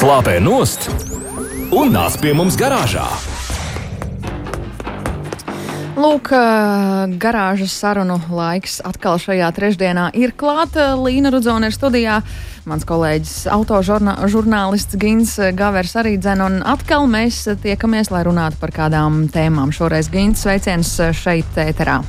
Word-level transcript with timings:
Slāpē 0.00 0.38
nost 0.40 0.86
un 1.76 1.90
nāc 1.92 2.14
pie 2.22 2.30
mums 2.32 2.54
garāžā. 2.56 3.02
Lūk, 6.00 6.30
garāžas 7.20 7.74
sarunu 7.76 8.16
laiks 8.32 8.78
atkal 8.88 9.20
šajā 9.20 9.50
trešdienā 9.58 10.06
ir 10.16 10.32
klāta. 10.32 10.94
Līna 10.96 11.28
Rudzona 11.34 11.68
ir 11.68 11.76
studijā. 11.76 12.22
Mans 12.68 12.84
kolēģis, 12.84 13.46
autožurnālists 13.54 14.98
Gins 15.00 15.32
Gavers 15.56 15.94
arī 15.96 16.18
dzēna, 16.20 16.48
un 16.50 16.58
atkal 16.68 17.06
mēs 17.08 17.46
tiekamies, 17.62 18.10
lai 18.12 18.20
runātu 18.28 18.60
par 18.60 18.74
kādām 18.76 19.22
tēmām. 19.32 19.72
Šoreiz 19.72 20.10
Gins 20.12 20.44
sveiciens 20.44 20.92
šeit 21.16 21.56
ēterā. 21.56 22.02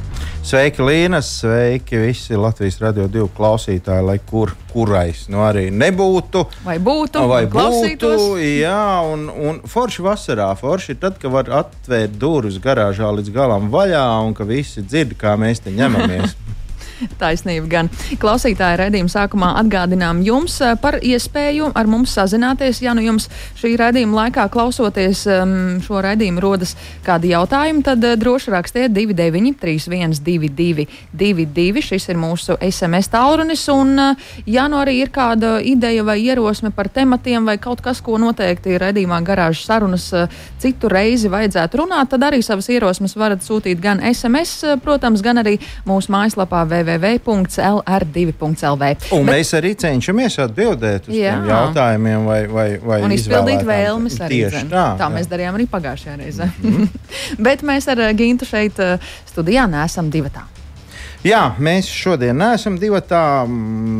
Sveiki, 0.44 0.82
Līnas, 0.84 1.30
sveiki 1.40 2.02
visi 2.02 2.36
Latvijas 2.36 2.82
radio 2.82 3.06
divu 3.08 3.30
klausītāji, 3.38 4.04
lai 4.04 4.18
kur, 4.28 4.52
kurais 4.74 5.28
nu 5.32 5.44
arī 5.46 5.70
nebūtu. 5.72 6.44
Vai 6.66 6.80
būtu, 6.84 7.24
vai 7.32 7.46
būtu. 7.48 8.12
Jā, 8.42 8.84
un, 9.08 9.30
un 9.32 9.62
forši 9.72 10.04
vasarā, 10.04 10.50
forši 10.60 10.98
tad, 11.00 11.22
kad 11.22 11.32
var 11.32 11.52
atvērt 11.62 12.20
durvis 12.20 12.60
garāžā 12.60 13.14
līdz 13.22 13.32
galam 13.38 13.72
vaļā 13.72 14.04
un 14.26 14.36
ka 14.36 14.50
visi 14.50 14.84
dzird, 14.84 15.16
kā 15.22 15.38
mēs 15.40 15.64
te 15.64 15.72
ņemamies. 15.78 16.36
Taisnība 17.22 17.68
gan. 17.70 17.90
Klausītāja 18.22 18.80
redzījuma 18.84 19.12
sākumā 19.12 19.52
atgādinām 19.62 20.22
jums 20.26 20.58
eh, 20.64 20.76
par 20.82 21.00
iespēju 21.02 21.72
ar 21.78 21.90
mums 21.90 22.14
sazināties. 22.18 22.82
Ja 22.84 22.96
nu 22.98 23.04
jums 23.06 23.28
šī 23.60 23.74
redzījuma 23.80 24.26
laikā 24.26 24.48
klausoties 24.54 25.24
um, 25.30 25.54
šo 25.84 26.02
redzījumu 26.06 26.44
rodas 26.44 26.76
kādi 27.06 27.32
jautājumi, 27.34 27.84
tad 27.86 28.04
uh, 28.06 28.16
droši 28.20 28.54
rakstiet 28.54 28.94
29, 28.96 29.58
3122, 29.62 30.88
22. 31.18 31.86
Šis 31.92 32.10
ir 32.12 32.20
mūsu 32.22 32.58
SMS 32.62 33.12
tālrunis. 33.14 33.66
Un, 33.74 33.94
uh, 34.00 34.32
ja 34.50 34.68
nu 34.72 34.82
arī 34.82 35.00
ir 35.02 35.14
kāda 35.14 35.58
ideja 35.64 36.06
vai 36.08 36.20
ierosme 36.24 36.74
par 36.76 36.90
tematiem 36.92 37.48
vai 37.48 37.58
kaut 37.62 37.84
kas, 37.86 38.02
ko 38.04 38.20
noteikti 38.22 38.78
redzījumā 38.82 39.22
garāžas 39.26 39.66
sarunas 39.68 40.10
citu 40.62 40.90
reizi 40.92 41.30
vajadzētu 41.32 41.82
runāt, 41.82 42.12
tad 42.12 42.26
arī 42.28 42.42
savas 42.46 42.68
ierosmes 42.72 43.16
varat 43.18 43.44
sūtīt 43.46 43.80
gan 43.82 44.02
SMS, 44.12 44.78
protams, 44.84 45.24
gan 45.26 45.42
arī 45.42 45.58
mūsu 45.88 46.12
mājaslapā 46.14 46.64
www 46.70 46.91
www.lr2.lv. 46.98 48.84
Un 49.16 49.26
Bet, 49.26 49.36
mēs 49.36 49.54
arī 49.58 49.72
cenšamies 49.80 50.40
atbildēt 50.46 51.10
uz 51.10 51.16
jā. 51.16 51.32
tiem 51.36 51.50
jautājumiem, 51.52 52.20
vai, 52.28 52.42
vai, 52.52 52.70
vai 52.84 53.02
un 53.06 53.12
izpildīt 53.16 53.62
vēlmes 53.68 54.16
arī. 54.22 54.38
Tieši 54.46 54.66
tā, 54.72 54.86
tā 55.00 55.08
jā. 55.08 55.12
mēs 55.16 55.28
darījām 55.32 55.54
arī 55.60 55.66
pagājušajā 55.72 56.16
reizē. 56.24 56.48
Mm 56.62 56.72
-hmm. 56.78 56.88
Bet 57.48 57.60
mēs 57.64 57.92
ar 57.92 58.00
eh, 58.00 58.14
Gintu 58.14 58.46
šeit 58.46 58.80
eh, 58.80 58.98
studijā 59.32 59.68
neesam 59.70 60.12
divatā. 60.12 60.44
Jā, 61.22 61.52
mēs 61.62 61.86
šodien 61.86 62.38
neesam 62.38 62.80
divi 62.82 62.98
tā. 63.06 63.46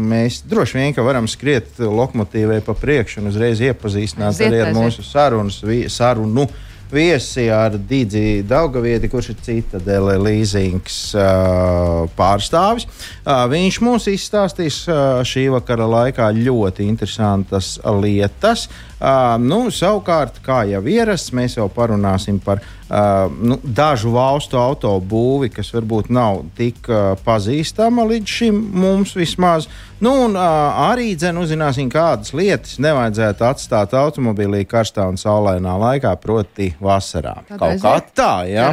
Mēs 0.10 0.42
droši 0.50 0.78
vien 0.78 0.94
varam 1.06 1.28
skriet 1.28 1.80
lokomotīvai 1.80 2.62
pa 2.66 2.74
priekšu 2.74 3.22
un 3.22 3.28
uzreiz 3.30 3.62
iepazīstināt 3.62 4.42
arī 4.42 4.62
ar 4.66 4.74
mūsu 4.74 5.04
sarunas, 5.06 5.62
sarunu 5.88 6.48
viesi 6.94 7.48
ar 7.54 7.76
Dīdzi 7.76 8.44
Daugavieti, 8.48 9.10
kurš 9.12 9.32
ir 9.34 9.40
citadele 9.46 10.18
līzings 10.22 11.00
uh, 11.16 12.06
pārstāvis. 12.18 12.88
Uh, 13.22 13.46
viņš 13.52 13.80
mums 13.86 14.08
izstāstīs 14.12 14.84
uh, 14.90 15.22
šī 15.28 15.48
vakara 15.56 15.88
laikā 15.90 16.32
ļoti 16.38 16.88
interesantas 16.90 17.78
lietas. 18.02 18.68
Uh, 19.02 19.38
nu, 19.42 19.64
savukārt, 19.74 20.42
kā 20.46 20.62
jau 20.70 20.84
ierasts, 20.86 21.34
mēs 21.34 21.58
jau 21.58 21.66
parunāsim 21.74 22.38
par 22.44 22.62
uh, 22.62 23.32
nu, 23.34 23.58
dažu 23.64 24.14
valstu 24.14 24.60
autobūvi, 24.62 25.50
kas 25.56 25.72
varbūt 25.74 26.12
nav 26.14 26.44
tik 26.58 26.86
uh, 26.92 27.16
pazīstama 27.26 28.06
līdz 28.12 28.36
šim 28.40 28.62
mums 28.84 29.16
vismaz. 29.18 29.70
Nu, 30.02 30.12
un 30.24 30.34
uh, 30.34 30.42
arī 30.90 31.12
dzen, 31.14 31.38
uzzināsim, 31.38 31.86
kādas 31.94 32.32
lietas 32.34 32.80
nevajadzētu 32.82 33.46
atstāt 33.46 33.92
automobilī 33.94 34.64
karstā 34.66 35.04
un 35.06 35.20
saulainā 35.22 35.76
laikā, 35.78 36.16
proti, 36.18 36.72
vasarā. 36.82 37.36
Tad 37.46 37.60
kaut 37.60 37.68
aiziet. 37.68 37.84
kā 37.86 38.16
tā, 38.18 38.32
jā. 38.50 38.66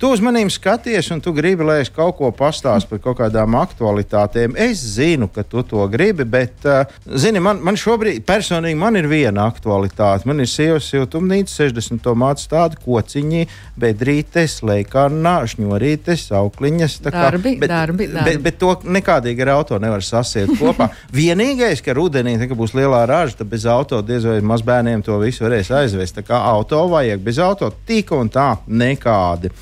Tu 0.00 0.08
uz 0.08 0.22
maniem 0.24 0.48
skaties, 0.48 1.10
un 1.12 1.20
tu 1.20 1.34
gribi, 1.36 1.66
lai 1.68 1.82
es 1.82 1.92
kaut 1.92 2.16
ko 2.16 2.30
pastāstu 2.32 2.94
par 2.94 3.02
kaut 3.04 3.18
kādām 3.18 3.58
aktualitātēm. 3.60 4.56
Es 4.56 4.80
zinu, 4.94 5.28
ka 5.28 5.44
tu 5.44 5.60
to 5.68 5.84
gribi, 5.92 6.24
bet, 6.24 6.64
uh, 6.64 6.88
zini, 7.12 7.44
man, 7.44 7.60
man 7.60 7.76
šobrīd 7.76 8.24
personīgi 8.24 8.80
man 8.80 8.96
ir 8.96 9.10
viena 9.12 9.44
aktualitāte. 9.52 10.24
Man 10.32 10.40
ir 10.40 10.48
sievas 10.48 10.88
siltumnīca, 10.88 11.58
60 11.58 12.00
tomātu 12.08 12.48
tādi 12.54 12.80
kociņi, 12.86 13.44
bedrītes, 13.84 14.62
leikārnā, 14.64 15.36
šņurītes, 15.52 16.30
aukliņas. 16.40 16.98
Darbi, 17.10 17.58
bet, 17.60 17.68
darbi, 17.68 18.08
darbi. 18.16 18.26
Bet, 18.32 18.42
bet 18.48 18.60
to 18.64 18.72
nekādīgi 18.88 19.44
ar 19.44 19.54
auto 19.58 19.76
nevar 19.76 20.08
sasiet 20.08 20.56
kopā. 20.70 20.88
Vienīgais, 21.14 21.82
ka 21.84 21.94
rudenī, 21.96 22.36
kad 22.40 22.56
būs 22.58 22.74
lielā 22.78 23.04
raža, 23.10 23.40
tad 23.40 23.50
bez 23.52 23.66
auto 23.68 24.00
diez 24.06 24.26
vai 24.26 24.40
mazbērniem 24.40 25.04
to 25.06 25.18
visu 25.22 25.44
varēs 25.46 25.72
aizvest. 25.82 26.18
Tā 26.18 26.26
kā 26.26 26.40
auto 26.50 26.86
vajag, 26.90 27.22
bez 27.24 27.42
auto 27.42 27.70
tik 27.86 28.14
un 28.16 28.32
tā 28.32 28.54
nekādi. 28.66 29.52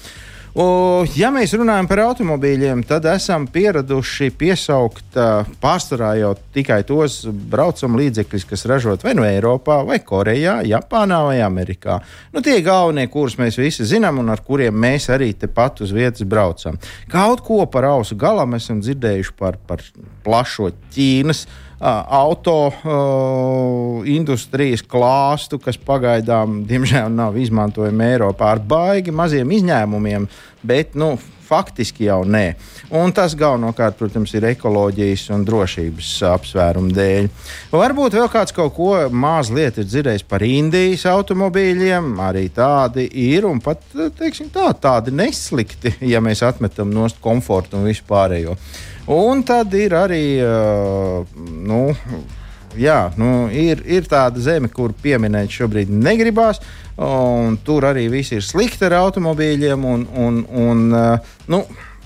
O, 0.57 1.05
ja 1.17 1.29
mēs 1.35 1.53
runājam 1.59 1.89
par 1.91 2.01
automobīļiem, 2.07 2.81
tad 2.89 3.05
esam 3.11 3.45
pieraduši 3.53 4.31
piesaukt 4.39 5.19
pārsvarā 5.61 6.15
jau 6.21 6.33
tikai 6.57 6.81
tos 6.89 7.21
braucamā 7.29 8.01
līdzekļus, 8.03 8.47
kas 8.49 8.65
ražot 8.71 9.05
vai 9.05 9.15
nu 9.17 9.23
no 9.23 9.29
Eiropā, 9.29 9.81
vai 9.87 10.01
Korejā, 10.05 10.61
Japānā 10.69 11.21
vai 11.27 11.39
Amerikā. 11.45 11.99
Nu, 12.33 12.43
tie 12.45 12.59
galvenie, 12.65 13.09
kurus 13.13 13.39
mēs 13.41 13.61
visi 13.61 13.87
zinām 13.89 14.23
un 14.23 14.33
ar 14.33 14.43
kuriem 14.47 14.75
mēs 14.75 15.11
arī 15.13 15.35
tepat 15.37 15.85
uz 15.85 15.93
vietas 15.95 16.25
braucam. 16.29 16.79
Kaut 17.13 17.45
ko 17.47 17.65
par 17.71 17.91
ausu 17.93 18.17
galam 18.19 18.57
esam 18.59 18.83
dzirdējuši 18.85 19.37
par, 19.39 19.61
par 19.69 19.85
plašo 20.25 20.73
Ķīnas 20.95 21.47
auto 21.81 22.57
uh, 22.69 24.07
industrijas 24.09 24.83
klāstu, 24.83 25.61
kas 25.63 25.79
pagaidām, 25.79 26.63
diemžēl, 26.69 27.11
nav 27.15 27.39
izmantojama 27.39 28.13
Eiropā 28.13 28.53
ar 28.57 28.63
baigi 28.63 29.15
maziem 29.15 29.53
izņēmumiem, 29.61 30.27
bet 30.67 30.99
nu, 30.99 31.15
faktiski 31.49 32.09
jau 32.09 32.23
nē. 32.29 32.53
Un 32.99 33.13
tas 33.17 33.35
galvenokārt, 33.39 33.97
protams, 33.99 34.33
ir 34.37 34.47
ekoloģijas 34.51 35.29
un 35.37 35.45
drošības 35.49 36.11
apsvērumu 36.33 36.93
dēļ. 36.97 37.31
Varbūt 37.73 38.19
vēl 38.19 38.29
kāds 38.33 38.55
kaut 38.57 38.75
ko 38.77 38.93
mazliet 39.13 39.81
ir 39.81 39.89
dzirdējis 39.89 40.27
par 40.29 40.45
Indijas 40.45 41.07
automobīļiem. 41.09 42.15
Arī 42.25 42.47
tādi 42.55 43.09
ir 43.29 43.49
un 43.49 43.63
pat 43.65 43.85
tā, 43.95 44.69
tādi 44.81 45.15
neslikti, 45.15 45.95
ja 46.13 46.23
mēs 46.25 46.45
atmetam 46.47 46.93
no 46.93 47.09
komforta 47.25 47.79
un 47.79 47.89
vispārējo. 47.89 48.59
Un 49.09 49.41
tad 49.47 49.73
ir 49.73 49.95
arī, 49.97 50.25
uh, 50.45 51.25
nu, 51.65 51.81
jā, 52.77 52.99
nu, 53.17 53.49
ir, 53.49 53.81
ir 53.89 54.09
tāda 54.09 54.43
zeme, 54.45 54.69
kur 54.69 54.93
pieminēt 54.93 55.53
šobrīd 55.55 55.93
negribās. 55.93 56.61
Tur 57.65 57.87
arī 57.87 58.09
viss 58.11 58.35
ir 58.35 58.43
slikti 58.43 58.85
ar 58.89 58.99
automobīļiem. 58.99 59.85
Un, 59.87 60.05
un, 60.19 60.41
un, 60.51 60.83
uh, 60.93 61.37
nu, 61.49 61.63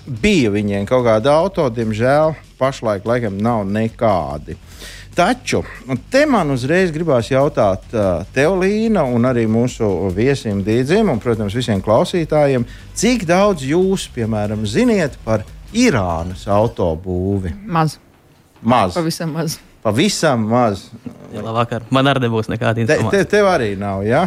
bija 0.07 0.53
viņiem 0.55 0.87
kaut 0.87 1.07
kāda 1.07 1.39
auto, 1.43 1.69
diemžēl 1.73 2.37
pašlaik 2.61 3.07
laikam 3.09 3.39
nav 3.43 3.65
nekādi. 3.67 4.59
Taču 5.13 5.61
te 6.09 6.23
man 6.25 6.55
uzreiz 6.55 6.93
gribās 6.93 7.29
jautāt 7.29 7.91
uh, 7.93 8.23
tev, 8.33 8.55
Līna, 8.63 9.03
un 9.05 9.27
arī 9.29 9.45
mūsu 9.51 9.89
viesiem, 10.15 10.63
Dīdzim, 10.65 11.11
un, 11.13 11.21
protams, 11.21 11.57
visiem 11.57 11.83
klausītājiem, 11.85 12.65
cik 12.97 13.27
daudz 13.29 13.67
jūs, 13.69 14.07
piemēram, 14.15 14.65
ziniet 14.65 15.19
par 15.27 15.45
Irānas 15.73 16.47
autobūvi? 16.51 17.55
Maz. 17.65 17.99
Maz. 18.63 18.95
Pavisam 18.95 19.33
maz. 19.35 19.59
Pavisam 19.83 20.47
maz. 20.47 20.87
Jā, 21.33 21.43
labvakar. 21.43 21.89
Man 21.91 22.11
arī 22.11 22.27
nebūs 22.27 22.51
nekāda 22.53 22.85
informācija. 22.85 23.25
Te, 23.25 23.25
te, 23.25 23.37
tev 23.39 23.49
arī 23.51 23.73
nav, 23.81 24.05
jā? 24.07 24.27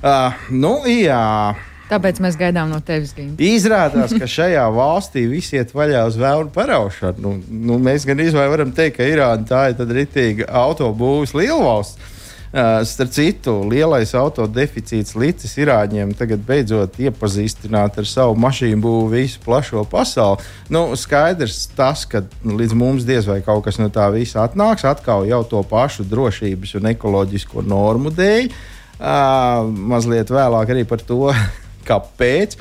Uh, 0.00 0.44
nu, 0.54 0.78
jā. 0.88 1.54
Tāpēc 1.90 2.18
mēs 2.24 2.38
gaidām 2.40 2.70
no 2.72 2.78
tevis 2.84 3.12
gimta. 3.16 3.44
Izrādās, 3.44 4.14
ka 4.16 4.28
šajā 4.30 4.64
valstī 4.72 5.26
viss 5.28 5.52
iet 5.52 5.74
vaļā 5.76 6.06
uz 6.08 6.16
vēlnu 6.20 6.52
paraušanu. 6.54 7.20
Nu, 7.20 7.60
nu, 7.68 7.78
mēs 7.82 8.06
gan 8.08 8.22
izvēlamies, 8.24 8.54
varam 8.54 8.72
teikt, 8.76 8.96
ka 8.96 9.08
Irāna 9.08 9.44
tā 9.48 9.66
ir 9.72 9.92
rītīga 9.98 10.48
autobūves 10.64 11.34
lielvalsts. 11.36 12.13
Starp 12.54 13.10
citu, 13.10 13.52
lielais 13.66 14.12
autodeficīts 14.14 15.16
līdzis 15.18 15.56
Irāņiem 15.58 16.12
tagad 16.14 16.44
beidzot 16.46 17.00
iepazīstināt 17.02 17.98
ar 17.98 18.06
savu 18.06 18.36
mašīnu 18.38 18.78
būvu 18.84 19.08
visu 19.10 19.40
plašo 19.42 19.82
pasauli. 19.90 20.44
Nu, 20.70 20.84
skaidrs 20.94 21.64
tas, 21.74 22.04
ka 22.06 22.22
līdz 22.46 22.76
mums 22.78 23.08
diez 23.08 23.26
vai 23.26 23.40
kaut 23.42 23.64
kas 23.66 23.80
no 23.82 23.88
tā 23.90 24.06
visa 24.14 24.44
atnāks, 24.46 24.86
atkal 24.86 25.26
jau 25.26 25.42
to 25.50 25.64
pašu 25.66 26.06
drošības 26.06 26.76
un 26.78 26.92
ekoloģisko 26.94 27.66
normu 27.66 28.14
dēļ. 28.14 28.48
Uh, 28.94 29.66
mazliet 29.90 30.30
vēlāk 30.30 30.70
arī 30.70 30.86
par 30.86 31.02
to, 31.02 31.34
kāpēc. 31.90 32.54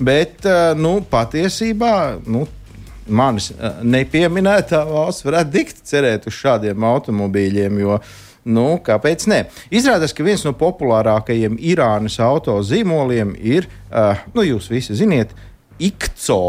Bet 0.00 0.48
uh, 0.48 0.72
nu, 0.72 0.96
patiesībā 1.04 1.94
nu, 2.24 2.46
manis 3.12 3.52
nepieminētā 3.84 4.86
valsts 4.88 5.28
varētu 5.28 5.52
dikt 5.52 5.84
cerēt 5.84 6.32
uz 6.32 6.40
šādiem 6.40 6.88
automobīļiem. 6.88 7.82
Jo, 7.84 8.00
Nu, 8.44 8.66
kāpēc 8.84 9.24
ne? 9.30 9.40
Izrādās, 9.72 10.12
ka 10.12 10.26
viens 10.26 10.44
no 10.44 10.52
populārākajiem 10.60 11.56
Irānas 11.64 12.18
auto 12.20 12.58
zīmoliem 12.64 13.32
ir, 13.40 13.68
uh, 13.88 14.20
nu, 14.36 14.44
jūs 14.44 14.68
visi 14.72 14.96
zināt, 14.98 15.32
IKCO 15.80 16.42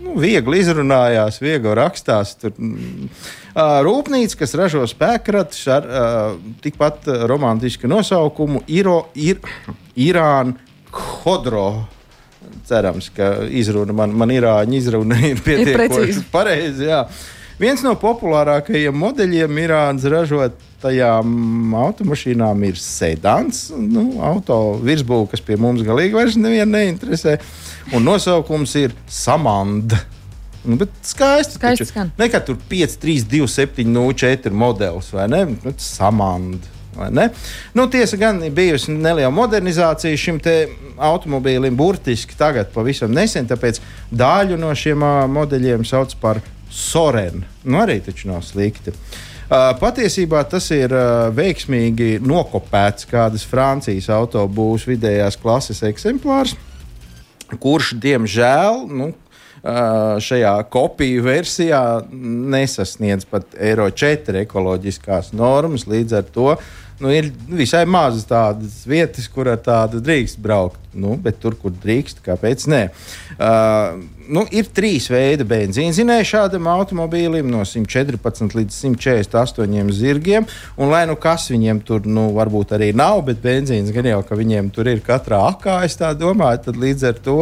nu, 0.00 0.14
viegli 0.20 0.60
izrunājās, 0.62 1.40
viegli 1.42 1.74
rakstās. 1.76 2.34
Tur, 2.40 2.54
mm, 2.56 3.10
rūpnīca, 3.86 4.38
kas 4.42 4.56
ražo 4.58 4.86
spēkratus 4.88 5.62
ar 5.72 5.86
uh, 5.86 6.34
tikpat 6.64 7.08
romantisku 7.30 7.90
nosaukumu 7.90 8.64
Iro, 8.72 9.02
ir, 9.14 9.40
Irāna 10.00 10.56
Hodro. 10.90 11.86
Cerams, 12.66 13.10
ka 13.14 13.44
izruna 13.46 13.94
man, 13.94 14.14
man 14.16 14.30
irāņu 14.32 14.78
izruna 14.78 15.18
ir 15.26 15.42
pietiekoši 15.44 16.24
pareiza. 16.32 17.04
Viens 17.60 17.82
no 17.84 17.90
populārākajiem 18.00 18.94
modeļiem 18.96 19.58
Irānas 19.60 20.06
ražotajām 20.08 21.74
automašīnām 21.76 22.62
ir 22.70 22.78
sedans. 22.80 23.66
Nu, 23.76 24.06
auto 24.24 24.78
virsbūve, 24.80 25.28
kas 25.34 25.44
pie 25.44 25.58
mums 25.60 25.84
galīgi 25.84 26.16
vairs 26.16 26.38
nevienu 26.40 26.72
neinteresē. 26.72 27.36
Un 27.92 28.08
nosaukums 28.08 28.72
ir 28.80 28.96
Samanda. 29.04 30.00
Nu, 30.64 30.76
bet 30.80 30.88
skaisti. 31.02 31.56
skaisti 31.56 31.86
skan. 31.88 32.12
Ne, 32.18 32.28
ka 32.32 32.40
tur 32.44 32.56
5, 32.68 32.96
3, 33.00 33.24
2, 33.28 33.48
7, 33.48 33.84
0, 33.88 34.16
4 34.24 34.52
modelis 34.52 35.08
vai 35.12 35.26
ne? 35.28 35.44
Nu, 35.64 35.72
samanda. 35.76 36.76
Nu, 37.72 37.86
tiesa 37.88 38.16
gan 38.20 38.42
ir 38.44 38.52
bijusi 38.52 38.92
neliela 38.92 39.30
modernizācija 39.32 40.16
šim 40.20 40.40
automobīlim, 41.00 41.76
burtiski 41.76 42.36
tagad, 42.36 42.72
pavisam 42.74 43.12
nesen. 43.14 43.48
Tāpēc 43.48 43.80
daļu 44.12 44.58
no 44.60 44.72
šiem 44.76 45.04
uh, 45.04 45.24
modeļiem 45.32 45.86
sauc 45.88 46.12
par 46.20 46.42
Sorenu. 46.70 47.44
Nu, 47.64 47.80
arī 47.82 47.98
taču 48.04 48.30
nav 48.30 48.44
slikti. 48.46 48.94
Uh, 49.50 49.72
patiesībā 49.80 50.44
tas 50.46 50.68
ir 50.70 50.92
uh, 50.94 51.28
veiksmīgi 51.34 52.20
nokopēts 52.22 53.08
kādas 53.10 53.42
Francijas 53.50 54.06
autobūvas 54.14 54.86
vidējās 54.86 55.38
klases 55.40 55.82
eksemplārs, 55.88 56.54
kurš, 57.58 57.96
diemžēl, 57.98 58.84
nu, 58.94 59.10
šajā 59.60 60.54
kopiju 60.72 61.24
versijā 61.26 61.80
nesasniedz 62.10 63.26
pat 63.28 63.52
Eiro 63.60 63.90
4 63.90 64.44
ekoloģiskās 64.46 65.34
normas. 65.36 65.84
Līdz 65.90 66.16
ar 66.16 66.30
to 66.32 66.54
nu, 67.00 67.10
ir 67.12 67.30
visai 67.48 67.82
mazas 67.88 68.26
tādas 68.28 68.82
vietas, 68.88 69.26
kur 69.32 69.48
ar 69.50 69.60
tādu 69.64 70.02
drīkst 70.04 70.40
braukt. 70.42 70.78
Nu, 70.90 71.14
bet 71.22 71.38
tur, 71.38 71.54
kur 71.54 71.70
drīkst, 71.70 72.18
kāpēc 72.24 72.64
ne? 72.70 72.80
Uh, 73.36 74.00
nu, 74.26 74.42
ir 74.50 74.66
trīs 74.74 75.06
veidi 75.12 75.46
benzīna 75.46 75.94
zinēja 75.94 76.26
šādam 76.32 76.66
automobīlim, 76.70 77.46
no 77.50 77.62
114 77.62 78.56
līdz 78.58 78.78
148 78.98 79.94
zirgiem. 79.94 80.48
Un, 80.76 80.90
lai 80.90 81.04
nu 81.10 81.14
kas 81.20 81.46
viņiem 81.52 81.82
tur 81.86 82.08
nu, 82.10 82.30
varbūt 82.36 82.74
arī 82.78 82.90
nav, 82.96 83.22
bet 83.28 83.42
benzīns 83.44 83.94
gan 83.94 84.10
jau, 84.10 84.22
ka 84.26 84.38
viņiem 84.38 84.72
tur 84.74 84.90
ir 84.90 85.04
katrā 85.06 85.44
akā, 85.52 85.80
es 85.86 85.94
tā 86.00 86.10
domāju, 86.18 86.64
tad 86.66 86.82
līdz 86.82 87.06
ar 87.12 87.22
to 87.22 87.38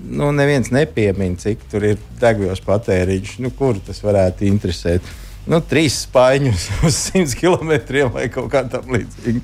nu, 0.00 0.32
neviens 0.32 0.72
nepiemina, 0.72 1.36
cik 1.40 1.68
tur 1.70 1.84
ir 1.92 2.00
degvielas 2.20 2.64
patēriņš. 2.64 3.38
Nu, 3.44 3.52
kur 3.56 3.78
tas 3.84 4.02
varētu 4.04 4.48
interesēt? 4.48 5.04
Nu, 5.46 5.60
trīs 5.62 6.00
spaiņus 6.06 6.70
uz 6.86 7.02
100 7.12 7.36
km 7.38 7.76
vai 8.14 8.26
kaut 8.32 8.50
kā 8.52 8.64
tam 8.70 8.90
līdzīga. 8.90 9.42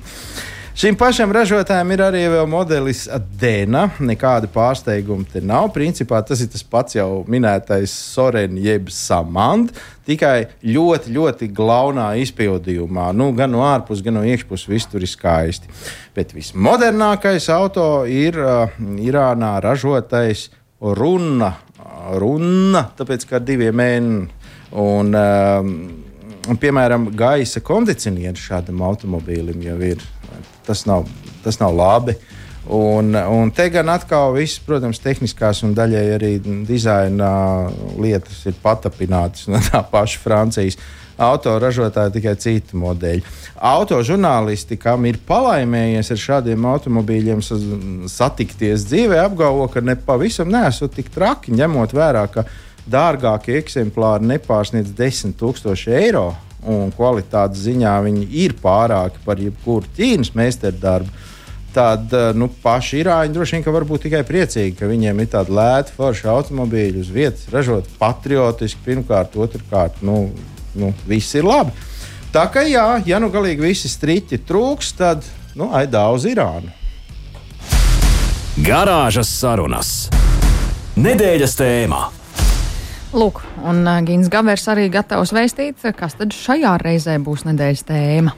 Šim 0.73 0.95
pašam 0.97 1.29
ražotājam 1.29 1.91
ir 1.93 2.01
arī 2.01 2.21
modelis 2.49 3.03
Dēna. 3.39 3.83
Nekāda 4.01 4.49
pārsteiguma 4.49 5.27
te 5.29 5.37
nav. 5.45 5.67
Principā 5.75 6.17
tas 6.25 6.41
ir 6.41 6.49
tas 6.49 6.65
pats 6.65 6.97
jau 6.97 7.21
minētais 7.29 7.93
Soren 7.93 8.57
jeb 8.57 8.89
Samand, 8.89 9.69
tikai 10.09 10.47
ļoti, 10.65 11.13
ļoti 11.13 11.51
glaunā 11.53 12.09
izpildījumā. 12.25 13.11
Nu, 13.13 13.29
gan 13.37 13.53
no 13.53 13.61
ārpuses, 13.67 14.01
gan 14.01 14.17
no 14.17 14.25
iekšpuses 14.25 14.71
viss 14.73 14.89
tur 14.89 15.05
ir 15.05 15.13
skaisti. 15.13 15.69
Bet 16.17 16.33
vismodernākais 16.33 17.51
auto 17.53 18.07
ir 18.09 18.41
uh, 18.41 18.73
Irānā 18.97 19.59
ražotais 19.61 20.49
Runa. 20.81 21.53
Runa, 22.17 22.87
tāpēc 22.97 23.29
kā 23.29 23.45
diviem 23.45 23.77
mēnešiem. 23.77 24.42
Un, 24.73 25.13
uh, 25.13 26.55
piemēram, 26.59 27.11
gaisa 27.17 27.61
kondicionieri 27.63 28.39
šādam 28.39 28.81
automobīlim 28.85 29.61
jau 29.63 29.77
ir 29.85 30.01
tas 30.65 30.85
nav, 30.89 31.05
tas 31.43 31.59
nav 31.61 31.75
labi. 31.77 32.17
Un, 32.73 33.11
un 33.11 33.49
te 33.51 33.67
gan 33.67 33.91
atkal 33.91 34.31
viss, 34.37 34.61
protams, 34.63 35.01
tehniskās 35.03 35.65
un 35.67 35.73
daļai 35.75 36.03
arī 36.15 36.33
dizaina 36.67 37.29
lietas 37.99 38.45
ir 38.47 38.55
patapinātas 38.63 39.49
no 39.51 39.59
tā 39.67 39.83
paša 39.83 40.21
Francijas 40.23 40.79
autoražotāja, 41.23 42.09
tikai 42.15 42.33
citu 42.41 42.79
modeļu. 42.81 43.23
Autožurnālisti, 43.63 44.79
kam 44.81 45.05
ir 45.05 45.19
palaimējies 45.27 46.09
ar 46.15 46.21
šādiem 46.23 46.65
automobīļiem 46.71 47.43
satikties 48.09 48.87
dzīvē, 48.89 49.19
apgalvo, 49.27 49.67
ka 49.71 49.83
ne 49.83 49.97
pavisam 49.99 50.49
nesot 50.51 50.95
tik 50.95 51.11
traki, 51.13 51.53
ņemot 51.53 51.93
vērā, 51.93 52.25
ka 52.33 52.47
dārgākie 52.89 53.57
eksemplāri 53.59 54.27
nepārsniedz 54.33 54.91
10 54.97 55.37
000 55.39 55.99
eiro 55.99 56.31
un 56.63 56.91
kvalitātes 56.95 57.63
ziņā 57.65 57.93
viņi 58.05 58.25
ir 58.43 58.55
pārāki 58.63 59.21
par 59.25 59.41
jebkuru 59.41 59.89
ķīnas 59.97 60.33
meistardarbu. 60.37 61.11
Tad 61.73 62.11
eh, 62.13 62.29
nu, 62.37 62.47
paši 62.63 62.99
īrāņi 63.01 63.33
droši 63.33 63.57
vien 63.57 63.75
varbūt 63.75 64.05
tikai 64.05 64.21
priecīgi, 64.27 64.75
ka 64.77 64.89
viņiem 64.89 65.23
ir 65.23 65.31
tāda 65.33 65.55
lēta, 65.57 65.95
forša 65.97 66.29
automobīļa 66.35 67.01
uz 67.01 67.09
vietas, 67.13 67.47
ražot 67.53 67.89
patriotiski. 67.97 68.83
Pirmkārt, 68.85 69.33
otrkārt, 69.33 69.97
nu, 70.05 70.27
nu, 70.77 70.93
viss 71.09 71.33
ir 71.33 71.47
labi. 71.49 71.73
Tā 72.33 72.45
kā 72.53 72.63
jā, 72.65 73.01
ja 73.05 73.19
nu 73.21 73.31
galīgi 73.33 73.65
visi 73.65 73.89
striķi 73.89 74.43
trūks, 74.45 74.93
tad 74.97 75.25
nu, 75.57 75.71
aidā 75.73 76.05
uz 76.13 76.29
Irānu. 76.29 76.69
Garāžas 78.61 79.33
sarunas. 79.33 79.95
Nedēļas 80.93 81.57
tēmā. 81.57 82.03
Lūk, 83.13 83.43
un 83.61 83.83
uh, 83.85 83.99
Gins 84.01 84.29
Gavers 84.33 84.63
arī 84.73 84.87
gatavs 84.89 85.33
vēstīt, 85.35 85.83
kas 85.93 86.17
tad 86.17 86.33
šajā 86.33 86.73
reizē 86.81 87.19
būs 87.21 87.45
nedēļas 87.45 87.85
tēma. 87.85 88.33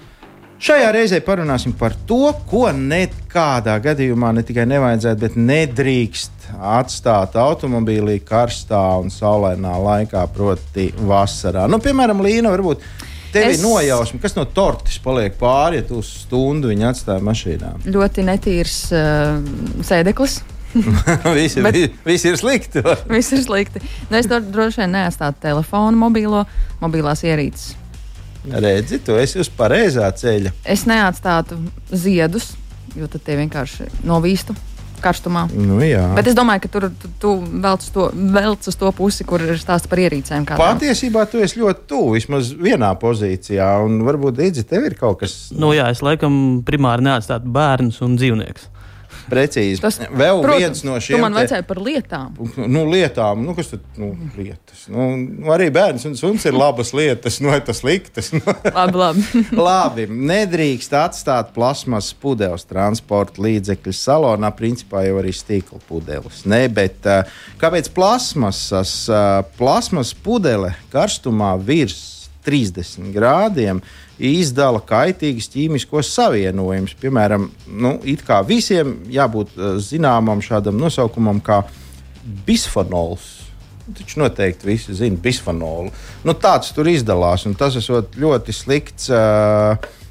Šajā 0.65 0.89
reizē 0.95 1.19
parunāsim 1.23 1.73
par 1.75 1.93
to, 2.07 2.29
ko 2.47 2.67
nekādā 2.75 3.75
gadījumā 3.83 4.33
ne 4.35 4.43
tikai 4.47 4.65
nevajadzētu, 4.71 5.21
bet 5.21 5.37
nedrīkst 5.39 6.47
atstāt 6.55 7.35
automobīlī 7.39 8.21
karstā 8.27 8.81
un 8.99 9.11
saulainā 9.11 9.75
laikā, 9.83 10.23
proti, 10.35 10.89
vasarā. 11.07 11.67
Nu, 11.71 11.79
piemēram, 11.83 12.23
Līna, 12.23 12.51
varbūt 12.55 12.83
tev 13.35 13.49
es... 13.49 13.59
ir 13.59 13.63
nojausma, 13.63 14.19
kas 14.23 14.35
no 14.35 14.47
tortes 14.47 14.99
paliek 15.03 15.35
pāri, 15.39 15.79
ja 15.79 15.87
tu 15.87 15.99
stundu 16.03 16.71
viņu 16.71 16.89
atstāji 16.91 17.27
mašīnā. 17.29 17.71
Ļoti 17.95 18.27
netīrs 18.27 18.81
uh, 18.95 19.39
sēdeklis. 19.87 20.41
visi, 21.37 21.63
Bet, 21.63 21.79
visi 22.05 22.29
ir 22.31 22.37
slikti. 22.39 22.83
viss 23.09 23.33
ir 23.35 23.41
slikti. 23.45 23.81
Nu, 24.09 24.19
es 24.19 24.29
droši 24.29 24.83
vien 24.83 24.95
neatstātu 24.97 25.41
telefonu, 25.47 25.97
mobilo, 25.99 26.43
mobilās 26.83 27.23
ierīces. 27.25 27.73
Redzi, 28.45 28.99
tu 29.01 29.15
esi 29.17 29.39
uz 29.41 29.49
pareizā 29.49 30.05
ceļa. 30.13 30.53
Es 30.69 30.85
neatstātu 30.85 31.57
ziedus, 31.89 32.51
jo 32.95 33.09
tad 33.09 33.23
tie 33.25 33.39
vienkārši 33.39 33.89
novīstu 34.05 34.53
karstumā. 35.05 35.45
Nu, 35.53 35.79
jā. 35.83 36.03
Bet 36.17 36.29
es 36.29 36.37
domāju, 36.37 36.63
ka 36.65 36.71
tur 36.71 36.87
tu, 37.01 37.09
tu 37.21 37.33
velc, 37.63 37.85
to, 37.93 38.07
velc 38.35 38.69
uz 38.69 38.77
to 38.79 38.91
pusi, 38.95 39.25
kur 39.27 39.43
ir 39.43 39.57
stāsts 39.61 39.89
par 39.91 40.01
ierīcēm. 40.01 40.45
Kādām. 40.47 40.61
Patiesībā 40.61 41.25
tu 41.29 41.41
esi 41.43 41.59
ļoti 41.61 41.85
tuvu, 41.89 42.13
vismaz 42.17 42.51
vienā 42.53 42.91
pozīcijā, 43.01 43.67
un 43.85 43.99
varbūt 44.07 44.39
Dīdzi, 44.39 44.65
tev 44.69 44.87
ir 44.89 44.97
kaut 44.99 45.21
kas. 45.23 45.35
Nu, 45.55 45.73
jā, 45.75 45.89
es 45.93 46.03
laikam 46.05 46.61
primāri 46.67 47.05
neatstātu 47.09 47.51
bērnus 47.55 48.01
un 48.05 48.17
dzīvniekus. 48.19 48.69
Precīzi. 49.29 49.81
Tas 49.81 49.97
vēl 49.99 50.41
protams, 50.43 50.61
viens 50.61 50.83
no 50.85 50.97
šiem. 51.01 51.21
Man 51.23 51.35
vajadzēja 51.37 51.65
par 51.67 51.79
lietām. 51.81 52.35
Nu, 52.69 52.85
lietām, 52.89 53.41
nu, 53.45 53.55
kas 53.57 53.71
tad 53.73 53.99
nu, 53.99 54.11
lietas? 54.37 54.85
Nu, 54.91 55.07
arī 55.55 55.69
bērns 55.73 56.05
un 56.09 56.15
suns 56.19 56.45
ir 56.45 56.57
labas 56.57 56.93
lietas, 56.95 57.39
nu, 57.43 57.53
tas 57.65 57.81
sliktas. 57.81 58.31
Nu. 58.35 58.41
labi, 58.69 58.99
labi. 59.01 59.43
labi, 59.69 60.07
nedrīkst 60.31 60.95
atstāt 60.99 61.51
plasmas 61.55 62.11
pudeles 62.21 62.67
transporta 62.69 63.43
līdzekļu 63.45 63.95
salonā, 63.97 64.51
principā 64.57 65.05
jau 65.07 65.19
arī 65.21 65.33
stīkla 65.35 65.81
pudeles. 65.89 66.43
Ne, 66.49 66.65
bet 66.71 67.09
uh, 67.09 67.37
kāpēc 67.61 67.89
plasmasas, 67.95 68.97
uh, 69.11 69.41
plasmas 69.59 70.13
pudele 70.25 70.75
karstumā 70.93 71.55
virs 71.61 72.29
30 72.45 73.13
grādiem? 73.15 73.81
Uh, 73.81 74.01
izdala 74.19 74.81
kaitīgus 74.85 75.49
ķīmiskos 75.53 76.11
savienojumus. 76.15 76.95
Piemēram, 77.01 77.49
nu, 77.67 77.95
it 78.07 78.23
kā 78.27 78.41
visiem 78.47 78.97
jābūt 79.11 79.57
uh, 79.57 79.75
zināmam 79.81 80.43
šādam 80.43 80.79
nosaukumam, 80.79 81.41
kā 81.43 81.63
bisfenols. 82.47 83.33
Taču 83.85 84.23
noteikti 84.23 84.65
visi 84.65 84.95
zina 84.97 85.19
bisfenolu. 85.21 85.91
Nu, 86.25 86.33
tāds 86.33 86.71
tur 86.73 86.89
izdalās, 86.89 87.45
un 87.45 87.53
tas 87.59 87.75
ir 87.77 88.09
ļoti 88.17 88.55
slikts. 88.55 89.11
Uh, 89.13 90.01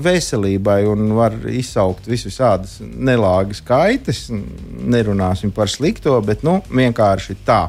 veselībai 0.00 0.84
un 0.86 1.10
var 1.16 1.34
izsaukt 1.50 2.06
visādas 2.06 2.78
nelāgas 2.80 3.60
kaitas. 3.60 4.28
Nerunāsim 4.30 5.50
par 5.52 5.68
slikto, 5.68 6.20
bet 6.22 6.44
nu, 6.46 6.62
vienkārši 6.70 7.36
tā. 7.44 7.68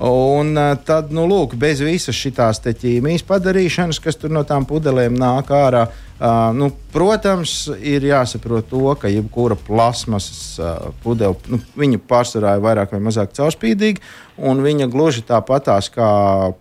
Un 0.00 0.54
uh, 0.56 0.78
tad, 0.80 1.10
nu, 1.12 1.26
lūk, 1.28 1.58
bez 1.60 1.82
visas 1.84 2.16
šīs 2.16 2.62
ķīmijas 2.64 3.24
padarīšanas, 3.28 3.98
kas 4.00 4.16
tur 4.16 4.32
no 4.32 4.40
tām 4.48 4.64
pudelēm 4.64 5.12
nāk 5.20 5.50
ārā, 5.52 5.82
uh, 5.90 6.54
nu, 6.56 6.70
protams, 6.94 7.66
ir 7.76 8.06
jāsaprot 8.08 8.70
to, 8.70 8.94
ka 8.96 9.10
jebkura 9.12 9.58
plasmasas 9.60 10.56
uh, 10.56 10.88
pudele, 11.04 11.36
nu, 11.52 11.60
viņa 11.76 12.00
pārsvarā 12.08 12.54
ir 12.56 12.64
vairāk 12.64 12.96
vai 12.96 13.02
mazāk 13.10 13.36
caurspīdīga, 13.36 14.00
un 14.40 14.64
viņa 14.64 14.88
gluži 14.88 15.26
tāpatās 15.28 15.92
kā 15.92 16.08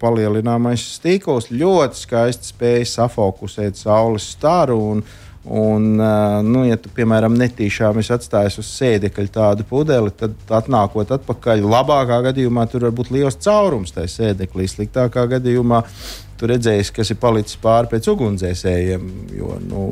palielināmais 0.04 0.84
stīkls, 0.98 1.48
ļoti 1.48 2.04
skaisti 2.04 2.52
spēja 2.52 2.92
safokusēt 2.98 3.80
saules 3.80 4.28
staru. 4.36 4.82
Un, 4.98 5.08
Un, 5.48 5.96
nu, 6.44 6.66
ja 6.68 6.76
tu, 6.78 6.92
piemēram, 6.92 7.38
netīšām 7.40 8.02
atstāji 8.04 8.60
uz 8.60 8.70
sēdekļa 8.76 9.32
tādu 9.34 9.66
pudeli, 9.70 10.12
tad, 10.12 10.34
atnākot 10.52 11.14
atpakaļ, 11.16 11.64
labākā 11.64 12.18
gadījumā 12.28 12.66
tur 12.70 12.90
var 12.90 12.96
būt 12.98 13.14
liels 13.16 13.40
caurums 13.40 13.96
tajā 13.96 14.12
sēdeklī. 14.12 14.68
Sliktākā 14.68 15.24
gadījumā 15.38 15.80
tu 16.40 16.50
redzēsi, 16.52 16.92
kas 16.96 17.14
ir 17.14 17.22
palicis 17.24 17.60
pāri 17.64 17.88
pēc 17.94 18.12
ugunsdzēsējiem. 18.12 19.08
Jo, 19.40 19.56
nu, 19.64 19.86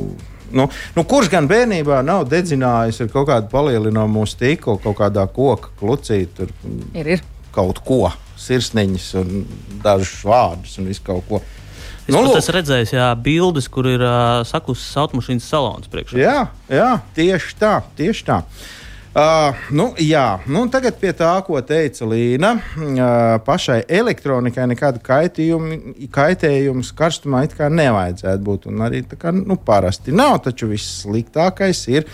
nu, 0.52 0.68
nu, 0.68 1.06
kurš 1.08 1.32
gan 1.32 1.48
bērnībā 1.48 2.02
nav 2.06 2.28
dedzinājis 2.32 3.06
ar 3.06 3.12
kaut 3.16 3.30
kādu 3.32 3.52
palielinājumu 3.56 4.28
stiklu, 4.28 4.76
kaut 4.84 5.00
kādā 5.00 5.24
koka 5.32 5.72
klucī, 5.80 6.26
tur 6.38 6.52
ir, 6.92 7.14
ir. 7.16 7.24
kaut 7.56 7.80
ko, 7.88 8.04
sirsniņas 8.38 9.08
un 9.24 9.48
dažus 9.84 10.28
vārdus 10.28 10.76
un 10.82 10.92
visu 10.92 11.08
kaut 11.08 11.24
ko. 11.32 11.42
Es 12.08 12.16
nu, 12.16 12.24
pat 12.24 12.40
esmu 12.40 12.54
redzējis, 12.56 12.96
jā, 12.96 13.12
bildes, 13.20 13.68
kur 13.68 13.88
ir 13.92 14.00
uh, 14.00 14.40
sakusis 14.48 14.96
automašīnas 15.02 15.48
salons 15.52 15.90
priekšā. 15.92 16.20
Jā, 16.22 16.40
jā, 16.72 16.92
tieši 17.18 17.58
tā, 17.60 17.74
tieši 18.00 18.28
tā. 18.30 18.42
Uh, 19.18 19.58
nu, 19.74 19.90
jā, 20.00 20.38
nu, 20.48 20.62
tagad 20.72 21.00
pie 21.02 21.10
tā, 21.18 21.34
ko 21.44 21.58
teica 21.66 22.06
Līna. 22.08 22.54
Uh, 22.78 23.40
pašai 23.44 23.82
elektronikai 24.00 24.68
nekāda 24.72 25.02
kaitējuma 25.02 26.86
karstumā 26.96 27.44
it 27.48 27.58
kā 27.58 27.68
nevajadzētu 27.74 28.46
būt. 28.46 28.68
Un 28.72 28.86
arī 28.88 29.02
tā 29.10 29.18
kā 29.20 29.34
nu, 29.36 29.58
parasti 29.58 30.16
nav, 30.16 30.38
taču 30.46 30.70
viss 30.70 31.02
sliktākais 31.02 31.82
ir 31.92 32.06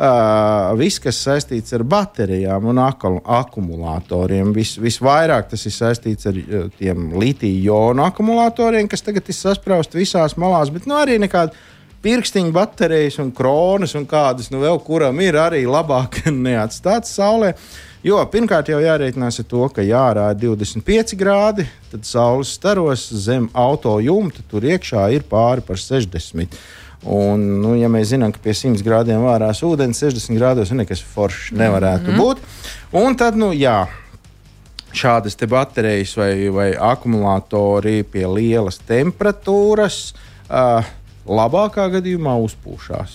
uh, 0.00 0.70
viss, 0.80 1.00
kas 1.02 1.18
saistīts 1.26 1.74
ar 1.76 1.84
baterijām 1.84 2.70
un 2.72 2.80
akumulatoriem. 2.80 4.54
Vis, 4.56 4.76
visvairāk 4.80 5.50
tas 5.52 5.66
ir 5.68 5.74
saistīts 5.76 6.30
ar 6.30 6.38
uh, 6.40 6.70
tiem 6.78 7.12
litiju-jonu 7.20 8.06
akumulatoriem, 8.06 8.88
kas 8.90 9.04
tagad 9.06 9.28
ir 9.28 9.36
sasprāsti 9.36 10.00
visās 10.00 10.38
malās, 10.40 10.72
bet 10.72 10.88
nu, 10.90 10.96
arī 11.00 11.20
nekāda 11.22 11.56
pirkstiņa 12.00 12.52
baterijas 12.56 13.20
un 13.20 13.28
kronas 13.36 13.92
un 13.98 14.06
kādas 14.08 14.48
nu 14.52 14.62
vēl 14.62 14.80
kuram 14.86 15.20
ir 15.20 15.36
arī 15.36 15.66
labāk 15.68 16.22
neatstāts 16.46 17.12
saulē. 17.18 17.54
Jo 18.00 18.16
pirmkārt 18.32 18.70
jau 18.72 18.78
jārēķinās 18.80 19.42
ar 19.42 19.46
to, 19.48 19.66
ka 19.76 19.84
jārā 19.84 20.30
ir 20.32 20.38
25 20.40 21.18
grādi, 21.20 21.66
tad 21.90 22.06
saules 22.08 22.54
staros 22.56 23.02
zem 23.26 23.50
auto 23.52 23.98
jumta 24.00 24.40
tur 24.48 24.64
iekšā 24.64 25.10
ir 25.12 25.26
pāri 25.28 25.60
par 25.66 25.76
60. 25.76 26.56
Un, 27.08 27.40
nu, 27.62 27.72
ja 27.80 27.88
mēs 27.88 28.10
zinām, 28.12 28.32
ka 28.34 28.42
pie 28.44 28.52
100 28.52 28.84
grādiem 28.84 29.22
vārās 29.24 29.62
ūdens, 29.64 30.02
60 30.02 30.36
grādos 30.36 30.72
nekas 30.76 31.00
foršs 31.00 31.54
nevarētu 31.56 32.10
mm 32.10 32.12
-hmm. 32.12 32.20
būt. 32.20 32.38
Un 32.92 33.16
tad, 33.16 33.36
nu, 33.40 33.52
jā, 33.56 33.88
šādas 34.92 35.36
baterijas 35.48 36.16
vai, 36.16 36.48
vai 36.48 36.74
akumulatori 36.76 38.02
pie 38.02 38.26
lielas 38.26 38.80
temperatūras 38.88 40.12
uh, 40.50 40.84
labākā 41.26 41.88
gadījumā 41.88 42.36
uzpūšās. 42.44 43.10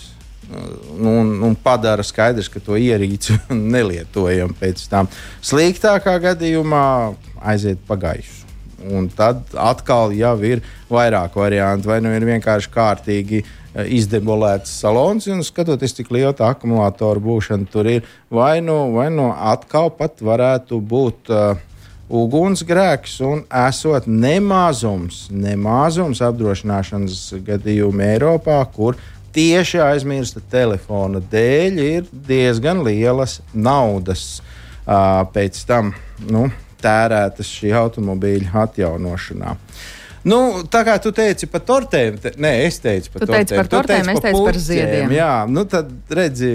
Uh, 0.50 1.06
un, 1.06 1.42
un 1.42 1.54
padara 1.54 2.02
skaidrs, 2.02 2.48
ka 2.48 2.60
to 2.60 2.74
ierīci 2.76 3.38
nelietojam 3.74 4.54
pēc 4.58 4.88
tam. 4.88 5.08
Sliktākā 5.42 6.18
gadījumā 6.18 7.14
aiziet 7.38 7.78
pa 7.86 7.94
gaisu. 7.94 8.42
Un 8.86 9.08
tad 9.08 9.42
atkal 9.54 10.12
jau 10.12 10.42
ir 10.42 10.60
vairāk 10.90 11.34
variantu. 11.34 11.88
Vai 11.88 12.00
nu 12.00 12.10
ir 12.14 12.24
vienkārši 12.24 12.70
kārtīgi 12.70 13.42
uh, 13.42 13.65
izdemolēts 13.84 14.72
salons, 14.80 15.26
un 15.28 15.44
skatoties, 15.44 15.94
cik 15.98 16.10
liela 16.14 16.32
tā 16.36 16.48
akumulātora 16.54 17.20
būšana 17.22 17.68
tur 17.72 17.88
ir, 17.90 18.06
vai 18.32 18.60
nu, 18.64 18.76
vai 18.96 19.10
nu 19.12 19.30
atkal 19.34 19.90
pat 19.94 20.22
varētu 20.24 20.80
būt. 20.80 21.32
Uh, 21.32 21.64
ugunsgrēks 22.06 23.16
un 23.26 23.40
esot 23.66 24.04
nemazums, 24.06 25.24
nemazums 25.34 26.20
apdrošināšanas 26.22 27.22
gadījumu 27.48 28.04
Eiropā, 28.06 28.60
kur 28.70 28.94
tieši 29.34 29.80
aizmirsta 29.82 30.38
telefona 30.50 31.18
dēļ 31.32 31.82
ir 31.82 32.06
diezgan 32.28 32.84
lielas 32.86 33.40
naudas 33.52 34.38
uh, 34.38 35.26
pēc 35.34 35.58
tam 35.66 35.90
nu, 36.30 36.46
tērētas 36.78 37.50
šī 37.58 37.74
automobīļa 37.74 38.54
atjaunošanā. 38.62 39.56
Uh, 39.56 39.95
Nu, 40.26 40.38
tā 40.70 40.82
kā 40.86 40.96
tu 41.02 41.12
teici 41.14 41.46
par 41.50 41.62
tortēm, 41.66 42.16
te, 42.22 42.32
nē, 42.42 42.52
es 42.66 42.80
teicu 42.82 43.12
par 43.14 43.22
tu 43.22 43.28
tortēm. 43.28 43.44
Teici 43.46 43.60
par 43.60 43.70
tortēm, 43.70 44.10
es 44.10 44.24
teicu 44.24 44.42
par 44.48 44.58
ziediem. 44.64 45.14
Jā, 45.14 45.34
nu 45.50 45.62
tad 45.70 45.92
redzi, 46.18 46.50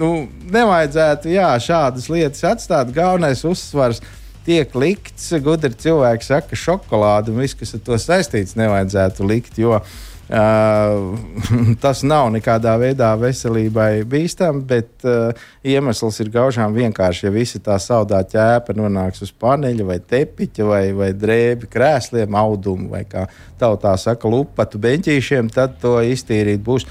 nu, 0.00 0.14
nevajadzētu 0.54 1.34
jā, 1.34 1.50
šādas 1.60 2.08
lietas 2.12 2.46
atstāt. 2.54 2.94
Galvenais 2.96 3.44
uzsvars 3.48 4.00
tiek 4.46 4.72
likts, 4.74 5.28
gudri 5.44 5.76
cilvēki 5.84 6.26
saka, 6.26 6.58
šokolāde 6.58 7.34
un 7.34 7.44
viss, 7.44 7.58
kas 7.58 7.76
ar 7.76 7.84
to 7.84 8.00
saistīts, 8.00 8.56
nevajadzētu 8.58 9.28
likt. 9.28 9.60
Jo, 9.60 9.82
Uh, 9.82 10.11
tas 11.84 12.00
nav 12.08 12.30
nekādā 12.32 12.72
veidā 12.80 13.10
veselībai 13.20 14.04
bīstami, 14.08 14.62
bet 14.64 15.04
uh, 15.04 15.42
iemesls 15.60 16.22
ir 16.24 16.30
gaužām 16.32 16.72
vienkārši. 16.72 17.26
Ja 17.26 17.32
visi 17.34 17.60
tā 17.60 17.76
saudā 17.82 18.22
ķēpa 18.24 18.72
nonāks 18.78 19.26
uz 19.26 19.32
paneļa 19.32 19.88
vai 19.90 19.98
tepiņa 20.00 20.68
vai, 20.70 20.82
vai 20.96 21.10
drēbi 21.12 21.68
krēsliem, 21.72 22.38
audumu 22.38 22.88
vai 22.94 23.04
kā 23.08 23.26
tautā 23.60 23.92
saka, 24.00 24.30
lupatu 24.32 24.80
beņķīšiem, 24.80 25.52
tad 25.52 25.76
to 25.82 25.98
iztīrīt 26.00 26.64
būs 26.64 26.88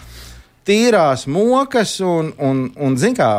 tīrās 0.68 1.26
mokas 1.26 1.98
un, 2.06 2.34
un, 2.38 2.66
un 2.78 2.98
zin 3.02 3.18
kā. 3.18 3.34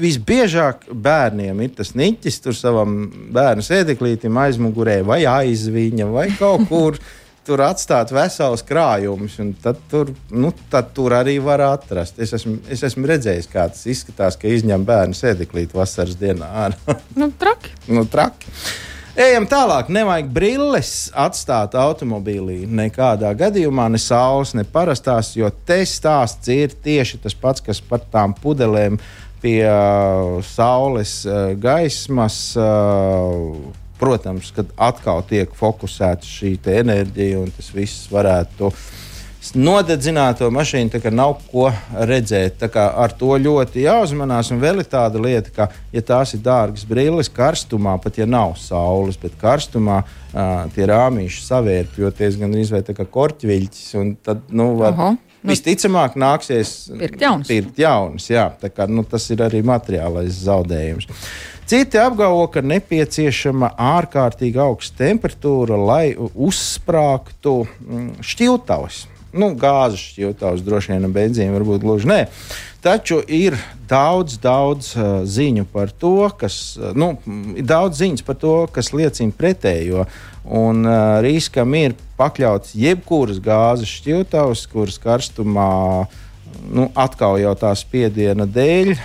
Visbiežāk 0.00 0.86
bērniem 0.94 1.58
ir 1.64 1.72
tas 1.76 1.90
niķis, 1.98 2.36
tur 2.44 2.54
savam 2.54 3.00
bērnu 3.34 3.64
sēdeklītam 3.66 4.38
aizmugurē, 4.38 5.00
vai 5.04 5.24
aizviņa, 5.26 6.06
vai 6.14 6.28
kaut 6.38 6.68
kur 6.70 7.00
tur 7.46 7.62
atstāt 7.64 8.12
vesels 8.14 8.62
krājums, 8.66 9.38
un 9.42 9.54
tad 9.62 9.80
tur, 9.90 10.12
nu, 10.30 10.52
tad 10.72 10.92
tur 10.96 11.14
arī 11.16 11.38
var 11.42 11.62
atrast. 11.70 12.20
Es 12.22 12.34
esmu, 12.36 12.58
es 12.70 12.84
esmu 12.86 13.08
redzējis, 13.10 13.48
kā 13.50 13.66
tas 13.72 13.86
izskatās, 13.90 14.38
ka 14.40 14.50
izņem 14.50 14.84
bērnu 14.86 15.16
sēdeklīti 15.16 15.76
vasaras 15.76 16.18
dienā. 16.20 16.70
nu, 17.20 17.30
traki. 17.40 17.74
nu, 17.90 18.06
traki. 18.10 18.54
Ejam 19.20 19.44
tālāk. 19.50 19.88
Nevajag 19.90 20.28
brilles 20.32 20.92
atstāt 21.18 21.74
automobīlī. 21.76 22.62
Nekādā 22.70 23.32
gadījumā 23.36 23.88
ne 23.90 23.98
saules, 24.00 24.54
ne 24.54 24.62
parastās, 24.64 25.32
jo 25.36 25.50
te 25.66 25.80
stāsts 25.88 26.48
ir 26.54 26.76
tieši 26.84 27.18
tas 27.24 27.34
pats, 27.34 27.64
kas 27.64 27.82
par 27.82 28.04
tām 28.12 28.36
pudelēm 28.38 29.00
pie 29.42 29.64
uh, 29.66 30.38
saules 30.46 31.24
uh, 31.26 31.50
gaismas. 31.58 32.38
Uh, 32.56 33.58
protams, 34.00 34.50
kad 34.56 34.72
atkal 34.80 35.22
tiek 35.28 35.52
fokusēta 35.56 36.26
šī 36.26 36.56
enerģija 36.80 37.38
un 37.42 37.52
tas 37.54 37.70
viss 37.74 38.08
varētu. 38.12 38.72
Nodedzināto 39.56 40.50
mašīnu 40.52 40.92
tā 40.92 40.98
kā 41.00 41.10
nav 41.10 41.38
ko 41.48 41.70
redzēt. 42.06 42.60
Ar 42.76 43.14
to 43.16 43.38
ļoti 43.40 43.86
jāuzmanās. 43.86 44.50
Un 44.52 44.60
vēl 44.60 44.82
ir 44.82 44.90
tāda 44.90 45.22
lieta, 45.22 45.52
ka, 45.54 45.68
ja 45.94 46.02
tās 46.04 46.34
ir 46.36 46.42
dārgas 46.44 46.84
brilles, 46.86 47.32
karstumā, 47.32 47.96
pat 48.04 48.20
ja 48.20 48.28
nav 48.28 48.58
saules, 48.60 49.16
bet 49.20 49.38
karstumā 49.40 50.02
uh, 50.04 50.68
tie 50.74 50.84
rāmīši 50.92 51.42
savērpjoties 51.46 52.36
gan 52.42 52.54
izvēlēt 52.60 52.92
tā 52.92 52.98
kā 53.00 53.08
korķviļķis. 53.16 53.90
Tad, 54.28 54.44
nu, 54.52 54.74
var, 54.82 54.92
Aha. 54.92 55.10
Nu, 55.40 55.54
Visticamāk, 55.54 56.18
nāksies 56.20 56.90
pirkt 57.00 57.22
jaunas. 57.24 57.48
Pirkt 57.48 57.78
jaunas 57.80 58.26
jā, 58.28 58.44
kā, 58.60 58.84
nu, 58.92 59.06
tas 59.08 59.24
ir 59.32 59.40
arī 59.46 59.62
materiālais 59.64 60.42
zaudējums. 60.44 61.08
Citi 61.70 62.00
apgalvo, 62.02 62.48
ka 62.50 62.64
nepieciešama 62.66 63.68
ārkārtīgi 63.78 64.58
augsta 64.58 65.04
temperatūra, 65.04 65.76
lai 65.78 66.16
uzsprāgtu 66.18 67.52
mm, 67.62 68.08
šķiltavas. 68.26 69.04
Nu, 69.30 69.52
gāzes 69.54 70.02
šķiltavas 70.08 70.64
droši 70.66 70.96
vien, 70.96 71.06
benzīna 71.14 71.54
varbūt 71.54 71.84
gluži 71.84 72.10
nē. 72.10 72.18
Taču 72.82 73.20
ir 73.22 73.54
daudz, 73.86 74.40
daudz 74.42 74.90
uh, 74.96 75.20
ziņu 75.22 75.68
par 75.70 75.94
to, 75.94 76.26
kas, 76.42 76.58
uh, 76.80 76.90
nu, 76.98 77.12
daudz 77.62 78.02
ziņas 78.02 78.26
par 78.26 78.40
to, 78.42 78.56
kas 78.74 78.90
liecina 78.90 79.38
pretējo. 79.38 80.08
Un 80.50 80.82
uh, 80.82 81.20
riskam 81.22 81.78
ir 81.78 81.94
pakļauts 82.18 82.74
jebkuras 82.74 83.38
gāzes 83.38 83.94
šķiltavas, 84.00 84.66
kuras 84.74 84.98
karstumā 84.98 85.70
nu, 86.66 86.90
atkal 86.98 87.38
jau 87.38 87.54
tā 87.62 87.76
spiediena 87.78 88.50
dēļ 88.58 88.96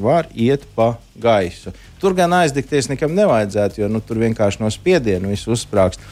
var 0.00 0.32
iet 0.32 0.64
pa 0.74 0.94
gaisu. 1.20 1.74
Tur 2.04 2.16
gan 2.16 2.34
aizdegties 2.36 2.90
nekam 2.92 3.14
nevajadzētu, 3.16 3.80
jo 3.80 3.88
nu, 3.88 4.02
tur 4.04 4.20
vienkārši 4.20 4.60
no 4.60 4.68
spiediena 4.72 5.30
viss 5.30 5.48
uzsprāgst. 5.48 6.02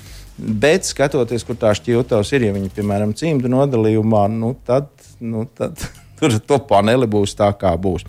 Bet 0.40 0.88
skatoties, 0.88 1.44
kur 1.44 1.58
tā 1.60 1.74
šķiltavs 1.76 2.30
ir, 2.32 2.46
ja 2.46 2.54
viņi, 2.54 2.70
piemēram, 2.72 3.12
cimdu 3.16 3.50
nodalījumā, 3.52 4.24
nu, 4.32 4.54
tad, 4.64 4.88
nu, 5.20 5.44
tad 5.58 5.76
tur 6.18 6.38
to 6.48 6.56
paneli 6.70 7.08
būs 7.10 7.36
tā, 7.36 7.50
kā 7.58 7.74
būs. 7.76 8.06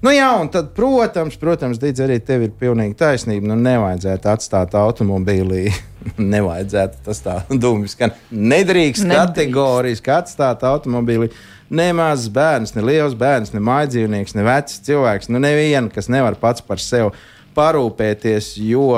Nu, 0.00 0.14
jā, 0.14 0.30
un 0.40 0.48
tad, 0.54 0.72
protams, 0.76 1.36
protams 1.40 1.82
Dīdz, 1.82 2.06
arī 2.06 2.16
tev 2.24 2.46
ir 2.46 2.54
pilnīgi 2.56 2.96
taisnība. 3.02 3.50
Nu, 3.52 3.58
nevajadzētu 3.60 4.32
atstāt 4.32 4.78
automobīlī. 4.80 5.66
nevajadzētu 6.34 7.04
tas 7.04 7.20
tā 7.24 7.36
dūmis, 7.50 7.96
ka 7.98 8.12
nedrīkst, 8.30 9.04
nedrīkst. 9.04 9.12
kategoriski 9.12 10.16
atstāt 10.16 10.64
automobīlī. 10.66 11.30
Ne 11.70 11.88
mazs 11.96 12.28
bērns, 12.30 12.76
ne 12.76 12.84
liels 12.86 13.16
bērns, 13.18 13.50
ne 13.54 13.62
mājdzīvnieks, 13.64 14.36
ne 14.38 14.44
vecs 14.46 14.78
cilvēks. 14.86 15.30
Nu, 15.32 15.40
nevienu, 15.42 15.90
kas 15.94 16.10
nevar 16.12 16.38
pats 16.38 16.62
par 16.62 16.82
sevi 16.82 17.10
parūpēties, 17.56 18.52
jo 18.62 18.90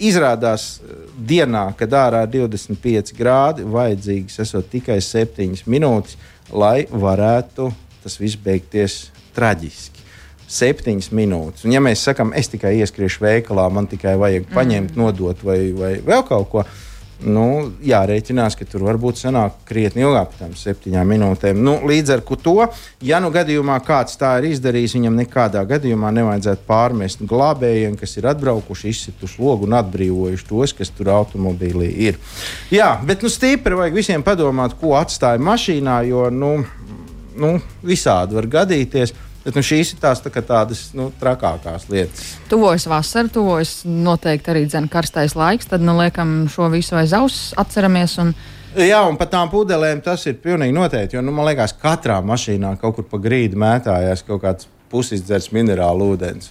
izrādās 0.00 0.78
dienā, 1.18 1.66
kad 1.78 1.92
ārā 1.98 2.24
ir 2.26 2.32
25 2.48 3.14
grādi, 3.18 3.66
vajadzīgas 3.68 4.40
esot 4.44 4.70
tikai 4.72 5.00
7 5.04 5.64
minūtes, 5.70 6.16
lai 6.52 6.86
varētu 6.90 7.70
tas 8.04 8.16
viss 8.20 8.40
beigties 8.40 9.08
traģiski. 9.36 10.02
Septiņas 10.54 11.08
minūtes. 11.16 11.64
Un, 11.64 11.72
ja 11.72 11.80
mēs 11.82 12.02
sakām, 12.04 12.34
es 12.36 12.50
tikai 12.52 12.74
ieskriešu 12.82 13.24
veikalā, 13.24 13.64
man 13.72 13.88
tikai 13.90 14.12
vajag 14.20 14.50
paņemt, 14.52 14.92
mm. 14.92 15.00
nodot 15.00 15.40
vai, 15.46 15.58
vai 15.74 15.94
vēl 16.04 16.26
kaut 16.28 16.50
ko 16.52 16.64
tādu, 16.64 16.93
nu, 17.24 17.72
jārēķinās, 17.84 18.56
ka 18.58 18.66
tur 18.68 18.84
varbūt 18.86 19.18
sanāk 19.20 19.56
krietni 19.68 20.04
ilgāk 20.04 20.32
par 20.32 20.42
tām 20.42 20.54
septiņām 20.58 21.10
minūtēm. 21.14 21.60
Nu, 21.64 21.76
līdz 21.88 22.14
ar 22.16 22.22
to, 22.44 22.54
ja 23.04 23.20
nu 23.22 23.30
gadījumā 23.34 23.78
kāds 23.86 24.18
tā 24.20 24.34
ir 24.40 24.50
izdarījis, 24.52 24.96
viņam 24.98 25.18
nekādā 25.22 25.64
gadījumā 25.68 26.12
nevajadzētu 26.18 26.66
pārmest 26.68 27.24
glābējiem, 27.28 27.96
kas 28.00 28.16
ir 28.20 28.28
atbraukuši, 28.32 28.92
izsituši 28.92 29.42
logu 29.42 29.68
un 29.68 29.78
atbrīvojuši 29.80 30.48
tos, 30.50 30.76
kas 30.76 30.92
tur 30.94 31.12
automobīlī 31.14 31.90
ir. 32.08 32.20
Jā, 32.74 32.94
bet 33.06 33.24
nu, 33.24 33.32
stipri 33.32 33.78
vajag 33.78 34.00
visiem 34.00 34.24
padomāt, 34.26 34.76
ko 34.80 34.96
atstāja 34.98 35.42
mašīnā, 35.42 36.00
jo 36.10 36.28
nu, 36.34 36.56
nu, 37.40 37.54
visādi 37.84 38.36
var 38.38 38.50
gadīties. 38.60 39.14
Bet 39.44 39.58
nu, 39.58 39.60
šīs 39.64 39.92
ir 39.92 40.00
tās 40.00 40.22
tā 40.24 40.32
tādas 40.32 40.86
nu, 40.96 41.10
trakākās 41.20 41.84
lietas. 41.92 42.34
Tuvojas 42.48 42.86
vasara, 42.88 43.28
tuvojas 43.28 43.82
noteikti 43.84 44.52
arī 44.54 44.64
dzēna 44.64 44.88
karstais 44.92 45.36
laiks. 45.36 45.68
Tad, 45.68 45.84
nu, 45.84 45.96
liekam, 46.00 46.46
šo 46.52 46.70
visu 46.72 46.96
aiz 46.96 47.12
auss 47.16 47.52
atceramies. 47.60 48.16
Un... 48.22 48.32
Jā, 48.80 49.02
un 49.04 49.18
par 49.20 49.28
tām 49.32 49.52
pudelēm 49.52 50.00
tas 50.04 50.24
ir 50.30 50.40
pilnīgi 50.40 50.72
noteikti. 50.74 51.18
Jo, 51.18 51.24
nu, 51.24 51.34
man 51.36 51.50
liekas, 51.50 51.76
katrā 51.80 52.22
mašīnā 52.24 52.72
kaut 52.80 52.96
kur 52.96 53.08
pa 53.10 53.20
grīdu 53.20 53.60
mētājās 53.60 54.24
kaut 54.24 54.40
kāds 54.46 54.70
pusizdzers 54.92 55.50
minerālu 55.52 56.14
ūdens? 56.14 56.48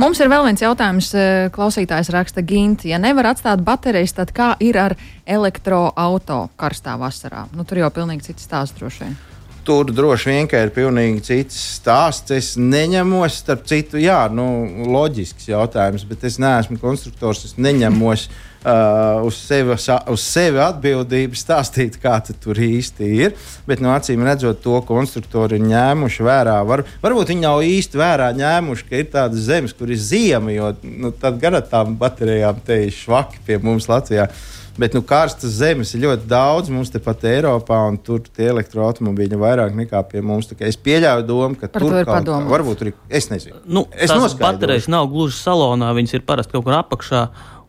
Mums 0.00 0.18
ir 0.20 0.28
vēl 0.32 0.48
viens 0.48 0.64
jautājums. 0.64 1.12
Eh, 1.14 1.46
klausītājs 1.54 2.10
raksta, 2.12 2.42
Ginti, 2.42 2.90
ja 2.90 2.98
nevar 2.98 3.30
atstāt 3.30 3.62
baterijas, 3.64 4.16
tad 4.18 4.34
kā 4.34 4.54
ir 4.60 4.78
ar 4.80 4.96
elektroautorātu 5.24 6.50
karstā 6.58 6.98
vasarā? 7.00 7.46
Nu, 7.54 7.62
tur 7.62 7.84
jau 7.84 7.92
pilnīgi 7.94 8.32
cits 8.32 8.50
stāsts 8.50 8.76
droši 8.80 9.06
vien. 9.06 9.16
Tur 9.64 9.88
droši 9.88 10.28
vien 10.28 10.48
ir 10.58 10.72
pilnīgi 10.74 11.22
cits 11.24 11.60
stāsts. 11.78 12.32
Es 12.36 12.54
neņemos, 12.60 13.38
starp 13.40 13.64
citu, 13.68 13.96
jā, 14.02 14.26
nu, 14.28 14.46
loģisks 14.92 15.48
jautājums, 15.48 16.04
bet 16.08 16.26
es 16.28 16.36
neesmu 16.42 16.76
konstruktors. 16.82 17.46
Es 17.48 17.56
neņemos 17.56 18.26
uh, 18.64 19.24
uz, 19.24 19.38
sevi, 19.46 19.76
uz 20.12 20.24
sevi 20.24 20.60
atbildību 20.64 21.38
stāstīt, 21.38 21.98
kā 22.02 22.16
tur 22.28 22.60
īsti 22.60 23.10
ir. 23.18 23.36
Bet 23.68 23.82
nu, 23.84 23.92
acīm 23.94 24.24
redzot, 24.26 24.62
to 24.64 24.80
konstruktori 24.88 25.58
ir 25.60 25.68
ņēmuši 25.68 26.26
vērā. 26.28 26.58
Var, 26.68 26.84
varbūt 27.04 27.32
viņi 27.32 27.46
nav 27.46 27.62
īsti 27.66 28.00
vērā 28.00 28.30
ņēmuši, 28.36 28.88
ka 28.90 29.00
ir 29.00 29.08
tādas 29.14 29.46
zemes, 29.48 29.76
kur 29.76 29.92
ir 29.92 30.00
ziema, 30.00 30.52
jo 30.54 30.74
nu, 30.82 31.12
tad 31.12 31.40
gan 31.42 31.60
ar 31.60 31.64
tām 31.70 31.96
baterijām 32.00 32.60
te 32.66 32.84
ir 32.86 32.92
švaki 32.94 33.40
pie 33.46 33.60
mums 33.62 33.88
Latvijā. 33.90 34.28
Bet 34.74 34.94
nu, 34.96 35.04
karstas 35.06 35.52
zemes 35.60 35.92
ir 35.94 36.02
ļoti 36.02 36.26
daudz 36.26 36.70
mums 36.74 36.90
tepat 36.90 37.22
Eiropā, 37.30 37.76
un 37.86 37.98
tur 38.02 38.24
tie 38.26 38.48
elektroautobīļi 38.50 39.36
ir 39.36 39.38
vairāk 39.38 39.76
nekā 39.78 40.00
pie 40.10 40.22
mums. 40.24 40.48
Es 40.58 40.78
pieļauju 40.82 41.26
domu, 41.28 41.58
ka 41.60 41.68
Par 41.70 41.84
tur 41.84 41.94
ir 42.00 42.08
padomāts. 42.08 42.50
Varbūt 42.50 42.80
tur 42.80 42.90
ir. 42.90 42.96
Es 43.06 43.30
nezinu. 43.30 43.60
Nu, 43.64 43.84
es 43.94 44.10
tās 44.10 44.34
baterijas 44.40 44.90
nav 44.90 45.06
gluži 45.12 45.38
salonā, 45.38 45.92
viņas 45.94 46.16
ir 46.18 46.26
parasti 46.26 46.56
kaut 46.56 46.66
kur 46.66 46.74
apakšā. 46.80 47.22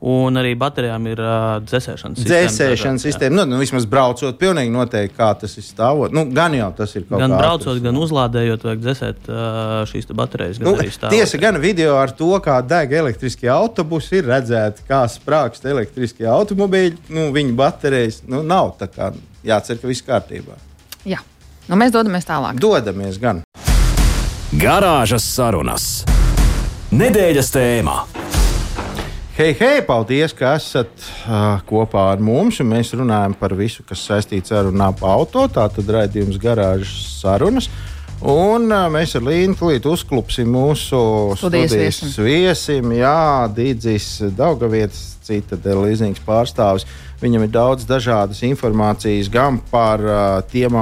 Un 0.05 0.37
arī 0.37 0.51
baterijām 0.53 1.07
ir 1.09 1.17
uh, 1.17 1.55
dzēsēšanas 1.65 2.19
sistēma. 2.19 2.49
Dzēsēšanas 2.51 3.05
sistēma, 3.07 3.39
nu, 3.39 3.45
nu, 3.49 3.57
vismaz 3.57 3.87
braucot, 3.89 4.35
pilnīgi 4.37 4.69
noteikti, 4.69 5.15
kā 5.17 5.31
tas 5.41 5.55
ir 5.57 5.65
stāvot. 5.65 6.13
Nu, 6.13 6.27
gan 6.29 6.53
jau 6.53 6.67
tas 6.77 6.91
ir 6.93 7.07
kaut 7.07 7.15
kā. 7.15 7.21
Gan 7.23 7.33
braucot, 7.33 7.71
atrast. 7.71 7.81
gan 7.87 7.97
uzlādējot, 7.97 8.65
vajag 8.67 8.83
dzēsēt 8.83 9.29
uh, 9.31 9.71
šīs 9.89 10.11
baterijas. 10.13 10.59
Nu, 10.61 10.75
tiesa, 11.09 11.39
gan 11.41 11.57
video 11.63 11.95
ar 11.97 12.13
to, 12.13 12.29
kā 12.45 12.59
deg 12.61 12.93
elektriskie 12.99 13.49
autobusi, 13.49 14.19
ir 14.19 14.29
redzēti, 14.29 14.85
kā 14.85 15.01
sprākst 15.09 15.65
elektriskie 15.71 16.29
automobīļi. 16.29 17.07
Nu, 17.15 17.31
viņu 17.33 17.57
baterijas 17.57 18.21
nu, 18.29 18.43
nav 18.45 18.75
tā 18.77 18.91
kā 18.93 19.09
jācer, 19.47 19.81
ka 19.81 19.89
viss 19.89 20.05
kārtībā. 20.05 20.59
Jā, 21.09 21.23
nu, 21.65 21.79
mēs 21.81 21.95
dodamies 21.95 22.29
tālāk. 22.29 22.61
Dodamies 22.61 23.17
gan. 23.17 23.41
Garāžas 24.53 25.25
sarunas. 25.25 25.89
Nedēļas 26.93 27.49
tēmā. 27.57 27.97
Hei, 29.35 29.51
hei, 29.59 29.81
paldies, 29.83 30.31
ka 30.31 30.53
esat 30.55 30.93
uh, 31.27 31.57
kopā 31.67 32.05
ar 32.13 32.21
mums. 32.23 32.61
Mēs 32.63 32.93
runājam 32.95 33.33
par 33.35 33.51
visu, 33.59 33.83
kas 33.83 34.05
saistīts 34.07 34.53
ar 34.55 34.69
un 34.69 34.79
ap 34.79 35.03
auto. 35.03 35.43
Tā 35.51 35.65
tad 35.75 35.91
raidījums 35.91 36.39
garāžas 36.39 36.93
sarunas. 37.19 37.67
Un 38.23 38.71
uh, 38.71 38.85
mēs 38.87 39.17
ar 39.19 39.27
Līnu 39.27 39.59
tūlīt 39.59 39.89
uzklupsim 39.91 40.47
mūsu 40.55 41.01
studijas, 41.35 41.75
studijas 41.99 42.15
viesim. 42.23 42.95
Jā, 42.95 43.51
Dīdzis 43.51 44.31
Daugavietis, 44.39 45.03
cita 45.27 45.59
līdzīgs 45.59 46.23
pārstāvis. 46.23 46.87
Viņam 47.19 47.43
ir 47.43 47.51
daudz 47.51 47.83
dažādas 47.91 48.39
informācijas 48.47 49.27
gan 49.35 49.59
par 49.67 49.99
uh, 49.99 50.25
tiem 50.47 50.79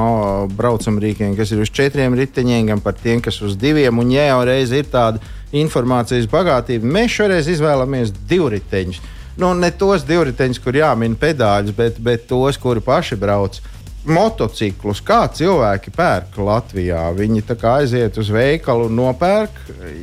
braucamrīkiem, 0.54 1.34
kas 1.42 1.58
ir 1.58 1.66
uz 1.66 1.74
četriem 1.74 2.14
riteņiem, 2.22 2.70
gan 2.70 2.86
par 2.86 3.02
tiem, 3.02 3.18
kas 3.18 3.42
uz 3.42 3.58
diviem. 3.58 3.98
Un, 3.98 4.14
ja 4.14 4.30
jau 4.30 4.44
reiz 4.46 4.78
ir 4.78 4.94
tāda 4.94 5.42
informācijas 5.54 6.30
bagātība. 6.32 6.90
Mēs 6.98 7.20
šoreiz 7.20 7.50
izvēlamies 7.52 8.14
divriteņus. 8.30 9.02
Nu, 9.42 9.54
ne 9.58 9.72
tos 9.74 10.06
divriteņus, 10.06 10.62
kur 10.62 10.78
jāmin 10.78 11.16
pedāļus, 11.20 11.74
bet, 11.78 12.02
bet 12.04 12.28
tos, 12.30 12.60
kuri 12.62 12.84
paši 12.86 13.18
brauc. 13.22 13.62
Motociklus, 14.04 15.00
kā 15.00 15.22
cilvēki 15.32 15.94
pērk 15.96 16.36
Latvijā. 16.44 17.06
Viņi 17.16 17.46
aiziet 17.72 18.18
uz 18.20 18.30
veikalu 18.36 18.90
un 18.90 18.98
nopērk, 19.00 19.62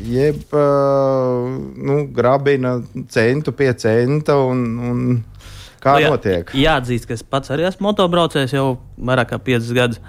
jeb 0.09 0.55
uh, 0.57 1.45
nu, 1.77 2.07
grabina 2.09 2.79
centu 3.13 3.53
pie 3.53 3.75
centa. 3.77 4.39
Un, 4.41 4.65
un 4.81 5.05
kā 5.85 5.99
nu, 5.99 6.07
jā, 6.07 6.15
notiek? 6.15 6.55
Jāatzīst, 6.57 7.11
ka 7.11 7.19
es 7.19 7.23
pats 7.23 7.53
arī 7.53 7.69
esmu 7.69 7.91
motobraucējis 7.91 8.57
jau 8.57 8.79
vairāk 8.97 9.35
kā 9.35 9.43
5 9.53 9.75
gadus. 9.77 10.01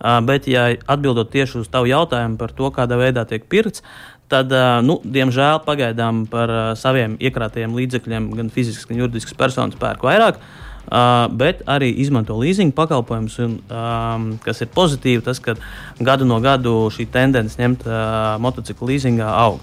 Bet, 0.00 0.48
ja 0.50 0.66
atbildot 0.90 1.30
tieši 1.32 1.62
uz 1.62 1.70
tavu 1.72 1.88
jautājumu 1.88 2.36
par 2.40 2.52
to, 2.52 2.68
kādā 2.74 2.98
veidā 3.00 3.22
tiek 3.28 3.46
pirkts, 3.48 3.84
tad, 4.28 4.52
nu, 4.84 4.98
diemžēl, 5.04 5.62
pagaidām 5.64 6.24
par 6.28 6.50
saviem 6.80 7.14
iekrātajiem 7.22 7.76
līdzekļiem 7.78 8.28
gan 8.36 8.52
fizisks, 8.52 8.88
gan 8.90 9.00
juridisks 9.04 9.36
personas 9.38 9.78
pērk 9.80 10.04
vairāk. 10.04 10.42
Uh, 10.84 11.32
bet 11.32 11.62
arī 11.64 11.88
izmanto 12.02 12.36
leasing 12.36 12.74
pakalpojumus, 12.76 13.38
un, 13.40 13.54
um, 13.72 14.26
kas 14.44 14.60
ir 14.60 14.68
pozitīvi, 14.74 15.22
tas, 15.24 15.40
ka 15.40 15.54
gadu 15.96 16.28
no 16.28 16.36
gada 16.44 16.74
šī 16.92 17.06
tendence 17.08 17.56
ņemt 17.56 17.86
uh, 17.88 18.36
motociklu 18.44 18.90
leasingā 18.90 19.30
aug. 19.32 19.62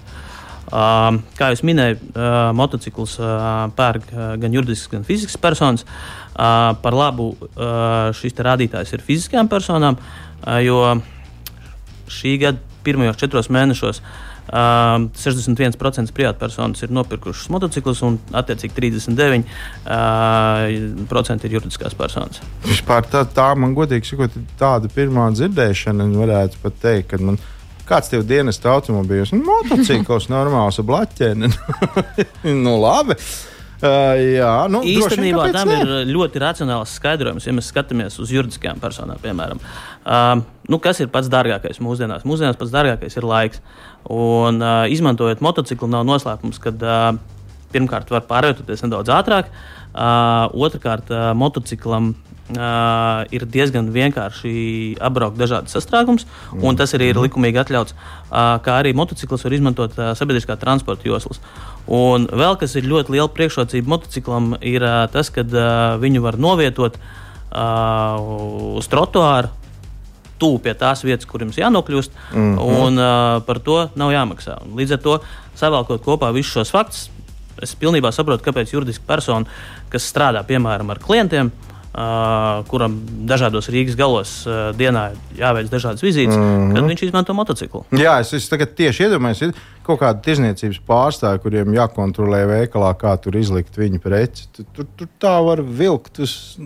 Uh, 0.72 1.20
kā 1.38 1.52
jau 1.52 1.68
minēju, 1.68 2.00
uh, 2.10 2.50
motociklus 2.58 3.14
uh, 3.20 3.68
pērk 3.76 4.10
uh, 4.10 4.32
gan 4.42 4.56
juridisks, 4.56 4.90
gan 4.90 5.06
fizisks 5.06 5.38
personas. 5.38 5.86
Uh, 5.86 6.21
par 6.32 6.96
labu 6.96 7.32
šis 8.16 8.38
rādītājs 8.40 8.94
ir 8.96 9.04
fiziskajām 9.04 9.50
personām, 9.52 9.98
jo 10.64 10.82
šī 12.12 12.36
gada 12.40 12.80
pirmajos 12.82 13.20
četros 13.20 13.50
mēnešos 13.52 14.00
uh, 14.00 14.32
Uh, 14.42 15.06
61% 15.14 16.10
privātpersonas 16.12 16.82
ir 16.82 16.90
nopirkušas 16.92 17.46
motociklus, 17.54 18.00
un 18.02 18.16
attiecīgi 18.34 18.74
39% 18.74 19.46
uh, 19.86 21.46
ir 21.46 21.54
juridiskās 21.54 21.94
personas. 21.96 22.42
Vispār 22.66 23.06
tā, 23.06 23.22
tā 23.30 23.46
man 23.56 23.72
godīgi 23.78 24.10
sakot, 24.10 24.34
tāda 24.58 24.90
pirmā 24.92 25.28
dzirdēšana, 25.38 26.08
varētu 26.18 26.58
pat 26.64 26.74
teikt, 26.82 27.14
ka 27.14 27.22
man 27.22 27.38
kāds 27.86 28.10
tev 28.10 28.26
dienas 28.26 28.58
automobīļos, 28.58 29.32
nu, 29.36 29.46
motocikls 29.46 30.26
normāls 30.32 30.82
blaķēni. 30.90 31.52
nu, 32.66 32.76
labi. 32.82 33.14
Uh, 33.82 34.14
jā, 34.36 34.50
nu, 34.70 34.78
Īstenībā 34.86 35.48
droši, 35.48 35.54
tam 35.56 35.70
ne? 35.72 35.76
ir 35.82 36.10
ļoti 36.14 36.38
racionāls 36.38 36.92
skaidrojums, 37.00 37.48
ja 37.48 37.54
mēs 37.56 37.70
skatāmies 37.72 38.18
uz 38.22 38.30
juridiskajām 38.30 38.78
personām, 38.82 39.18
piemēram. 39.18 39.58
Uh, 40.06 40.44
nu, 40.70 40.78
kas 40.82 41.00
ir 41.02 41.10
pats 41.10 41.30
dārgākais 41.32 41.82
mūsdienās? 41.82 42.22
Mūsdienās 42.28 42.60
pats 42.60 42.70
dārgākais 42.70 43.18
ir 43.18 43.26
laiks. 43.26 43.58
Un, 44.06 44.62
uh, 44.62 44.84
izmantojot 44.86 45.42
motociklu, 45.42 45.90
nav 45.90 46.06
noslēpums, 46.06 46.62
ka 46.62 46.70
uh, 46.78 47.08
pirmkārt 47.74 48.14
var 48.14 48.22
pārvietoties 48.30 48.86
nedaudz 48.86 49.10
ātrāk, 49.14 49.50
uh, 49.50 50.46
otrkārt, 50.54 51.10
uh, 51.10 51.32
motociklam 51.38 52.12
Uh, 52.50 53.22
ir 53.32 53.44
diezgan 53.48 53.86
vienkārši 53.94 54.98
apbraukt 55.00 55.38
dažādas 55.38 55.72
sastrēgumus, 55.72 56.26
mm. 56.26 56.64
un 56.66 56.76
tas 56.76 56.90
arī 56.98 57.12
ir 57.12 57.20
likumīgi 57.22 57.60
atļauts. 57.62 57.94
Uh, 57.94 58.58
kā 58.66 58.74
arī 58.80 58.90
motociklis 58.98 59.46
var 59.46 59.54
izmantot 59.56 59.94
uh, 59.96 60.10
sabiedriskā 60.18 60.58
transporta 60.60 61.06
joslas. 61.06 61.40
Un 61.86 62.26
vēl 62.26 62.58
kas 62.60 62.74
ir 62.76 62.90
ļoti 62.90 63.14
liela 63.14 63.30
priekšrocība 63.32 63.94
motociklam, 63.94 64.52
ir 64.58 64.84
uh, 64.84 65.06
tas, 65.14 65.30
ka 65.32 65.46
uh, 65.46 65.70
viņu 66.02 66.26
var 66.26 66.36
novietot 66.42 66.98
uh, 66.98 68.76
uz 68.82 68.90
trotuāru 68.90 69.54
tuvu 70.42 70.58
pie 70.66 70.74
tās 70.76 71.06
vietas, 71.06 71.30
kur 71.30 71.46
jums 71.46 71.62
jānokļūst, 71.62 72.22
mm 72.34 72.52
-hmm. 72.52 72.78
un 72.82 72.98
uh, 72.98 73.40
par 73.46 73.62
to 73.62 73.88
nav 73.94 74.12
jāmaksā. 74.12 74.58
Līdz 74.76 74.98
ar 74.98 75.04
to, 75.06 75.20
savēlkot 75.56 76.04
kopā 76.04 76.34
visus 76.34 76.58
šos 76.58 76.74
faktus, 76.74 77.10
es 77.62 77.76
pilnībā 77.78 78.12
saprotu, 78.12 78.50
kāpēc 78.50 78.74
juridiska 78.74 79.06
persona, 79.06 79.46
kas 79.88 80.10
strādā 80.10 80.42
piemēram 80.42 80.90
ar 80.90 80.98
klientiem, 80.98 81.52
Uh, 81.52 81.71
kuram 82.72 82.94
dažādos 83.28 83.68
Rīgas 83.68 83.96
galos 83.98 84.30
dienā 84.78 85.10
jāveic 85.36 85.68
dažādas 85.68 86.00
vizītes, 86.04 86.36
mm 86.36 86.42
-hmm. 86.42 86.74
kad 86.74 86.88
viņš 86.88 87.02
izmanto 87.06 87.34
motociklu. 87.36 87.84
Jā, 87.92 88.18
es, 88.20 88.32
es 88.32 88.48
tagad 88.48 88.72
tieši 88.78 89.04
iedomājos, 89.06 89.42
ir 89.42 89.52
kaut 89.84 90.00
kāda 90.00 90.22
tirzniecības 90.24 90.80
pārstāvja, 90.88 91.42
kuriem 91.42 91.74
jākontrolē 91.74 92.46
veikalā, 92.48 92.94
kā 92.96 93.16
tur 93.20 93.36
izlikt 93.36 93.76
viņa 93.76 94.00
preci. 94.00 94.48
Tur, 94.52 94.64
tur, 94.72 94.86
tur 94.96 95.08
tā 95.20 95.34
var 95.44 95.62
vilkt 95.62 96.18
uz. 96.18 96.56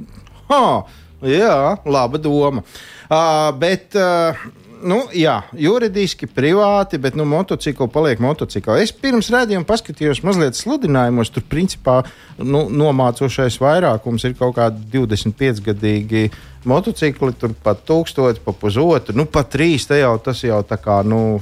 Ha, 0.48 0.84
jā, 1.22 1.76
laba 1.84 2.18
doma. 2.18 2.62
Uh, 3.10 3.50
bet. 3.58 3.94
Uh, 3.94 4.64
nu, 4.84 4.98
jā, 5.16 5.36
juridiski, 5.56 6.28
privāti, 6.30 6.98
bet 7.02 7.16
nu, 7.18 7.24
motocikli 7.28 7.88
paliek 7.92 8.20
motocikli. 8.22 8.82
Es 8.84 8.92
pirms 8.92 9.30
redzējuma 9.32 9.66
paskatījos 9.68 10.22
mazliet 10.26 10.58
sludinājumos. 10.58 11.30
Tur, 11.34 11.44
principā, 11.50 12.00
nu, 12.38 12.66
nomācošais 12.72 13.58
vairākums 13.62 14.26
ir 14.28 14.36
kaut 14.38 14.56
kādi 14.58 14.84
25 14.92 15.62
gadīgi 15.70 16.26
motocikli, 16.68 17.32
tur 17.40 17.54
pat 17.64 17.84
tūkstoši, 17.88 18.42
pa 18.44 18.54
pusotru, 18.56 19.16
nu, 19.16 19.28
pat 19.30 19.52
trīs. 19.54 19.88
Jau, 19.96 20.16
tas 20.22 20.42
jau 20.44 20.60
tā 20.66 20.80
kā 20.82 21.00
nu, 21.06 21.40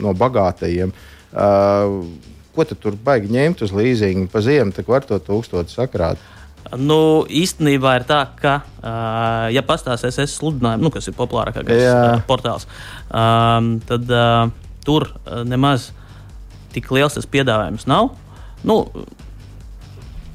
no 0.00 0.16
bagātajiem. 0.16 0.92
Uh, 1.30 2.00
ko 2.54 2.66
tu 2.66 2.74
tur 2.74 2.96
baigi 2.98 3.30
ņemt 3.30 3.62
uz 3.64 3.72
līzingu 3.74 4.26
pa 4.32 4.42
ziemu, 4.44 4.74
tad 4.74 4.88
var 4.90 5.06
to 5.06 5.18
tūkstošu 5.22 5.76
sakrāt. 5.76 6.20
Nu, 6.78 7.26
īstenībā 7.26 7.96
ir 7.98 8.04
tā, 8.06 8.20
ka, 8.38 8.60
uh, 8.78 9.46
ja 9.50 9.62
pastāstīs 9.66 10.14
SS 10.14 10.38
sludinājumu, 10.38 10.86
nu, 10.86 10.92
kas 10.94 11.08
ir 11.10 11.16
populārākais 11.18 11.66
uh, 11.66 12.20
portāls, 12.28 12.68
um, 13.10 13.72
tad 13.88 14.12
uh, 14.14 14.52
tur 14.86 15.08
nemaz 15.48 15.90
tik 16.74 16.90
liels 16.94 17.16
tas 17.16 17.26
piedāvājums 17.26 17.88
nav. 17.90 18.12
Nu, 18.66 18.84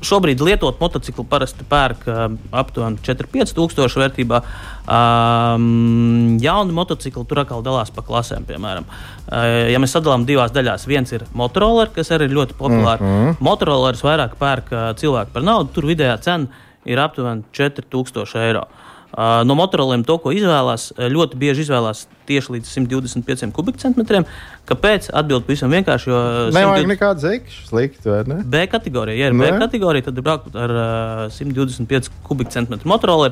Šobrīd 0.05 0.41
lietot 0.45 0.79
motociklu 0.81 1.25
parasti 1.29 1.65
pērk 1.69 2.05
uh, 2.09 2.23
aptuveni 2.55 3.01
4-5 3.05 3.55
tūkstošu 3.57 4.01
vērtībā. 4.03 4.41
Um, 4.85 6.37
jauni 6.43 6.75
motocikli 6.77 7.25
tur 7.25 7.41
atkal 7.41 7.65
dalās 7.65 7.93
pa 7.95 8.05
klasēm. 8.05 8.45
Piemēram, 8.49 8.85
uh, 8.85 9.49
ja 9.71 9.81
mēs 9.81 9.95
sadalām 9.97 10.27
divās 10.29 10.53
daļās, 10.55 10.87
viens 10.89 11.13
ir 11.15 11.25
Motorola, 11.33 11.87
kas 11.95 12.13
arī 12.15 12.29
ir 12.29 12.37
ļoti 12.37 12.57
populārs. 12.59 13.01
Mm 13.01 13.13
-hmm. 13.17 13.37
Motorola 13.39 13.93
vairāk 14.05 14.37
pērk 14.39 14.71
uh, 14.71 14.87
cilvēku 14.99 15.33
par 15.33 15.43
naudu, 15.43 15.73
tur 15.73 15.89
vidējā 15.89 16.17
cena 16.21 16.65
ir 16.85 16.99
aptuveni 16.99 17.43
4000 17.51 18.41
eiro. 18.45 18.65
Uh, 18.65 18.84
No 19.15 19.55
motoroliem 19.55 20.03
to, 20.03 20.17
ko 20.19 20.33
izvēlās, 20.35 20.89
ļoti 20.97 21.39
bieži 21.39 21.63
izvēlās 21.63 22.03
tieši 22.27 22.57
līdz 22.57 22.71
125 22.73 23.53
kubikcentimetriem. 23.55 24.25
Kāpēc? 24.67 25.07
Atbildi 25.15 25.47
pavisam 25.47 25.71
vienkārši. 25.71 26.11
Nevajag 26.51 26.81
120... 26.83 26.91
nekādu 26.91 27.23
zekšu 27.23 27.69
sliktu, 27.69 28.11
vai 28.11 28.23
ne? 28.27 28.41
B 28.43 28.65
kategorija. 28.71 29.15
Ja 29.23 29.29
ir 29.31 29.37
ne? 29.37 29.45
B 29.45 29.61
kategorija, 29.61 30.09
tad 30.09 30.19
ir 30.19 30.25
braukt 30.25 30.57
ar 30.59 30.75
uh, 30.75 31.21
125 31.31 32.11
kubikcentimetru 32.27 32.91
motoroli, 32.91 33.31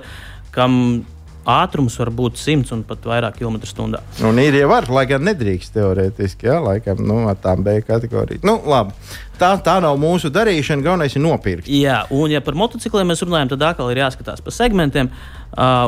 kam 0.56 1.04
ātrums 1.43 1.98
var 2.00 2.13
būt 2.15 2.39
100 2.39 2.72
un 2.72 2.86
pat 2.88 3.04
vairāk 3.04 3.36
km/h. 3.41 4.00
Un 4.24 4.39
ir 4.39 4.56
jau 4.56 4.72
var, 4.72 4.88
lai 4.88 5.04
gan 5.10 5.26
nedrīkst 5.28 5.76
teorētiski, 5.76 6.48
jā, 6.48 6.62
laikam, 6.63 7.04
nu, 7.04 7.26
ar 7.28 7.36
tām 7.43 7.65
B 7.65 7.82
kategorijām. 7.84 8.46
Nu, 8.48 8.56
labi. 8.72 8.96
Tā, 9.36 9.50
tā 9.60 9.80
nav 9.84 9.98
mūsu 10.00 10.32
darīšana, 10.32 10.86
galvenais 10.86 11.17
ir 11.17 11.24
nopirkt. 11.26 11.67
Jā, 11.67 12.06
un 12.15 12.32
ja 12.32 12.39
par 12.46 12.56
motocikliem 12.56 13.10
mēs 13.12 13.26
runājam, 13.26 13.52
tad 13.52 13.65
atkal 13.74 13.91
ir 13.91 14.00
jāskatās 14.06 14.39
pa 14.46 14.54
segmentiem 14.56 15.10
uh, 15.10 15.42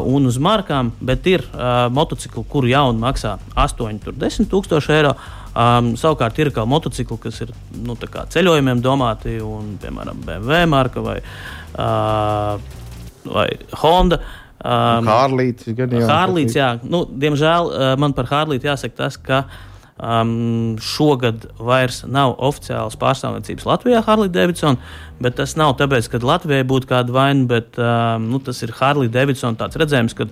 un 0.06 0.30
uz 0.30 0.38
markām, 0.42 0.92
bet 1.02 1.26
ir 1.30 1.46
uh, 1.48 1.88
motocikli, 1.94 2.44
kuru 2.52 2.70
jaunu 2.70 3.02
maksā 3.02 3.38
8, 3.56 4.00
10 4.14 4.52
tūkstoši 4.52 4.96
eiro. 5.00 5.16
Um, 5.56 5.94
savukārt 5.96 6.38
ir 6.44 6.52
kā 6.52 6.66
motocikli, 6.68 7.18
kas 7.24 7.42
ir 7.46 7.54
nu, 7.82 7.96
ceļojumiem 7.96 8.82
domāti, 8.84 9.38
un, 9.42 9.78
piemēram, 9.82 10.20
BMW 10.26 10.66
marka 10.68 11.04
vai, 11.06 11.20
uh, 11.80 12.58
vai 13.26 13.48
Honda. 13.82 14.20
Uh, 14.20 14.42
Um, 14.66 15.06
Hārlīts 15.06 15.68
gan 15.78 15.92
jau. 15.94 16.08
Hārlīts, 16.10 16.56
jā. 16.58 16.72
Nu, 16.88 17.04
diemžēl 17.06 17.68
uh, 17.70 17.88
man 18.02 18.16
par 18.18 18.30
Hārlītu 18.32 18.66
jāsaka 18.66 18.98
tas, 19.04 19.18
ka 19.22 19.44
um, 19.98 20.76
šogad 20.82 21.46
vairs 21.60 22.04
nav 22.08 22.36
oficiāls 22.44 22.98
pārstāvniecības 23.00 23.68
Latvijā 23.70 24.02
Harley 24.06 24.32
Davidson, 24.32 24.80
bet 25.24 25.38
tas 25.40 25.56
nav 25.60 25.76
tāpēc, 25.80 26.10
ka 26.12 26.22
Latvijai 26.24 26.66
būtu 26.68 26.90
kāda 26.92 27.16
vaina, 27.16 27.48
bet 27.50 27.80
um, 27.80 28.30
nu, 28.34 28.42
tas 28.44 28.62
ir 28.66 28.76
Harley 28.80 29.12
Davidson 29.12 29.58
redzējums, 29.60 30.18
ka, 30.18 30.28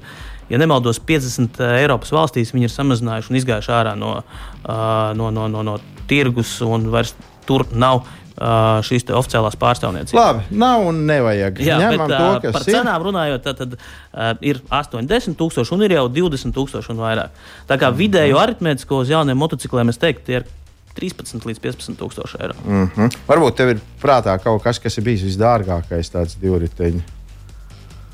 ja 0.52 0.60
nemaldos, 0.60 1.00
50 1.00 1.62
uh, 1.62 1.76
Eiropas 1.80 2.12
valstīs 2.16 2.54
viņi 2.56 2.70
ir 2.70 2.76
samazinājuši 2.76 3.32
un 3.32 3.40
izgājuši 3.40 3.76
ārā 3.80 3.96
no, 4.00 4.18
uh, 4.20 5.12
no, 5.18 5.32
no, 5.32 5.48
no, 5.52 5.64
no 5.64 5.78
tirgus 6.10 6.58
un 6.66 6.90
vairs 6.94 7.16
tur 7.48 7.66
nav 7.72 8.04
šīs 8.34 9.06
oficiālās 9.14 9.58
pārstāvniecības. 9.62 10.18
Labi, 10.18 10.44
nav 10.58 10.88
un 10.88 11.04
nevajag. 11.08 11.62
Jā, 11.62 11.78
Ņemam 11.84 12.10
bet, 12.10 12.18
to, 12.18 12.54
par 12.56 12.66
ir. 12.66 12.76
cenām 12.78 13.06
runājot, 13.06 13.46
tad, 13.46 13.62
tad 13.62 14.42
ir 14.46 14.62
80 14.70 15.38
tūkstoši 15.40 15.76
un 15.76 15.86
ir 15.86 15.96
jau 15.98 16.08
20 16.10 16.56
tūkstoši 16.56 16.94
un 16.96 17.02
vairāk. 17.04 17.40
Tā 17.70 17.78
kā 17.78 17.92
mm. 17.92 18.00
vidējo 18.00 18.42
aritmētisko 18.42 19.04
uz 19.04 19.14
jauniem 19.14 19.38
motocikliem 19.38 19.94
es 19.94 20.02
teiktu, 20.02 20.26
tie 20.30 20.40
ir 20.42 20.50
13 20.98 21.46
līdz 21.50 21.62
15 21.62 22.00
tūkstoši 22.02 22.42
eiro. 22.42 22.58
Mm 22.66 22.90
-hmm. 22.96 23.18
Varbūt 23.28 23.58
tev 23.58 23.76
ir 23.76 23.82
prātā 24.02 24.38
kaut 24.42 24.64
kas, 24.64 24.80
kas 24.80 24.98
ir 24.98 25.04
bijis 25.04 25.26
visdārgākais 25.30 26.12
tāds 26.14 26.38
divriteņš. 26.42 27.02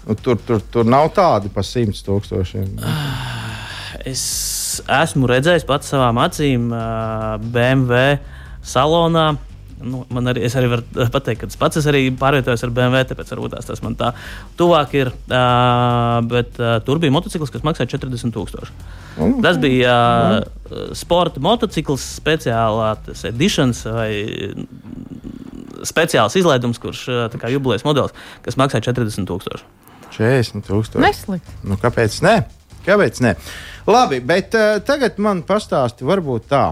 Nu, 0.08 0.16
tur, 0.16 0.38
tur, 0.46 0.62
tur 0.72 0.86
nav 0.86 1.12
tādi 1.14 1.50
pa 1.54 1.62
100 1.62 2.04
tūkstošiem. 2.06 2.68
Es 4.06 4.82
esmu 4.88 5.28
redzējis 5.28 5.66
pats 5.68 5.90
savām 5.92 6.18
acīm 6.24 6.70
BMW 7.52 8.18
salonā 8.64 9.36
nu, 9.84 10.04
man 10.14 10.30
arī, 10.32 10.44
arī 10.60 10.70
varu 10.72 11.08
pateikt, 11.14 11.42
ka 11.44 11.50
es 11.50 11.60
pats 11.60 11.80
es 11.80 11.88
arī 11.90 12.06
pārvietojos 12.20 12.64
ar 12.66 12.74
BMW, 12.76 13.04
tāpēc 13.10 13.32
varbūt 13.34 13.56
tās, 13.56 13.68
tas 13.70 13.82
man 13.86 13.96
tā 14.00 14.12
tuvāk 14.60 14.96
ir. 15.00 15.12
Uh, 15.30 16.20
bet 16.30 16.60
uh, 16.60 16.78
tur 16.86 17.02
bija 17.02 17.14
motociklis, 17.16 17.52
kas 17.54 17.66
maksāja 17.66 17.94
40,000. 17.96 18.70
Mm. 19.20 19.40
Tas 19.46 19.60
bija 19.62 19.96
uh, 20.42 20.94
sporta 20.98 21.42
motociklis, 21.44 22.06
speciālās 22.20 23.26
editions 23.30 23.84
vai 23.88 24.12
speciāls 25.88 26.36
izlaidums, 26.36 26.80
kurš 26.82 27.06
ir 27.10 27.50
jubilejas 27.56 27.86
modelis, 27.88 28.16
kas 28.46 28.60
maksā 28.60 28.82
40,000. 28.84 29.64
40,000. 30.16 31.00
Neslikti. 31.04 31.60
Nu, 31.64 31.80
kāpēc? 31.80 32.20
Ne? 32.26 32.42
Kāpēc? 32.84 33.22
Ne? 33.24 33.36
Labi, 33.90 34.20
bet 34.26 34.56
uh, 34.58 34.82
tagad 34.86 35.20
man 35.24 35.46
pastāsti, 35.48 36.06
varbūt 36.08 36.50
tā, 36.52 36.66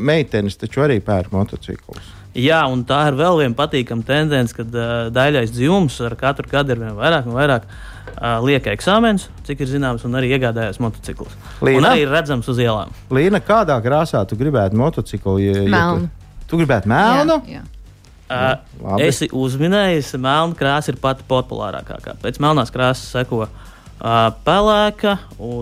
meitenes 0.00 0.56
taču 0.60 0.86
arī 0.86 0.98
pērk 1.04 1.34
motociklus. 1.34 2.16
Jā, 2.38 2.60
un 2.70 2.84
tā 2.86 3.00
ir 3.10 3.16
vēl 3.18 3.40
viena 3.40 3.56
patīkama 3.58 4.06
tendence, 4.06 4.54
kad 4.54 4.70
uh, 4.76 5.08
daļais 5.10 5.50
dzimums 5.50 5.96
ar 6.06 6.14
katru 6.18 6.46
gadu 6.50 6.76
ir 6.76 6.82
vien 6.84 6.94
vairāk 6.94 7.26
un 7.26 7.34
vairāk 7.34 7.64
uh, 7.66 8.36
lieka 8.44 8.70
eksāmenus, 8.70 9.26
cik 9.48 9.64
ir 9.64 9.70
zināms, 9.72 10.04
un 10.06 10.14
arī 10.14 10.30
iegādājās 10.36 10.78
motociklus. 10.82 11.34
Līna, 11.58 11.80
un 11.80 11.88
arī 11.90 12.04
ir 12.04 12.14
redzams 12.14 12.46
uz 12.52 12.60
ielām. 12.62 12.94
Līna, 13.10 13.42
kādā 13.42 13.80
krāsā 13.82 14.22
tu 14.30 14.38
gribētu 14.38 14.78
motociklu? 14.78 15.40
Ja, 15.42 15.64
melnu. 15.66 16.06
Ja 16.06 16.36
tu, 16.38 16.52
tu 16.52 16.62
gribētu 16.62 16.92
melnu? 16.92 17.40
Jā, 17.50 17.64
jā. 17.64 17.66
Uh, 18.30 19.00
esi 19.02 19.26
uzminējis, 19.34 20.12
ka 20.14 20.22
melna 20.22 20.54
krāsa 20.54 20.92
ir 20.92 21.00
pati 21.02 21.26
populārākā. 21.26 21.98
Pēc 22.22 22.38
melnās 22.38 22.70
krāsas 22.70 23.10
seko 23.10 23.42
uh, 23.48 23.69
pelēka, 24.00 25.16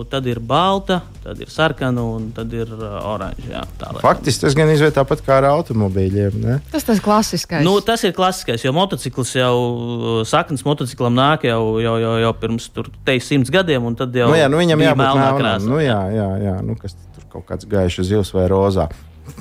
tad 0.09 0.27
ir 0.31 0.39
balta, 0.39 1.01
tad 1.23 1.41
ir 1.43 1.49
sarkana 1.51 2.03
un 2.07 2.29
tad 2.35 2.53
ir 2.55 2.71
oranža. 2.71 3.65
Faktiski 3.99 4.45
tas 4.45 4.55
gan 4.55 4.71
izveido 4.71 4.95
tāpat 4.95 5.23
kā 5.25 5.39
ar 5.41 5.49
automobīļiem. 5.49 6.37
Ne? 6.43 6.59
Tas 6.71 6.87
tas 6.87 7.01
klasiskais. 7.03 7.65
Nu, 7.67 7.75
tas 7.83 8.05
ir 8.07 8.15
klasiskais, 8.15 8.63
jo 8.63 8.71
motociklis 8.75 9.35
jau 9.35 10.23
saknes 10.29 10.63
motociklam 10.67 11.17
nāk 11.19 11.49
jau, 11.49 11.61
jau, 11.83 11.97
jau, 11.99 12.15
jau 12.23 12.33
pirms 12.39 12.71
simts 13.25 13.51
gadiem, 13.51 13.83
un 13.91 13.99
tad 13.99 14.15
jau 14.15 14.31
nu, 14.31 14.39
jā, 14.39 14.47
nu, 14.51 14.61
viņam 14.61 14.87
jābūt 14.87 15.03
melnā 15.03 15.29
krāsā. 15.35 15.67
Nu, 15.67 15.83
jā, 15.83 15.99
jā, 16.15 16.31
jā. 16.45 16.57
Nu, 16.63 16.79
kas 16.79 16.95
tur 16.95 17.27
kaut 17.35 17.47
kāds 17.51 17.67
gaišs 17.69 18.07
zils 18.07 18.31
vai 18.35 18.47
rozā. 18.51 18.87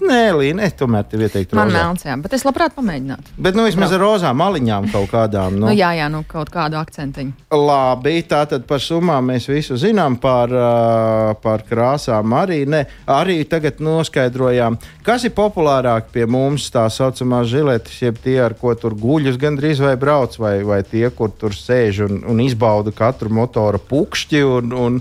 Nē, 0.03 0.23
Līna, 0.37 0.69
tomēr 0.79 1.07
tev 1.09 1.23
ieteikt 1.27 1.53
rozā. 1.53 1.63
Man 1.63 1.75
melns, 1.75 2.05
jā, 2.07 2.15
bet 2.21 2.35
es 2.37 2.45
labprāt 2.47 2.75
pamēģinātu. 2.77 3.35
Bet, 3.37 3.57
nu, 3.59 3.65
vismaz 3.67 3.93
ar 3.97 4.03
rozām 4.03 4.39
maliņām 4.41 4.89
kaut 4.93 5.11
kādām. 5.13 5.59
Nu. 5.59 5.67
nu, 5.67 5.75
jā, 5.77 5.91
jā, 5.99 6.09
nu, 6.13 6.23
kaut 6.29 6.53
kādu 6.55 6.79
akcentiņu. 6.81 7.35
Labi, 7.55 8.17
tā 8.29 8.43
tad 8.51 8.67
par 8.69 8.83
summām 8.85 9.31
mēs 9.33 9.49
visu 9.51 9.79
zinām, 9.81 10.19
par, 10.23 10.53
uh, 10.55 11.35
par 11.43 11.65
krāsām 11.69 12.35
arī. 12.39 12.63
Ne, 12.69 12.85
arī 13.11 13.41
tagad 13.49 13.83
noskaidrojām, 13.85 14.79
kas 15.07 15.29
ir 15.29 15.35
populārāk 15.37 16.13
pie 16.15 16.27
mums, 16.31 16.69
tā 16.75 16.87
saucamā 16.93 17.45
žiletes, 17.49 18.01
jeb 18.03 18.21
tie, 18.25 18.39
ar 18.45 18.57
ko 18.59 18.75
tur 18.79 18.97
guļus 18.99 19.41
gandrīz 19.41 19.83
vai 19.85 19.97
brauc, 20.01 20.39
vai, 20.41 20.59
vai 20.67 20.83
tie, 20.87 21.07
kur 21.15 21.33
tur 21.35 21.57
sēž 21.57 22.05
un, 22.09 22.21
un 22.29 22.45
izbauda 22.45 22.95
katru 22.95 23.33
motora 23.35 23.81
pukšķi. 23.81 24.45
Un, 24.59 24.77
un, 24.77 25.01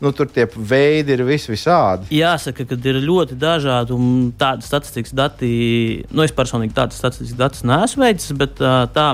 nu, 0.00 0.12
tur 0.12 0.28
tie 0.28 0.44
veidi 0.56 1.14
ir 1.16 1.22
vis 1.24 1.46
visādi. 1.48 2.10
Jāsaka, 2.18 2.66
ka 2.68 2.76
ir 2.90 3.00
ļoti 3.04 3.38
dažādi 3.40 3.94
un 3.96 4.30
tādi 4.38 4.66
statistikas 4.66 5.14
dati. 5.16 5.48
Nu, 6.10 6.24
es 6.26 6.34
personīgi 6.36 6.76
tādas 6.76 7.00
statistikas 7.00 7.38
datus 7.38 7.64
neesmu 7.66 8.04
veicis, 8.04 8.36
bet 8.36 8.60
tā 8.96 9.08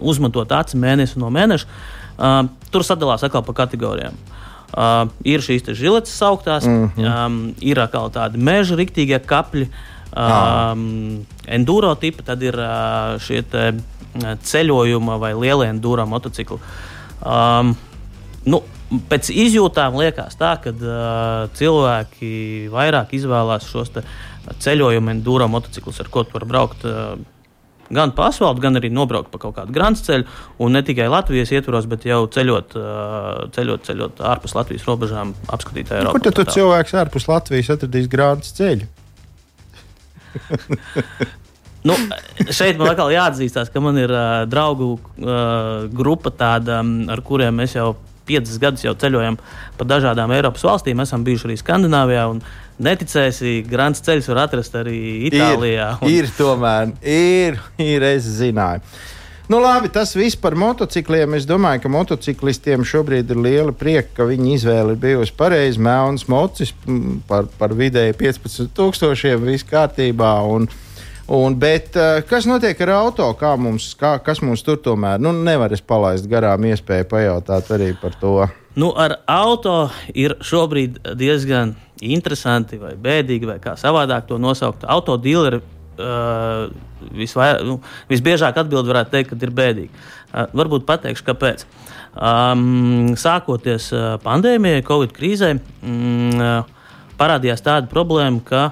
uzmetot 0.00 0.52
aci 0.56 0.80
mēnesi 0.80 1.20
no 1.20 1.30
mēneša, 1.34 1.84
tur 2.72 2.86
sadalās 2.86 3.26
atkal 3.26 3.44
pa 3.44 3.56
kategorijām. 3.64 4.16
Uh, 4.68 5.08
ir 5.24 5.40
šīs 5.40 5.64
žiletes 5.72 6.12
sauktās, 6.12 6.66
mm 6.68 6.90
-hmm. 6.96 7.04
um, 7.26 7.36
ir 7.64 7.78
atkal 7.80 8.10
tādi 8.12 8.36
meža 8.36 8.76
riktīgie 8.76 9.16
kapļi, 9.24 9.64
um, 10.12 11.24
enduro 11.46 11.94
tipi, 11.94 12.22
tad 12.22 12.42
ir 12.42 12.54
uh, 12.54 13.16
šie 13.16 13.42
te, 13.42 13.72
ceļojuma 14.44 15.16
vai 15.18 15.32
lielie 15.34 15.68
enduro 15.68 16.06
motocikli. 16.06 16.58
Um, 17.24 17.76
nu, 18.44 18.62
pēc 18.88 19.30
izjūtām 19.32 19.96
liekas 20.00 20.38
tā, 20.40 20.54
ka 20.62 20.72
uh, 20.72 21.48
cilvēki 21.58 22.68
vairāk 22.72 23.14
izvēlās 23.18 23.68
šos 23.68 23.92
ceļojumu 24.64 25.12
enduro 25.12 25.48
motociklus, 25.50 26.00
ar 26.00 26.08
ko 26.12 26.24
tu 26.24 26.36
vari 26.38 26.48
braukt. 26.48 26.86
Uh, 26.88 27.18
gan 27.92 28.12
pa 28.16 28.28
asfaltam, 28.28 28.60
gan 28.62 28.80
arī 28.80 28.90
nobraukt 28.92 29.30
pa 29.32 29.40
kaut 29.42 29.56
kādu 29.56 29.74
grāmatu 29.76 30.04
ceļu. 30.06 30.28
Un 30.64 30.76
ne 30.76 30.82
tikai 30.84 31.08
Latvijas 31.12 31.52
ietvaros, 31.56 31.88
bet 31.90 32.06
jau 32.08 32.22
ceļot, 32.32 32.76
ceļot, 33.56 33.84
ceļot 33.88 34.22
ārpus 34.28 34.56
Latvijas 34.58 34.86
robežām, 34.88 35.34
apskatīt 35.52 35.92
Eiropu. 35.96 36.20
Kur 36.20 36.36
tad 36.40 36.52
cilvēks 36.54 36.96
ārpus 37.02 37.28
Latvijas 37.30 37.72
atradīs 37.76 38.10
grāmatu 38.12 38.52
ceļu? 38.60 38.88
nu, 41.88 41.96
šeit 42.52 42.76
man 42.80 42.92
atkal 42.92 43.12
jāatzīstās, 43.14 43.72
ka 43.72 43.82
man 43.84 44.00
ir 44.00 44.12
uh, 44.12 44.44
draugu 44.50 44.94
uh, 44.98 45.88
grupa, 45.88 46.32
tāda, 46.34 46.82
ar 46.84 47.24
kuriem 47.24 47.56
mēs 47.62 47.78
jau 47.78 47.94
piecus 48.28 48.60
gadus 48.62 48.84
jau 48.86 48.94
ceļojam 48.98 49.38
pa 49.78 49.88
dažādām 49.88 50.32
Eiropas 50.36 50.66
valstīm. 50.68 51.04
Esam 51.04 51.26
bijuši 51.26 51.48
arī 51.48 51.58
Skandināvijā. 51.60 52.24
Neticēsi, 52.84 53.58
grāmatas 53.66 54.04
ceļus 54.06 54.28
var 54.30 54.44
atrast 54.44 54.76
arī 54.78 54.98
Itālijā. 55.30 55.94
Ir, 55.98 56.04
un... 56.04 56.12
ir 56.14 56.34
tomēr, 56.36 56.92
ir, 57.02 57.62
ir, 57.82 58.10
es 58.14 58.28
zināju. 58.38 58.84
Nu, 59.48 59.62
labi, 59.64 59.88
tas 59.88 60.12
viss 60.12 60.36
par 60.36 60.52
motocikliem. 60.60 61.32
Es 61.38 61.46
domāju, 61.48 61.80
ka 61.80 61.90
motociklistiem 61.92 62.82
šobrīd 62.84 63.30
ir 63.32 63.38
liela 63.40 63.72
prieka, 63.72 64.10
ka 64.18 64.26
viņa 64.28 64.50
izvēle 64.58 64.92
ir 64.92 65.00
bijusi 65.00 65.32
pareiza. 65.38 65.80
Melns 65.80 66.26
mocis 66.28 66.74
par, 67.30 67.48
par 67.56 67.72
vidēji 67.72 68.12
15,000, 68.20 69.40
viss 69.48 69.64
kārtībā. 69.70 70.34
Un, 70.52 70.68
Un, 71.28 71.58
bet 71.60 71.92
uh, 71.92 72.22
kas 72.24 72.46
notiek 72.48 72.78
ar 72.86 72.94
auto? 73.02 73.26
Kā 73.36 73.50
mums, 73.60 73.90
kā, 74.00 74.14
kas 74.24 74.40
mums 74.40 74.62
tur 74.64 74.78
tomēr? 74.80 75.20
Nu, 75.20 75.34
nevar 75.36 75.74
palaist 75.84 76.24
garām 76.30 76.64
iespēju 76.70 77.04
pajautāt 77.10 77.68
arī 77.76 77.90
par 78.00 78.16
to. 78.16 78.46
Nu, 78.78 78.94
ar 78.96 79.18
auto 79.28 79.90
ir 80.16 80.38
šobrīd 80.40 80.96
diezgan 81.20 81.74
interesanti 82.00 82.78
vai 82.80 82.94
bēdīgi, 82.96 83.50
vai 83.50 83.58
kā 83.60 83.76
savādāk 83.76 84.24
to 84.30 84.38
nosaukt. 84.40 84.88
Autodīleri 84.88 85.60
uh, 85.60 86.72
visvair, 87.12 87.60
nu, 87.66 87.76
visbiežāk 88.08 88.56
atbild 88.64 88.88
varētu 88.88 89.18
teikt, 89.18 89.34
ka 89.34 89.40
ir 89.44 89.52
bēdīgi. 89.60 89.92
Uh, 90.32 90.48
varbūt 90.56 90.88
pateikšu, 90.88 91.28
kāpēc. 91.28 91.68
Um, 92.16 93.12
sākoties 93.20 93.92
pandēmijai, 94.24 94.80
Covid 94.88 95.12
krīzē, 95.12 95.52
um, 95.84 96.40
uh, 96.40 97.04
parādījās 97.20 97.66
tāda 97.68 97.90
problēma, 97.92 98.40
ka 98.48 98.70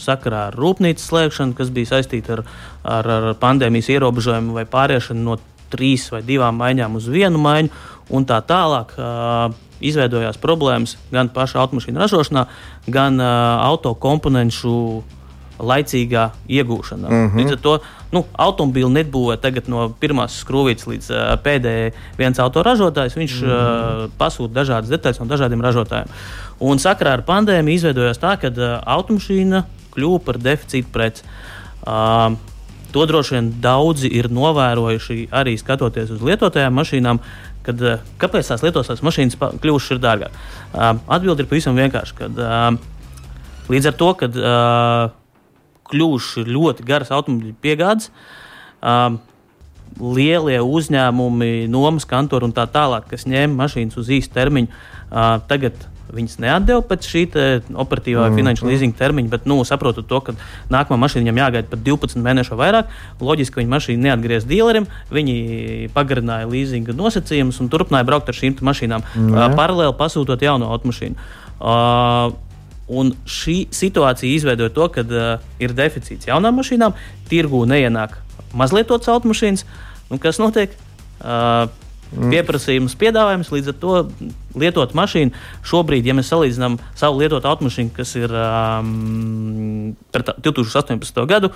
sakarā 0.00 0.46
ar 0.48 0.58
rūpnīcas 0.58 1.06
slēgšanu, 1.10 1.54
kas 1.58 1.72
bija 1.74 1.94
saistīta 1.94 2.38
ar, 2.38 2.44
ar, 2.84 3.10
ar 3.16 3.26
pandēmijas 3.40 3.90
ierobežojumu 3.92 4.56
vai 4.56 4.66
pāriešanu 4.68 5.26
no 5.26 5.38
trīs 5.70 6.08
vai 6.12 6.22
divām 6.26 6.58
maiņām 6.60 6.96
uz 6.98 7.08
vienu 7.12 7.40
maiņu, 7.42 7.72
un 8.16 8.26
tā 8.28 8.40
tālāk. 8.46 8.96
Izveidojās 9.80 10.36
problēmas 10.36 10.98
gan 11.08 11.30
pašā 11.32 11.56
automašīnu 11.62 12.02
ražošanā, 12.02 12.42
gan 12.92 13.14
uh, 13.16 13.28
auto 13.64 13.94
komponentu 13.96 15.00
laicīgā 15.60 16.30
iegūšanā. 16.48 17.08
Mm 17.08 17.28
-hmm. 17.28 17.38
Līdz 17.38 17.52
ar 17.52 17.60
to 17.62 17.78
nu, 18.12 18.24
automobīlu 18.32 18.90
nebūvē 18.90 19.36
tagad 19.40 19.68
no 19.68 19.88
pirmās 20.00 20.40
skrūvītes 20.42 20.86
līdz 20.90 21.10
uh, 21.10 21.22
pēdējai 21.44 21.92
viens 22.18 22.38
autoražotājs. 22.38 23.16
Viņš 23.16 23.34
mm 23.40 23.48
-hmm. 23.48 24.04
uh, 24.04 24.10
pasūta 24.18 24.54
dažādas 24.54 24.90
detaļas 24.90 25.20
no 25.20 25.26
dažādiem 25.26 25.62
ražotājiem. 25.62 26.08
Un 26.60 26.78
sakarā 26.78 27.12
ar 27.18 27.22
pandēmiju 27.22 27.74
izveidojās 27.74 28.18
tā, 28.18 28.36
ka 28.40 28.48
uh, 28.48 28.80
automašīna 28.86 29.64
kļuva 29.94 30.18
par 30.24 30.38
deficītu 30.38 30.88
preci. 30.92 31.22
Uh, 31.86 32.36
to 32.92 33.06
droši 33.06 33.34
vien 33.34 33.52
daudzi 33.60 34.08
ir 34.08 34.30
novērojuši 34.30 35.28
arī 35.30 35.58
skatoties 35.58 36.10
uz 36.10 36.22
lietotajām 36.22 36.74
mašīnām. 36.74 37.20
Kad, 37.62 37.82
kāpēc 38.18 38.48
tās 38.48 38.62
lietotās 38.62 39.02
mašīnas 39.02 39.36
kļuvušas 39.36 40.00
dārgākas? 40.00 40.36
Uh, 40.72 40.96
Atbilde 41.06 41.42
ir 41.42 41.48
pavisam 41.48 41.76
vienkārša. 41.76 42.30
Līdz 43.70 43.86
ar 43.86 43.94
to, 43.94 44.14
kad 44.18 44.36
kļuvuši 45.90 46.46
ļoti 46.48 46.86
garas 46.88 47.12
automobīļu 47.14 47.56
piegādes, 47.62 48.10
uh, 48.80 49.18
lielie 50.00 50.60
uzņēmumi, 50.62 51.68
nomas 51.70 52.06
kantori 52.08 52.46
un 52.46 52.56
tā 52.56 52.66
tālāk, 52.70 53.08
kas 53.10 53.26
ņēma 53.28 53.64
mašīnas 53.64 53.98
uz 54.00 54.12
īstu 54.20 54.36
termiņu, 54.38 54.70
uh, 54.70 55.38
tagad 55.50 55.88
viņas 56.14 56.38
neatdeva 56.42 56.82
pēc 56.86 57.06
šī 57.06 57.22
operatīvā 57.78 58.28
mm. 58.28 58.38
finanšu 58.38 58.68
leasinga 58.68 58.98
termiņa, 58.98 59.30
bet, 59.32 59.46
nu, 59.50 59.60
saprotot 59.66 60.06
to, 60.10 60.20
ka 60.26 60.34
nākamā 60.72 60.98
mašīna 61.04 61.26
viņam 61.26 61.40
jāgaida 61.42 61.70
pat 61.70 61.84
12 61.86 62.24
mēnešu 62.24 62.56
vai 62.56 62.66
vairāk, 62.66 62.92
loģiski, 63.22 63.54
ka 63.54 63.62
viņa 63.62 63.74
mašīna 63.76 64.06
neatgriez 64.08 64.46
dealerim, 64.50 64.88
viņi 65.14 65.90
pagarināja 65.94 66.50
leasinga 66.50 66.96
nosacījumus 66.98 67.60
un 67.62 67.70
turpināja 67.72 68.08
braukt 68.08 68.30
ar 68.30 68.38
šīm 68.40 68.58
mašīnām, 68.66 69.06
mm. 69.06 69.34
uh, 69.34 69.48
paralēli 69.58 69.96
pasūtot 69.98 70.42
jaunu 70.44 70.70
automašīnu. 70.74 71.28
Uh, 71.60 72.34
Un 72.90 73.12
šī 73.28 73.68
situācija 73.74 74.34
izveidoja 74.34 74.72
to, 74.74 74.88
ka 74.94 75.04
uh, 75.06 75.52
ir 75.62 75.76
deficīts 75.78 76.30
jaunām 76.30 76.58
mašīnām, 76.58 76.96
tirgū 77.30 77.62
neienāk 77.70 78.16
mazlietotas 78.56 79.12
automašīnas. 79.12 79.66
Nu, 80.10 80.18
kas 80.22 80.42
notiek? 80.42 80.74
Uh, 81.20 81.70
Mm. 82.10 82.32
Pieprasījums, 82.32 82.96
piedāvājums 82.98 83.52
līdz 83.54 83.70
ar 83.70 83.76
to 83.78 83.92
lietot 84.58 84.96
mašīnu. 84.98 85.30
Šobrīd, 85.66 86.08
ja 86.10 86.16
mēs 86.18 86.32
salīdzinām 86.32 86.80
savu 86.98 87.20
lietotu 87.22 87.46
automašīnu, 87.46 87.92
kas 87.94 88.16
ir 88.18 88.34
um, 88.34 89.92
pret 90.10 90.32
2018. 90.42 91.22
gadu, 91.30 91.52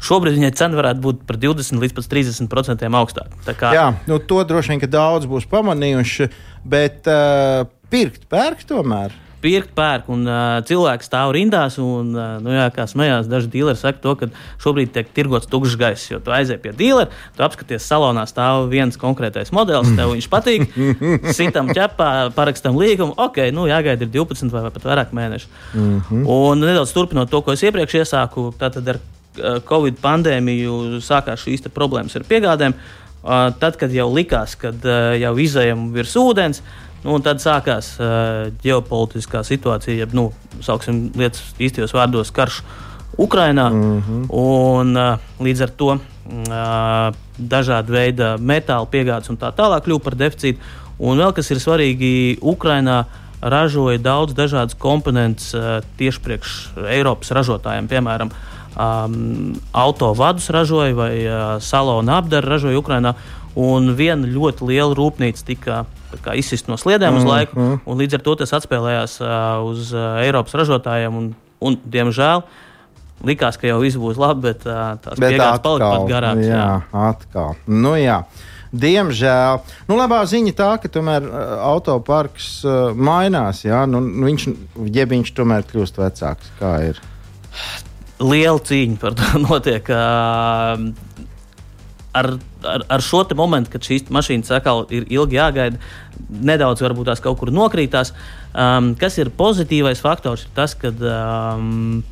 Šobrīd 0.00 0.38
viņai 0.38 0.52
cena 0.56 0.78
varētu 0.78 1.02
būt 1.04 1.24
par 1.28 1.36
20 1.36 1.82
līdz 1.82 2.06
30% 2.08 2.86
augstāka. 2.96 3.54
Kā... 3.58 3.72
Jā, 3.76 3.88
nu, 4.08 4.16
to 4.16 4.38
droši 4.48 4.72
vien 4.72 4.86
daudz 4.88 5.26
būs 5.28 5.44
pamanījuši, 5.50 6.30
bet 6.64 7.10
uh, 7.10 7.66
pirkt, 7.92 8.24
pērkt 8.32 8.70
tomēr 8.70 9.12
pirkt, 9.42 9.72
pērk, 9.76 10.08
un 10.12 10.24
uh, 10.28 10.58
cilvēki 10.66 11.06
stāv 11.06 11.34
rindās. 11.36 11.78
Un, 11.82 12.12
uh, 12.16 12.38
nu, 12.42 12.52
jā, 12.54 12.66
kā 12.74 12.86
smējās, 12.90 13.28
daži 13.30 13.50
dealeri 13.52 13.80
saka, 13.80 14.00
to, 14.04 14.14
ka 14.20 14.30
šobrīd 14.62 14.92
tiek 14.94 15.12
tirgots 15.16 15.48
tukšs 15.50 15.76
gaiss. 15.80 16.10
Jo 16.12 16.20
tu 16.24 16.34
aizej 16.34 16.60
pie 16.62 16.74
dealera, 16.76 17.10
tu 17.36 17.46
apskaties 17.46 17.86
salonā, 17.86 18.26
stāv 18.30 18.68
viens 18.72 18.98
konkrētais 19.00 19.52
modelis, 19.56 19.92
tev 19.98 20.14
viņš 20.14 20.30
patīk, 20.32 20.66
sitam 21.38 21.70
ķepā, 21.74 22.10
parakstam 22.36 22.78
līgumu, 22.80 23.16
ok, 23.20 23.46
nu 23.56 23.68
jāgaida 23.70 24.06
ir 24.06 24.12
12 24.14 24.52
vai 24.54 24.66
pat 24.70 24.90
vairāk 24.90 25.16
mēneši. 25.16 25.54
Mm 25.74 26.00
-hmm. 26.00 26.26
Un 26.26 26.66
nedaudz 26.66 26.92
turpinot 26.96 27.30
to, 27.30 27.42
ko 27.42 27.52
es 27.52 27.62
iepriekš 27.62 28.02
iesāku, 28.02 28.52
tātad 28.58 28.88
ar 28.94 29.00
Covid 29.68 30.00
pandēmiju 30.02 31.00
sākās 31.04 31.44
šīs 31.46 31.68
problēmas 31.74 32.16
ar 32.18 32.26
piegādēm. 32.28 32.74
Uh, 33.20 33.50
tad, 33.60 33.76
kad 33.76 33.92
jau 33.92 34.06
likās, 34.08 34.54
ka 34.56 34.70
uh, 34.72 35.12
jau 35.20 35.34
izējām 35.36 35.90
virs 35.92 36.14
ūdens, 36.16 36.62
Nu, 37.00 37.16
tad 37.24 37.40
sākās 37.40 37.94
uh, 37.96 38.50
ģeopolitiskā 38.60 39.40
situācija, 39.46 40.02
jeb, 40.02 40.12
nu, 40.16 40.28
sauksim 40.60 41.06
lietas 41.16 41.54
īstajos 41.62 41.94
vārdos, 41.96 42.32
karš 42.36 42.60
Ukrainā. 43.20 43.70
Mm 43.70 44.02
-hmm. 44.02 44.26
un, 44.28 44.96
uh, 44.96 45.18
līdz 45.40 45.62
ar 45.62 45.70
to 45.70 45.86
uh, 45.94 46.00
dažādi 47.38 47.92
veidi 47.92 48.28
metāla 48.38 48.86
piegādes 48.86 49.30
un 49.30 49.36
tā 49.36 49.52
tālāk 49.52 49.84
kļuva 49.84 50.04
par 50.04 50.14
deficītu. 50.14 50.58
Un 50.98 51.18
vēl 51.18 51.32
kas 51.32 51.50
ir 51.50 51.56
svarīgi, 51.56 52.38
Ukrainā 52.42 53.04
ražoja 53.40 53.98
daudz 53.98 54.34
dažādas 54.34 54.76
komponentes 54.78 55.54
uh, 55.54 55.80
tieši 55.96 56.20
priekš 56.20 56.70
Eiropas 56.88 57.30
ražotājiem. 57.30 57.88
Piemēram, 57.88 58.30
um, 58.76 59.54
autovadus 59.72 60.50
ražoja 60.50 60.94
vai 60.94 61.14
uh, 61.24 61.62
salonu 61.62 62.12
apdaru 62.12 62.48
ražoja 62.48 62.78
Ukrainā. 62.78 63.14
Un 63.58 63.94
viena 63.98 64.28
ļoti 64.30 64.68
liela 64.68 64.94
rūpnīca 64.94 65.46
tika 65.46 65.84
izsist 66.38 66.68
no 66.70 66.78
sliedēm 66.78 67.18
uz 67.18 67.24
mm, 67.24 67.30
laiku, 67.30 67.58
mm 67.58 67.80
un 67.90 67.98
līdz 67.98 68.18
ar 68.18 68.22
to 68.26 68.34
tas 68.42 68.52
atspēlējās 68.60 69.16
uh, 69.22 69.30
uz 69.66 69.90
uh, 69.94 70.20
Eiropas 70.22 70.54
ražotājiem. 70.58 71.16
Un, 71.16 71.32
un, 71.58 71.78
diemžēl 71.82 72.44
likās, 73.26 73.58
ka 73.60 73.68
jau 73.68 73.80
viss 73.82 73.98
būs 74.00 74.20
labi, 74.20 74.48
bet 74.50 74.64
uh, 74.68 74.94
tās 75.02 75.18
bet 75.18 75.34
piegādes 75.34 75.64
palika 75.66 75.90
pat 75.96 76.08
garākas. 76.10 76.46
Jā, 76.46 76.62
jā, 76.62 77.04
atkal. 77.10 77.58
Nu, 77.66 77.94
jā. 77.98 78.22
Diemžēl. 78.70 79.58
Nu, 79.90 79.96
labā 79.98 80.20
ziņa 80.30 80.54
tā, 80.54 80.70
ka 80.78 80.90
tomēr 80.92 81.26
autoparks 81.66 82.50
uh, 82.62 82.92
mainās. 82.94 83.64
Jā? 83.66 83.82
Nu, 83.90 84.02
viņš, 84.28 84.46
ja 84.94 85.08
viņš 85.10 85.32
tomēr 85.34 85.66
kļūst 85.66 85.98
vecāks, 85.98 86.52
kā 86.60 86.76
ir? 86.92 87.00
Liela 88.22 88.60
cīņa 88.62 89.00
par 89.02 89.18
to 89.18 89.40
notiek. 89.48 89.90
Uh, 89.90 91.26
ar, 92.14 92.30
ar, 92.64 92.84
ar 92.88 93.04
šo 93.04 93.24
momentu, 93.36 93.70
kad 93.74 93.86
šīs 93.86 94.10
mašīnas 94.12 94.52
atkal 94.56 94.86
ir 94.90 95.06
ilgi 95.12 95.38
jāgaida, 95.38 95.80
nedaudz 96.30 96.82
varbūt 96.84 97.10
tās 97.10 97.22
kaut 97.24 97.38
kur 97.40 97.52
nokrītās. 97.54 98.14
Um, 98.50 98.94
kas 98.98 99.18
ir 99.18 99.32
pozitīvais 99.36 100.02
faktors, 100.02 100.46
ir 100.46 100.54
tas, 100.56 100.74
ka 100.78 100.90
um, 100.90 102.02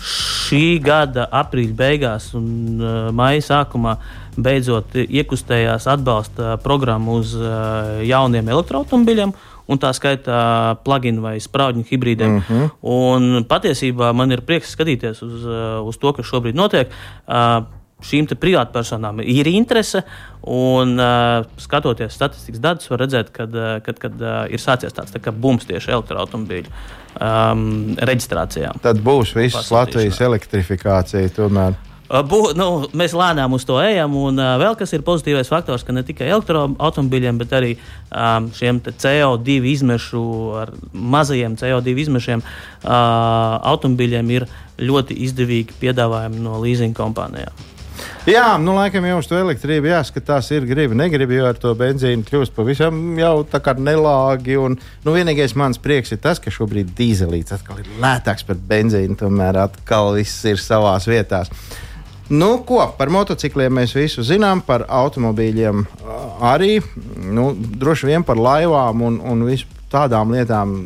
šī 0.00 0.80
gada 0.84 1.26
aprīļa 1.42 1.76
beigās 1.76 2.30
un 2.38 2.80
uh, 2.80 2.98
maija 3.14 3.42
sākumā 3.44 3.96
beidzot 4.40 4.94
iekustējās 5.02 5.88
atbalsta 5.90 6.56
programma 6.64 7.18
uz 7.20 7.34
uh, 7.36 8.00
jauniem 8.06 8.48
elektroautomobiļiem. 8.48 9.34
un 9.70 9.78
tā 9.78 9.92
skaitā 9.94 10.40
plugin 10.82 11.20
vai 11.22 11.36
spraudņu 11.38 11.84
hibrīdiem. 11.86 12.30
Mm 12.30 12.40
-hmm. 12.48 12.70
Un 12.82 13.44
patiesībā 13.46 14.12
man 14.12 14.32
ir 14.32 14.40
prieks 14.40 14.74
skatīties 14.74 15.22
uz, 15.22 15.44
uz 15.86 15.98
to, 15.98 16.12
kas 16.12 16.26
šobrīd 16.26 16.58
notiek. 16.58 16.90
Šīm 18.00 18.28
privātpersonām 18.40 19.20
ir 19.24 19.50
interese, 19.50 20.04
un 20.48 20.96
uh, 20.96 21.44
skatoties 21.60 22.14
statistikas 22.16 22.62
datus, 22.64 22.88
var 22.90 23.04
redzēt, 23.04 23.28
ka 23.34 23.44
kad, 23.84 24.00
kad, 24.00 24.16
uh, 24.22 24.40
ir 24.48 24.62
sācies 24.62 24.96
tāds 24.96 25.12
tā 25.12 25.32
bums 25.32 25.68
tieši 25.68 25.92
elektroautobīļu 25.98 26.72
um, 27.20 27.94
reģistrācijā. 28.00 28.72
Tad 28.82 29.04
būs 29.04 29.34
visas 29.36 29.70
Latvijas 29.74 30.20
elektrifikācija 30.24 31.36
tomēr. 31.36 31.78
Bū, 32.10 32.38
nu, 32.58 32.88
mēs 32.98 33.12
lēnām 33.14 33.52
uz 33.54 33.62
to 33.62 33.76
ejam, 33.78 34.16
un 34.18 34.40
uh, 34.42 34.56
vēl 34.58 34.74
kas 34.78 34.90
ir 34.96 35.04
pozitīvais 35.06 35.46
faktors, 35.46 35.84
ka 35.86 35.94
ne 35.94 36.02
tikai 36.02 36.26
elektroautomobiļiem, 36.34 37.38
bet 37.38 37.54
arī 37.54 37.70
um, 37.76 38.48
šiem 38.56 38.80
CO2 38.82 39.60
izmešu, 39.76 40.22
ar 40.58 40.72
mazajiem 40.90 41.54
CO2 41.60 41.94
izmešiem 42.02 42.42
uh, 42.42 42.90
automobiļiem 43.70 44.32
ir 44.34 44.48
ļoti 44.82 45.20
izdevīgi 45.28 45.78
piedāvājumi 45.78 46.42
no 46.42 46.58
leasing 46.64 46.98
kompānijām. 46.98 47.54
Jā, 48.28 48.54
nu, 48.60 48.74
laikam 48.76 49.06
jau 49.08 49.18
uz 49.22 49.28
to 49.30 49.38
elektrību 49.40 49.88
jāskatās, 49.90 50.50
ir 50.52 50.66
gribi, 50.68 50.96
negribi, 50.98 51.38
jo 51.38 51.46
ar 51.48 51.58
to 51.58 51.72
benzīnu 51.78 52.26
kļūst 52.28 52.52
pavisam 52.56 52.98
jau 53.18 53.32
tā 53.48 53.62
kā 53.64 53.72
nelāgi. 53.80 54.58
Un, 54.60 54.76
nu, 55.06 55.14
vienīgais 55.16 55.56
mans 55.56 55.80
prieks 55.80 56.12
ir 56.12 56.20
tas, 56.22 56.40
ka 56.42 56.52
šobrīd 56.52 56.92
dīzelīts 56.98 57.56
atkal 57.56 57.80
ir 57.80 57.88
lētāks 58.02 58.44
par 58.48 58.60
benzīnu, 58.70 59.16
tomēr 59.20 59.62
atkal 59.64 60.12
viss 60.18 60.44
ir 60.48 60.60
savās 60.60 61.08
vietās. 61.10 61.48
Nu, 62.30 62.60
ko 62.62 62.84
par 62.98 63.10
motocikliem 63.10 63.72
mēs 63.80 63.96
visu 63.96 64.22
zinām, 64.22 64.60
par 64.62 64.84
automobīļiem 64.86 65.80
arī. 66.46 66.76
Nu, 67.34 67.48
droši 67.56 68.12
vien 68.12 68.26
par 68.26 68.38
laivām 68.38 69.02
un, 69.02 69.16
un 69.32 69.42
tādām 69.90 70.36
lietām 70.36 70.76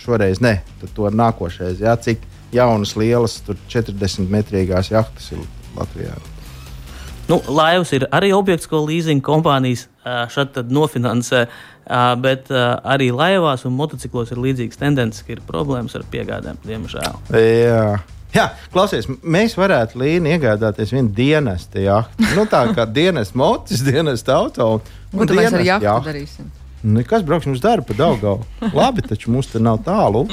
šoreiz 0.00 0.42
ne. 0.42 0.56
Tad 0.80 0.96
to 0.96 1.12
nākošais, 1.14 1.84
jā, 1.84 1.94
cik 2.02 2.24
jaunas, 2.54 2.96
lielas, 2.98 3.38
40 3.68 4.26
metrīgās 4.32 4.90
jahtas 4.90 5.30
ir 5.36 5.46
Latvijā. 5.76 6.16
Nu, 7.28 7.40
laivas 7.52 7.92
ir 7.92 8.06
arī 8.14 8.30
objekts, 8.32 8.68
ko 8.70 8.80
leasing 8.86 9.20
kompānijas 9.24 9.86
šeit 10.32 10.56
nofinansē, 10.72 11.46
bet 12.24 12.48
arī 12.52 13.10
laivās 13.12 13.66
un 13.68 13.74
motociklos 13.76 14.32
ir 14.32 14.40
līdzīgas 14.44 14.80
tendences, 14.80 15.24
ka 15.26 15.34
ir 15.36 15.42
problēmas 15.48 15.96
ar 15.98 16.06
piegādēm, 16.12 16.60
diemžēl. 16.68 17.18
Jā. 17.36 17.98
Jā, 18.28 18.50
klausies, 18.72 19.06
mēs 19.24 19.54
varētu 19.56 20.02
līniju 20.02 20.36
iegādāties 20.36 20.90
vienu 20.92 21.08
dienestu 21.16 21.80
jahtu. 21.80 22.26
Nu, 22.36 22.44
tā 22.44 22.60
kā 22.76 22.84
dienestu 22.84 23.40
mocis, 23.40 23.80
dienestu 23.86 24.34
auto. 24.34 24.66
Un, 25.14 25.22
un 25.24 25.32
mēs 25.32 25.56
ar 25.56 25.64
jahtu 25.64 26.10
darīsim. 26.10 26.50
Nu, 26.84 27.00
kas 27.08 27.24
brauks 27.26 27.48
mums 27.48 27.62
darbu 27.64 27.88
pa 27.88 27.96
Daugavu? 28.02 28.44
Labi, 28.76 29.02
taču 29.08 29.32
mums 29.32 29.48
te 29.48 29.58
nav 29.64 29.80
tālu. 29.86 30.26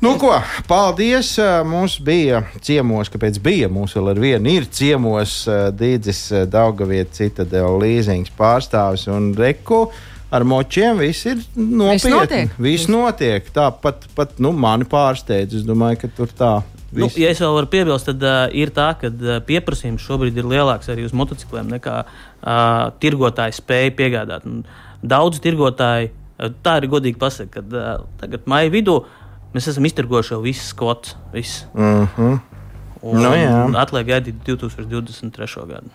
Nu, 0.00 0.12
ko, 0.20 0.34
paldies. 0.68 1.30
Mums 1.64 1.96
bija 2.04 2.42
ciemos, 2.60 3.08
kāpēc 3.12 3.38
bija. 3.42 3.70
Mums 3.72 3.94
vēl 3.96 4.12
ar 4.12 4.20
vienu 4.20 4.52
ir 4.58 4.66
ciemos 4.68 5.38
Dīdzis 5.78 6.20
Daugavietas 6.52 7.22
citadela 7.22 7.72
līzings 7.80 8.34
pārstāvis 8.36 9.06
un 9.08 9.30
Reku 9.38 9.86
ar 10.30 10.44
močiem 10.44 10.98
viss 11.00 11.26
ir 11.28 11.40
nopietni. 11.54 11.96
Viss 11.96 12.12
notiek. 12.12 12.56
Viss 12.58 12.88
notiek. 12.90 13.50
Tā 13.54 13.70
pat, 13.82 14.04
pat 14.16 14.36
nu, 14.42 14.52
mani 14.52 14.86
pārsteidz. 14.90 15.60
Es 15.60 15.66
domāju, 15.66 16.02
ka 16.04 16.12
tur 16.18 16.32
tā. 16.36 16.52
Nu, 16.96 17.08
ja 17.18 17.32
es 17.32 17.40
vēl 17.42 17.56
varu 17.56 17.68
piebilst, 17.70 18.08
tad 18.08 18.22
uh, 18.24 18.44
ir 18.56 18.70
tā, 18.74 18.92
ka 19.00 19.10
uh, 19.10 19.38
pieprasījums 19.44 20.04
šobrīd 20.06 20.36
ir 20.38 20.46
lielāks 20.48 20.88
arī 20.92 21.04
uz 21.08 21.14
motocikliem 21.16 21.68
nekā 21.74 21.96
uh, 22.04 22.92
tirgotāji 23.02 23.58
spēja 23.58 23.92
piegādāt. 23.98 24.46
Un 24.48 24.62
daudz 25.02 25.40
tirgotāji, 25.44 26.12
uh, 26.12 26.52
tā 26.64 26.78
ir 26.80 26.88
godīgi 26.92 27.18
pasakot, 27.20 27.52
ka 27.58 27.64
uh, 27.66 28.06
tagad 28.22 28.46
maija 28.48 28.72
vidū 28.72 29.00
mēs 29.56 29.70
esam 29.72 29.88
iztirgojuši 29.88 30.36
jau 30.36 30.42
visus 30.44 30.72
skotus. 30.74 31.16
Mm 31.74 32.08
-hmm. 32.16 32.40
Un, 33.06 33.22
nu, 33.22 33.30
un 33.66 33.76
atliek 33.76 34.06
gaidīt 34.06 34.42
2023. 34.46 35.66
gadu. 35.68 35.90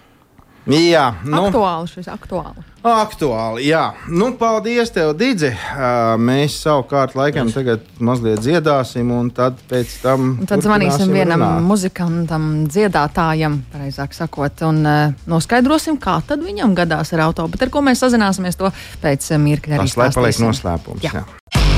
Jā, 0.69 1.08
nu, 1.26 1.47
aktuāli 1.47 1.89
šis 1.89 2.06
aktuāli. 2.12 2.62
Aktuāli, 2.86 3.63
jā. 3.65 3.95
Nu, 4.13 4.28
paldies, 4.38 4.91
tev, 4.93 5.15
Digi. 5.17 5.50
Uh, 5.50 6.13
mēs 6.21 6.60
savukārt 6.62 7.15
laikam 7.17 7.50
tagad 7.50 7.82
mazliet 7.97 8.43
dziedāsim, 8.45 9.10
un 9.10 9.32
tad 9.34 9.58
pēc 9.69 9.95
tam. 10.04 10.38
Un 10.43 10.50
tad 10.50 10.62
zvanīsim 10.62 11.10
vienam 11.10 11.41
runāt. 11.41 11.65
muzikantam, 11.65 12.47
dziedātājam, 12.69 13.58
pareizāk 13.74 14.13
sakot, 14.13 14.62
un 14.69 14.86
uh, 14.86 15.17
noskaidrosim, 15.26 15.97
kā 15.97 16.19
tad 16.30 16.45
viņam 16.45 16.78
gadās 16.78 17.13
ar 17.17 17.26
auto. 17.26 17.50
Bet 17.50 17.65
ar 17.65 17.74
ko 17.74 17.82
mēs 17.82 18.06
sazināsimies 18.06 18.62
to 18.62 18.69
pēc 19.02 19.34
mirkļa. 19.41 19.82
Tas 19.82 19.97
lai 19.97 20.12
paliek 20.13 20.45
noslēpums. 20.45 21.10
Jā. 21.10 21.24
Jā. 21.24 21.70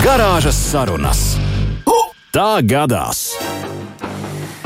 Garāžas 0.00 0.56
sarunas. 0.56 1.18
Tā 2.32 2.62
gadās! 2.64 3.18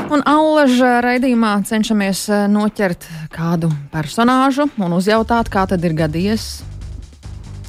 Un 0.07 0.21
Allaža 0.23 1.01
raidījumā 1.03 1.57
cenšamies 1.67 2.21
eh, 2.31 2.45
noķert 2.47 3.03
kādu 3.33 3.67
personāžu 3.91 4.69
un 4.79 4.95
uzjautāt, 4.95 5.49
kā 5.51 5.65
tad 5.67 5.83
ir 5.83 5.97
gadījies. 5.97 6.45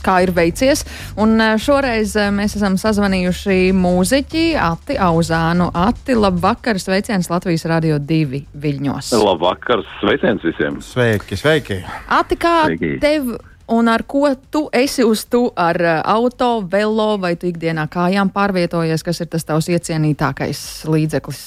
Kā 0.07 0.21
ir 0.23 0.31
veicies. 0.37 0.85
Un 1.19 1.35
eh, 1.43 1.57
šoreiz 1.59 2.15
eh, 2.15 2.31
mēs 2.31 2.55
esam 2.61 2.79
sazvanījuši 2.79 3.75
mūziķi 3.75 4.47
Ati 4.63 5.01
Auzānu. 5.09 5.73
Ati, 5.75 6.15
labvakar, 6.15 6.79
sveiciens 6.79 7.33
Latvijas 7.33 7.67
Radio 7.67 7.99
2 7.99 8.45
Viļņos. 8.55 9.11
Labvakar, 9.27 9.83
sveiciens 9.99 10.47
visiem! 10.47 10.79
Sveiki, 10.87 11.43
sveiki! 11.43 11.83
Ati, 12.21 12.39
kā 12.47 12.57
sveiki. 12.69 12.95
tev 13.03 13.35
un 13.69 13.89
ar 13.89 14.05
ko 14.07 14.29
tu 14.51 14.67
esi 14.73 15.05
uz 15.05 15.25
tu 15.31 15.49
ar 15.57 15.79
auto, 16.05 16.61
velo 16.71 17.17
vai 17.19 17.35
tu 17.37 17.51
ikdienā 17.51 17.89
kājām 17.91 18.31
pārvietojies, 18.35 19.05
kas 19.07 19.21
ir 19.21 19.31
tas 19.33 19.45
tavs 19.45 19.71
iecienītākais 19.73 20.61
līdzeklis? 20.91 21.45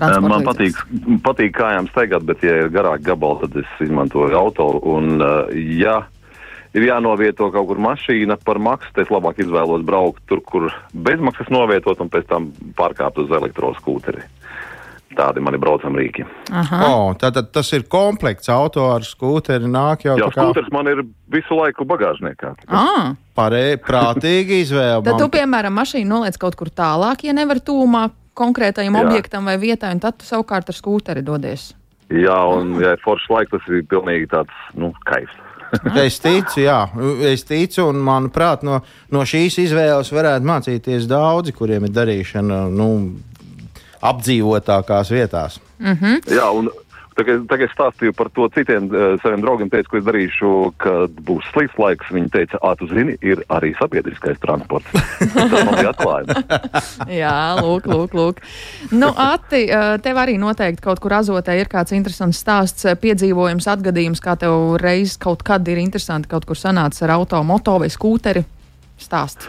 Man 0.00 0.46
patīk, 0.46 0.78
patīk 1.20 1.52
kājām 1.58 1.90
staigāt, 1.90 2.24
bet, 2.24 2.40
ja 2.46 2.62
ir 2.62 2.70
garāk 2.72 3.02
gabali, 3.04 3.44
tad 3.44 3.58
es 3.60 3.84
izmantoju 3.84 4.36
auto. 4.38 4.70
Un, 4.88 5.20
ja 5.76 5.98
ir 6.72 6.86
jānovieto 6.86 7.50
kaut 7.52 7.68
kur 7.68 7.82
mašīna 7.84 8.38
par 8.44 8.60
maksu, 8.62 8.92
tad 8.94 9.04
es 9.04 9.12
labāk 9.12 9.42
izvēlos 9.44 9.84
braukt 9.86 10.22
tur, 10.30 10.40
kur 10.46 10.70
bezmaksas 10.94 11.50
novietot 11.52 12.00
un 12.00 12.12
pēc 12.12 12.28
tam 12.30 12.48
pārkāpt 12.78 13.20
uz 13.24 13.34
elektroskūteri. 13.40 14.24
Tādi 15.18 15.42
mani 15.42 15.58
braucam 15.58 15.96
rīki. 15.98 16.22
Oh, 16.54 17.10
tātad 17.18 17.48
tas 17.50 17.72
ir 17.74 17.82
komplekts 17.90 18.50
auto 18.52 18.84
ar 18.92 19.02
skūteri. 19.02 19.66
Nāk 19.66 20.06
jau 20.06 20.14
Jā, 20.20 20.28
kā... 20.30 20.44
skūteris 20.44 20.70
man 20.74 20.86
ir 20.92 21.02
visu 21.34 21.58
laiku 21.58 21.86
bagāžniekā. 21.90 22.52
Ah. 22.68 23.16
Parē, 23.34 23.74
prātīgi 23.82 24.60
izvēle. 24.62 25.02
Tad 25.06 25.16
man... 25.16 25.22
tu, 25.24 25.28
piemēram, 25.34 25.74
mašīnu 25.80 26.10
noliec 26.14 26.38
kaut 26.38 26.54
kur 26.60 26.70
tālāk, 26.70 27.26
ja 27.26 27.34
nevar 27.34 27.58
tūmā 27.58 28.06
konkrētajam 28.38 28.96
Jā. 28.96 29.04
objektam 29.04 29.50
vai 29.50 29.58
vietai, 29.60 29.92
un 29.96 30.00
tad 30.02 30.20
tu 30.20 30.28
savukārt 30.28 30.70
ar 30.70 30.76
skūteri 30.76 31.24
dodies. 31.26 31.72
Jā, 32.10 32.38
un 32.50 32.74
ja 32.82 32.96
ir 32.96 33.02
foršs 33.04 33.28
laiks, 33.30 33.52
tas 33.54 33.66
ir 33.70 33.84
pilnīgi 33.90 34.30
tāds, 34.30 34.54
nu, 34.78 34.90
kaifs. 35.06 35.34
es 36.02 36.18
ticu, 36.22 36.62
jā, 36.64 36.78
es 37.30 37.44
ticu, 37.46 37.84
un 37.92 38.00
manuprāt, 38.02 38.64
no, 38.66 38.80
no 39.14 39.22
šīs 39.26 39.60
izvēles 39.66 40.10
varētu 40.14 40.48
mācīties 40.48 41.06
daudzi, 41.10 41.54
kuriem 41.54 41.86
ir 41.86 41.94
darīšana 41.94 42.64
nu, 42.74 42.88
apdzīvotākās 44.02 45.10
vietās. 45.10 45.60
Mm 45.78 45.96
-hmm. 45.96 46.32
Jā, 46.34 46.50
un 46.50 46.70
Tagad, 47.20 47.42
tagad 47.50 47.66
es 47.66 47.72
stāstīju 47.74 48.14
par 48.16 48.30
to 48.32 48.46
citiem 48.54 48.86
uh, 48.88 49.16
saviem 49.20 49.42
draugiem, 49.42 49.68
teicu, 49.68 49.90
ko 49.90 49.98
es 49.98 50.04
darīšu, 50.06 50.50
kad 50.80 51.16
būs 51.26 51.48
slikts 51.52 51.78
laiks. 51.80 52.12
Viņi 52.14 52.30
teica, 52.32 52.60
ah, 52.64 52.76
tu 52.78 52.86
zini, 52.88 53.16
ir 53.20 53.42
arī 53.52 53.72
sabiedriskais 53.76 54.38
transports. 54.40 54.88
Tas 55.34 55.52
man 55.52 55.74
bija 55.74 55.90
atklājums. 55.90 56.78
Jā, 57.22 57.34
lūk, 57.60 57.90
lūk, 57.90 58.14
lūk. 58.16 58.40
Nu, 58.94 59.10
Ati, 59.20 59.66
tev 60.04 60.22
arī 60.22 60.38
noteikti 60.40 60.84
kaut 60.86 61.02
kur 61.02 61.18
azotē 61.18 61.58
ir 61.60 61.68
kāds 61.68 61.92
interesants 61.96 62.40
stāsts, 62.40 62.86
piedzīvojums, 63.02 63.68
atgadījums, 63.74 64.22
kā 64.24 64.38
tev 64.40 64.78
reiz 64.80 65.18
kaut 65.20 65.44
kad 65.44 65.66
ir 65.68 65.82
interesanti 65.82 66.30
kaut 66.30 66.48
kur 66.48 66.56
sanācis 66.56 67.04
ar 67.04 67.18
auto, 67.18 67.42
moto 67.44 67.76
vai 67.82 67.90
skūteri 67.92 68.46
stāsts. 69.04 69.48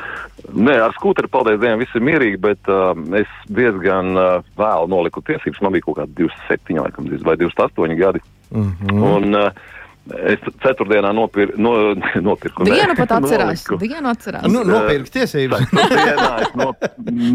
Nē, 0.51 0.77
ar 0.83 0.95
skūteri, 0.97 1.29
paldies 1.31 1.59
Dievam, 1.61 1.81
viss 1.81 1.95
ir 1.95 2.05
mierīgi, 2.05 2.39
bet 2.41 2.71
uh, 2.71 2.91
es 3.17 3.29
diezgan 3.51 4.15
uh, 4.17 4.31
vēlu 4.59 4.89
noliku 4.91 5.23
tiesības. 5.25 5.61
Man 5.61 5.75
bija 5.75 5.87
kaut 5.87 6.01
kādi 6.01 6.17
27, 6.23 6.79
laikam, 6.81 7.11
vai 7.27 7.37
28 7.39 7.99
gadi. 7.99 8.23
Mm 8.51 8.73
-hmm. 8.81 9.05
Un, 9.11 9.35
uh, 9.35 9.69
Es 10.09 10.41
ceturtdienā 10.63 11.11
nopir, 11.13 11.53
no, 11.61 11.93
nopirku. 12.27 12.65
Dienu 12.65 12.95
pat 12.97 13.11
atcerās. 13.19 13.67
Dienu 13.79 14.09
atcerās. 14.09 14.47
Nu, 14.49 14.63
nopirku 14.65 15.13
tiesības. 15.13 15.67
Ceturtdienā 15.69 16.31
es 16.41 16.55
no, 16.57 16.71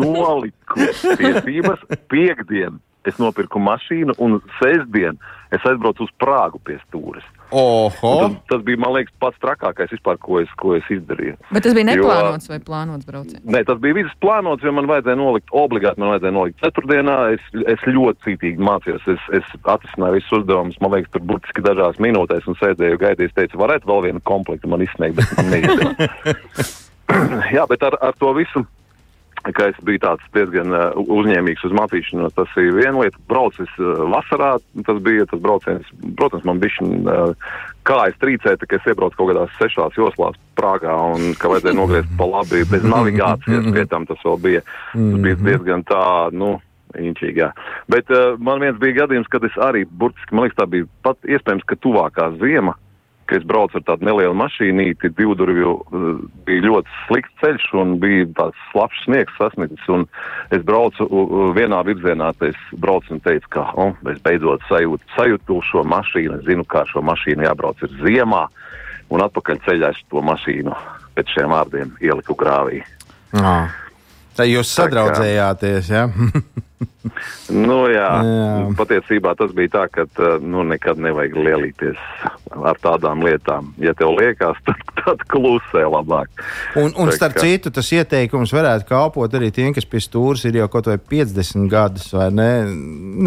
noliku 0.03 0.89
tiesības. 1.05 1.87
Piektdien 2.11 2.81
es 3.07 3.21
nopirku 3.23 3.63
mašīnu 3.63 4.19
un 4.19 4.41
sestdien 4.59 5.21
Es 5.55 5.63
aizbraucu 5.69 6.03
uz 6.07 6.13
Prāgu 6.19 6.59
pie 6.67 6.75
stūres. 6.83 7.25
Oho! 7.55 8.13
Tas, 8.19 8.33
tas 8.51 8.63
bija, 8.67 8.81
man 8.83 8.97
liekas, 8.97 9.15
pats 9.23 9.39
trakākais, 9.39 9.93
vispār, 9.95 10.19
ko, 10.19 10.41
es, 10.43 10.51
ko 10.59 10.73
es 10.75 10.87
izdarīju. 10.91 11.37
Bet 11.55 11.63
tas 11.63 11.77
bija 11.77 11.87
Jo- 11.87 12.03
neplānots 12.03 12.51
vai 12.51 12.59
plānots 12.67 13.07
brauciens? 13.07 13.45
Nē, 13.47 13.61
tas 13.69 13.79
bija 13.83 13.95
viss 14.01 14.17
plānots, 14.23 14.67
jo 14.67 14.73
man 14.75 14.89
vajadzēja 14.91 15.21
nolikt, 15.21 15.53
obligāti 15.55 16.03
man 16.03 16.11
vajadzēja 16.15 16.35
nolikt 16.35 16.65
ceturtdienā. 16.65 17.19
Es, 17.37 17.45
es 17.77 17.87
ļoti 17.87 18.27
cītīgi 18.27 18.67
mācījos, 18.67 19.07
es, 19.15 19.29
es 19.39 19.53
atrisināju 19.63 20.19
visus 20.19 20.35
uzdevumus, 20.41 20.81
man 20.83 20.97
liekas, 20.97 21.13
tur 21.15 21.23
burtiski 21.31 21.63
dažās 21.63 22.03
minūtēs 22.03 22.51
un 22.51 22.59
sēdēju, 22.59 22.99
gaidīju, 23.05 23.31
es 23.31 23.39
teicu, 23.39 23.63
varētu 23.63 23.93
vēl 23.93 24.09
vienu 24.09 24.25
komplektu 24.27 24.73
man 24.73 24.83
izsniegt, 24.83 25.21
bet 25.21 25.39
man 25.39 25.55
neizdevās. 25.55 26.75
Jā, 27.57 27.69
bet 27.71 27.87
ar, 27.87 27.95
ar 28.03 28.19
to 28.19 28.33
visu 28.35 28.67
ka 29.55 29.69
es 29.71 29.79
biju 29.87 30.03
tāds 30.03 30.27
diezgan 30.35 30.75
uh, 30.75 30.97
uzņēmīgs 30.97 31.65
uz 31.69 31.75
mācīšanos. 31.77 32.35
Tas 32.37 32.53
ir 32.61 32.75
viena 32.75 33.05
lieta, 33.05 33.21
braucis 33.31 33.71
uh, 33.79 34.05
vasarā. 34.13 34.57
Tas 34.87 35.01
bija 35.05 35.27
tas 35.31 35.43
brauciens, 35.43 35.89
protams, 36.19 36.47
man 36.49 36.63
bija 36.63 36.87
uh, 36.87 37.51
kājas 37.87 38.19
trīcēja, 38.23 38.67
ka 38.67 38.79
es 38.79 38.89
iebraucu 38.91 39.21
kaut 39.21 39.33
kādās 39.33 39.59
sešās 39.61 39.99
joslās 39.99 40.39
Prāgā 40.57 40.95
un 41.13 41.35
ka 41.37 41.51
vajadzēja 41.53 41.77
nogriezt 41.77 42.15
pa 42.19 42.29
labi 42.31 42.63
bez 42.71 42.87
navigācijas. 42.87 43.69
Pie 43.75 43.85
tam 43.91 44.09
tas 44.09 44.23
vēl 44.25 44.41
bija, 44.43 44.65
tas 44.95 45.21
bija 45.29 45.43
diezgan 45.43 45.85
tā, 45.89 46.07
nu. 46.35 46.57
Inčīgi, 46.97 47.43
jā. 47.43 47.51
Bet 47.93 48.09
uh, 48.15 48.39
man 48.41 48.63
viens 48.63 48.79
bija 48.81 49.03
gadījums, 49.03 49.29
kad 49.29 49.45
es 49.45 49.57
arī 49.61 49.83
burtiski, 49.85 50.33
man 50.33 50.47
liekas, 50.47 50.57
tā 50.57 50.65
bija 50.71 50.87
pat 51.05 51.19
iespējams, 51.29 51.67
ka 51.69 51.77
tuvākā 51.83 52.31
ziema, 52.41 52.73
ka 53.27 53.39
es 53.39 53.47
braucu 53.47 53.79
ar 53.79 53.85
tādu 53.87 54.07
nelielu 54.09 54.35
mašīnīti, 54.39 55.13
divdurvju, 55.19 55.73
uh, 55.77 56.07
bija 56.49 56.65
ļoti 56.67 56.97
slikts 57.07 57.41
ceļš 57.43 57.69
un 57.83 57.95
bija 58.03 58.29
tāds 58.39 58.67
slapjš 58.73 59.05
sniegs 59.05 59.39
sasniedzis. 59.41 59.89
Un 59.93 60.07
es 60.55 60.65
braucu 60.67 61.07
vienā 61.57 61.83
virzienā, 61.87 62.33
es 62.47 62.61
braucu 62.75 63.17
un 63.17 63.23
teicu, 63.25 63.51
ka 63.57 63.67
oh, 63.75 63.95
es 64.13 64.21
beidzot 64.25 64.65
sajūtu, 64.71 65.11
sajūtu 65.17 65.63
šo 65.71 65.87
mašīnu, 65.87 66.41
es 66.41 66.47
zinu, 66.49 66.67
kā 66.71 66.85
šo 66.91 67.05
mašīnu 67.07 67.47
jābrauc 67.47 67.83
ir 67.87 67.97
ziemā, 68.05 68.47
un 69.15 69.27
atpakaļ 69.27 69.65
ceļā 69.67 69.95
es 69.95 70.05
to 70.11 70.23
mašīnu 70.25 70.75
pēc 71.17 71.35
šiem 71.35 71.53
vārdiem 71.55 71.97
ieliku 72.05 72.37
grāvī. 72.39 72.83
Ā. 73.37 73.57
Tā 74.37 74.45
jūs 74.45 74.71
sadraudzējāties, 74.77 75.93
jā? 75.95 76.07
Nu, 77.49 77.87
jā, 77.89 78.09
Jā. 78.27 78.47
patiesībā 78.77 79.33
tas 79.39 79.53
bija 79.57 79.71
tā, 79.77 79.85
ka 79.93 80.05
uh, 80.09 80.43
nu, 80.43 80.65
nekad 80.67 80.99
nevajag 81.01 81.37
lielīties 81.39 82.01
ar 82.57 82.79
tādām 82.83 83.23
lietām. 83.25 83.71
Ja 83.81 83.95
tev 83.97 84.17
liekas, 84.19 84.59
tad, 84.67 84.83
tad 84.99 85.23
klusē 85.31 85.85
labāk. 85.87 86.29
Un, 86.77 86.91
un 86.99 87.13
Tā 87.13 87.17
starp 87.17 87.37
kā- 87.39 87.45
citu, 87.47 87.71
tas 87.75 87.89
ieteikums 87.95 88.53
varētu 88.55 88.89
kalpot 88.91 89.37
arī 89.39 89.53
tiem, 89.55 89.73
kas 89.77 89.87
pie 89.89 90.03
stūres 90.03 90.45
ir 90.51 90.59
jau 90.61 90.67
kaut 90.73 90.91
vai 90.91 90.99
50 90.99 91.71
gadus, 91.73 92.09
vai 92.17 92.29
ne? 92.35 92.49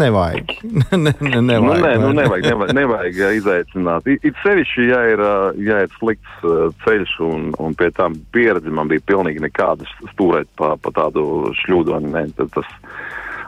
Nevajag. 0.04 0.54
ne, 1.06 1.14
ne, 1.18 1.40
nevajag 1.40 1.64
Nu, 1.64 1.74
nē, 1.80 1.94
nu, 2.04 2.12
ne? 2.12 2.22
nevajag, 2.22 2.46
nevajag, 2.52 2.76
nevajag 2.82 3.40
izaicināt. 3.40 4.10
It, 4.20 4.36
sevišķi, 4.44 4.86
ja 4.92 5.00
ir, 5.14 5.24
uh, 5.24 5.62
ja 5.64 5.80
ir 5.86 5.94
slikts 5.98 6.44
uh, 6.46 6.68
ceļš 6.84 7.16
un, 7.26 7.50
un 7.58 7.74
pie 7.78 7.90
tam 7.96 8.14
pieredze 8.36 8.70
man 8.70 8.92
bija 8.92 9.02
pilnīgi 9.10 9.42
nekāda 9.48 9.88
stūrēt 10.12 10.52
pa, 10.60 10.74
pa 10.76 10.94
tādu 11.00 11.50
šļūdoni. 11.64 12.12
Nē, 12.14 12.26
tad 12.38 12.52
tas 12.58 12.68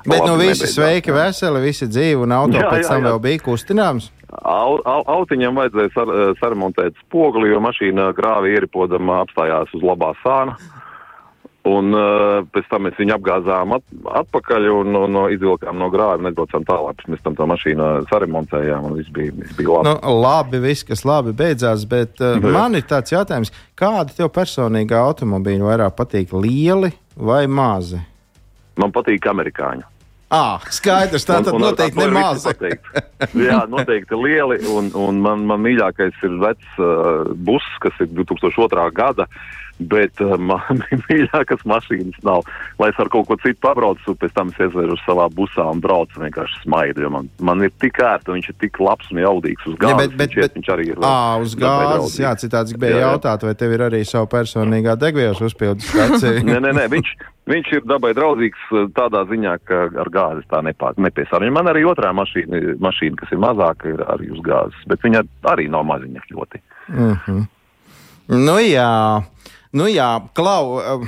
Bet 0.07 0.25
nu 0.25 0.35
labi 0.35 0.49
visi 0.49 0.63
nebeidzās. 0.65 0.75
sveiki, 0.75 1.13
veseli, 1.15 1.61
visi 1.63 1.87
dzīvi, 1.87 2.23
un 2.25 2.33
auto 2.33 2.59
Jā, 2.59 2.69
pēc 2.71 2.83
jā, 2.85 2.89
tam 2.89 3.03
jā. 3.03 3.09
vēl 3.11 3.21
bija 3.29 3.43
kustināms. 3.47 4.11
Au, 4.33 4.79
au, 4.89 5.03
autiņam 5.21 5.59
vajadzēja 5.61 5.91
sar, 5.95 6.09
eh, 6.09 6.33
saremontēt 6.41 6.97
spoguli, 7.05 7.51
jo 7.53 7.61
mašīna 7.61 8.13
grāvi 8.17 8.55
ieripodama 8.57 9.21
apstājās 9.27 9.75
uz 9.77 9.83
labā 9.85 10.15
sāna. 10.25 10.57
Un 11.63 11.95
uh, 11.95 12.41
pēc 12.51 12.65
tam 12.73 12.83
mēs 12.89 12.97
viņu 12.99 13.13
apgāzām 13.15 13.77
at, 13.77 13.85
atpakaļ 14.19 14.65
un, 14.73 14.97
un, 14.99 15.15
un 15.15 15.31
izvilkām 15.31 15.77
no 15.79 15.87
grāva 15.95 16.17
un 16.19 16.27
aizbraucām 16.27 16.65
tālāk. 16.67 17.05
Mēs 17.07 17.23
tam 17.23 17.37
tā 17.39 17.47
mašīnu 17.47 17.91
saremontējām 18.11 18.89
un 18.89 18.97
viss 18.99 19.13
bija, 19.15 19.31
viss 19.37 19.55
bija 19.55 19.77
labi. 19.77 19.93
Nu, 19.93 20.17
labi, 20.25 20.59
viss, 20.65 20.83
kas 20.89 21.05
labi 21.07 21.31
beidzās, 21.39 21.85
bet 21.87 22.19
uh, 22.19 22.41
Bet- 22.43 22.51
man 22.57 22.75
ir 22.75 22.83
tāds 22.91 23.15
jautājums, 23.15 23.55
kādi 23.79 24.17
tev 24.19 24.33
personīgi 24.35 24.99
automobīļi 24.99 25.63
vairāk 25.69 25.95
patīk, 26.01 26.35
lieli 26.35 26.91
vai 27.15 27.45
mazi? 27.47 28.03
Man 28.83 28.91
patīk 28.91 29.31
amerikāņu. 29.31 29.87
Ah, 30.33 30.63
skaidrs, 30.73 31.27
tā 31.29 31.43
tad 31.45 31.51
Un- 31.53 31.59
un 31.61 31.67
ar- 31.67 31.75
noteikti 31.75 31.99
nemaz. 32.01 32.47
Jā, 33.37 33.59
noteikti 33.69 34.17
lieli. 34.17 34.63
Un, 34.73 34.89
un 34.97 35.19
man, 35.21 35.43
man 35.45 35.61
mīļākais 35.61 36.23
ir 36.25 36.39
vecs 36.41 36.79
uh, 36.81 37.35
bus, 37.37 37.67
kas 37.85 37.93
ir 38.01 38.09
2002. 38.17 38.87
gada. 38.97 39.27
Bet 39.91 40.21
uh, 40.23 40.35
man 40.39 40.83
mīļākās 41.09 41.65
mašīnas 41.69 42.21
nav. 42.27 42.45
Lai 42.79 42.91
es 42.93 43.01
ar 43.03 43.09
kaut 43.13 43.27
ko 43.31 43.37
citu 43.43 43.59
pabraucu, 43.65 44.15
pēc 44.21 44.35
tam 44.37 44.53
es 44.53 44.61
iesēžu 44.63 44.97
savā 45.07 45.27
busā 45.35 45.65
un 45.73 45.81
braucu 45.83 46.21
vienkārši 46.23 46.63
smaidu. 46.65 47.03
jo 47.07 47.11
Man, 47.13 47.29
man 47.41 47.63
ir 47.67 47.73
tik 47.83 47.99
ērti, 48.03 48.33
viņš 48.37 48.49
ir 48.53 48.59
tik 48.63 48.79
labs 48.81 49.11
un 49.13 49.19
jaudīgs 49.23 49.67
uz 49.69 49.75
Jā, 49.77 49.83
gāzes. 49.89 49.99
bet, 50.03 50.17
bet, 50.21 50.37
iet, 50.37 50.43
bet, 50.47 50.57
viņš 50.61 50.71
arī 50.77 50.87
ir. 50.93 51.03
à, 51.03 51.15
uz 51.43 51.57
gāzes, 51.59 52.17
jā, 52.23 52.33
citādi 52.41 52.77
gribēju 52.77 52.97
Jā, 52.97 53.03
jā. 53.03 53.11
jautāt, 53.13 53.45
vai 53.49 53.55
tev 53.59 53.75
ir 53.77 53.85
arī 53.89 54.01
savu 54.09 54.31
personīgā 54.33 54.97
degvielas 55.01 55.41
uzpildes 55.45 55.89
stācija? 55.93 56.41
Nē, 56.47 56.59
nē, 56.65 56.73
nē, 56.79 56.87
viņš, 56.93 57.13
viņš 57.53 57.73
ir 57.79 57.87
dabai 57.91 58.13
draudzīgs 58.17 58.69
uh, 58.73 58.87
tādā 58.97 59.25
ziņā, 59.31 59.57
ka 59.69 59.83
ar 60.05 60.11
gāzi 60.15 60.47
tā 60.53 60.63
nepiesārņo. 60.65 61.51
Man 61.53 61.71
arī 61.73 61.85
otrā 61.91 62.13
mašīna, 62.17 62.77
mašīna, 62.83 63.19
kas 63.21 63.33
ir 63.35 63.43
mazāka, 63.43 63.93
ir 63.93 64.05
arī 64.09 64.31
uz 64.33 64.41
gāzes, 64.47 64.87
bet 64.89 65.03
viņa 65.05 65.25
arī 65.53 65.69
nav 65.73 65.85
maziņa 65.91 66.25
ļoti. 66.33 66.63
Nu 68.33 68.55
jā, 68.63 68.91
nu 69.73 69.89
jā, 69.91 70.09
Klau. 70.37 70.79
eh, 70.81 71.07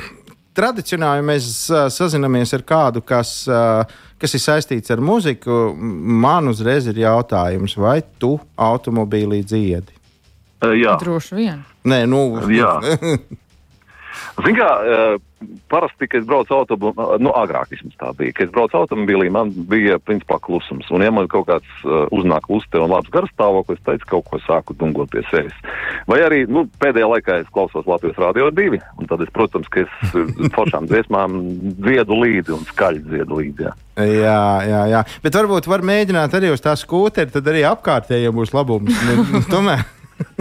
Tradicionāli 0.54 1.24
mēs 1.26 1.46
uh, 1.72 1.88
sazināmies 1.90 2.52
ar 2.54 2.62
kādu, 2.62 3.00
kas, 3.02 3.40
uh, 3.50 3.82
kas 4.22 4.36
ir 4.36 4.42
saistīts 4.44 4.92
ar 4.94 5.00
muziku. 5.02 5.72
Man 5.74 6.46
uzreiz 6.46 6.86
ir 6.86 7.00
jautājums, 7.02 7.74
vai 7.74 7.96
tu 8.22 8.36
automobīlī 8.54 9.40
dziedi? 9.42 9.96
Jā. 10.78 10.94
Droši 11.02 11.34
vien. 11.40 11.64
Nē, 11.90 12.04
nu, 12.06 12.20
Jā. 12.54 12.76
Ziniet, 14.34 14.58
kā 14.58 14.70
uh, 14.82 15.20
parasti, 15.70 16.08
kad 16.08 16.22
es 16.22 16.26
braucu 16.26 16.56
automobilī, 16.56 17.18
nu, 17.22 17.30
agrāk 17.38 17.70
vismaz 17.70 17.94
tā 18.00 18.10
bija, 18.18 18.34
kad 18.34 18.48
es 18.48 18.54
braucu 18.54 18.80
automobīlī, 18.80 19.28
man 19.30 19.52
bija 19.70 20.00
principā 20.02 20.40
klusums. 20.42 20.88
Un, 20.94 21.04
ja 21.06 21.12
man 21.14 21.28
kaut 21.30 21.46
kāds 21.50 21.84
uh, 21.86 22.08
uznāk 22.14 22.48
luste 22.50 22.80
un 22.82 22.90
labs 22.90 23.12
garstāvoklis, 23.14 23.78
es 23.78 23.86
teicu, 23.86 24.08
kaut 24.10 24.28
ko 24.30 24.40
sāku 24.42 24.76
dungot 24.80 25.12
pie 25.12 25.22
sevis. 25.30 25.54
Vai 26.10 26.20
arī, 26.26 26.42
nu, 26.50 26.66
pēdējā 26.82 27.10
laikā 27.14 27.38
es 27.44 27.50
klausos 27.54 27.86
Latvijas 27.90 28.18
Rādio 28.20 28.50
2, 28.54 28.82
un 28.98 29.10
tad 29.10 29.22
es, 29.22 29.32
protams, 29.34 29.70
ka 29.70 29.84
es 29.84 30.14
uh, 30.18 30.30
foršām 30.56 30.90
dziesmām 30.90 31.38
dziedu 31.78 32.18
līdzi 32.24 32.56
un 32.58 32.66
skaļi 32.72 33.04
dziedu 33.06 33.42
līdzi. 33.42 33.68
Jā. 33.68 33.74
jā, 34.02 34.46
jā, 34.66 34.84
jā. 34.96 35.04
Bet 35.22 35.38
varbūt 35.38 35.70
var 35.70 35.86
mēģināt 35.86 36.34
arī 36.34 36.50
uz 36.54 36.64
tā 36.64 36.74
skūteri, 36.78 37.30
tad 37.34 37.54
arī 37.54 37.62
apkārtējiem 37.70 38.34
būs 38.34 38.56
labums. 38.56 39.04
Nu, 39.30 39.44
tomēr. 39.52 39.86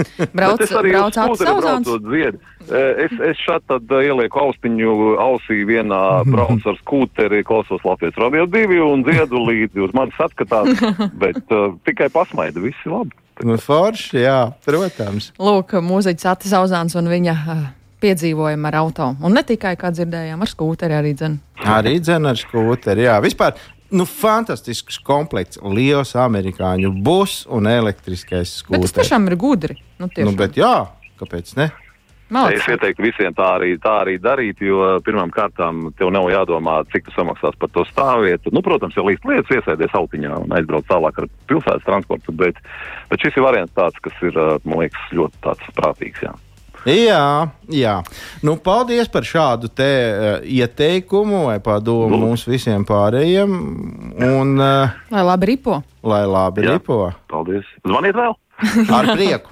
Brauc, 0.38 0.64
es 0.64 0.74
arī 0.76 0.94
brauc 0.96 1.40
braucot 1.40 2.08
dziedu. 2.08 2.42
Eh, 2.72 3.04
Es, 3.04 3.12
es 3.20 3.40
šeit 3.44 3.66
tad 3.68 3.92
eh, 3.92 4.06
ielieku 4.08 4.40
austiņu 4.40 4.94
ausī 5.20 5.64
vienā 5.68 6.02
braucu 6.34 6.72
ar 6.72 6.80
skūteri, 6.80 7.44
klausos 7.48 7.84
Latvijas 7.84 8.20
radio 8.22 8.48
divi 8.48 8.80
un 8.84 9.04
dziedu 9.04 9.42
līdzi 9.50 9.84
uz 9.84 9.94
manis 9.98 10.20
atskatās, 10.24 10.72
bet 11.24 11.44
uh, 11.52 11.74
tikai 11.88 12.08
pasmaida, 12.14 12.64
viss 12.64 12.88
ir 12.88 12.96
labi. 12.96 13.16
Nu, 13.44 13.58
forši, 13.58 14.22
jā, 14.24 14.40
protams. 14.64 15.32
Lūk, 15.42 15.74
mūziķis 15.82 16.30
Atis 16.30 16.54
Zauzāns 16.54 16.96
un 17.00 17.10
viņa 17.10 17.34
uh, 17.34 17.64
piedzīvojumi 18.04 18.70
ar 18.70 18.80
auto. 18.84 19.10
Un 19.24 19.36
ne 19.36 19.44
tikai, 19.48 19.76
kā 19.80 19.92
dzirdējām, 19.96 20.44
ar 20.44 20.52
skūteri 20.52 20.98
arī 20.98 21.16
dzen. 21.18 21.40
Arī 21.64 21.98
dzēna 22.04 22.34
ar 22.34 22.40
skūteri. 22.40 23.08
Jā, 23.08 23.18
vispār. 23.24 23.58
Nu, 23.94 24.08
fantastisks 24.10 24.98
komplekts, 25.06 25.60
liels 25.62 26.16
amerikāņu 26.18 26.90
bus 27.06 27.44
un 27.46 27.70
elektriskais 27.70 28.56
Bet 28.66 28.88
tas 28.88 28.96
tiešām 29.04 29.30
ir 29.30 29.38
gudri. 29.38 29.78
Nu, 30.02 30.10
tiešām. 30.10 30.32
Nu, 30.32 30.38
bet 30.40 30.58
jā, 30.58 30.76
kāpēc 31.22 31.54
ne? 31.60 31.70
Es 32.24 32.34
Malacis. 32.34 32.66
ieteiktu 32.74 33.04
visiem 33.06 33.34
tā 33.38 33.46
arī, 33.60 33.76
tā 33.78 33.92
arī 34.02 34.16
darīt, 34.18 34.62
jo 34.66 34.96
pirmām 35.06 35.30
kārtām 35.30 35.92
tev 36.00 36.10
nav 36.16 36.32
jādomā, 36.32 36.80
cik 36.90 37.06
tu 37.06 37.14
samaksās 37.14 37.54
par 37.62 37.70
to 37.76 37.84
stāvvietu. 37.86 38.50
Nu, 38.56 38.64
protams, 38.66 38.96
ja 38.98 39.04
līdz 39.06 39.28
lietas 39.30 39.52
iesēdies 39.60 39.94
autiņā 40.00 40.40
un 40.42 40.56
aizbrauc 40.58 40.88
tālāk 40.90 41.20
ar 41.22 41.28
pilsētas 41.52 41.86
transportu, 41.86 42.34
bet, 42.40 42.58
bet 43.12 43.22
šis 43.22 43.38
ir 43.38 43.46
variants 43.46 43.76
tāds, 43.78 44.02
kas 44.02 44.18
ir, 44.26 44.34
uh, 44.34 44.56
man 44.66 44.82
liekas, 44.82 45.06
ļoti 45.14 45.44
tāds 45.46 45.70
prātīgs. 45.78 46.26
Jā. 46.26 46.34
Jā, 46.90 47.48
jā. 47.72 47.94
Nu, 48.44 48.58
paldies 48.60 49.08
par 49.12 49.24
šādu 49.28 49.70
te, 49.72 49.88
uh, 49.88 50.38
ieteikumu 50.44 51.46
vai 51.48 51.58
padomu 51.64 52.20
mums 52.20 52.44
visiem 52.50 52.84
pārējiem. 52.88 53.54
Un, 54.20 54.56
uh, 54.60 54.92
Lai 55.14 55.24
labi 55.24 55.54
ripo. 55.54 55.82
lai 56.04 56.26
labi 56.28 56.66
Jā. 56.66 56.76
ripo. 56.78 57.12
Paldies! 57.32 57.64
Zvaniet 57.88 58.16
vēl! 58.20 58.36
Ar 58.98 59.08
prieku. 59.16 59.50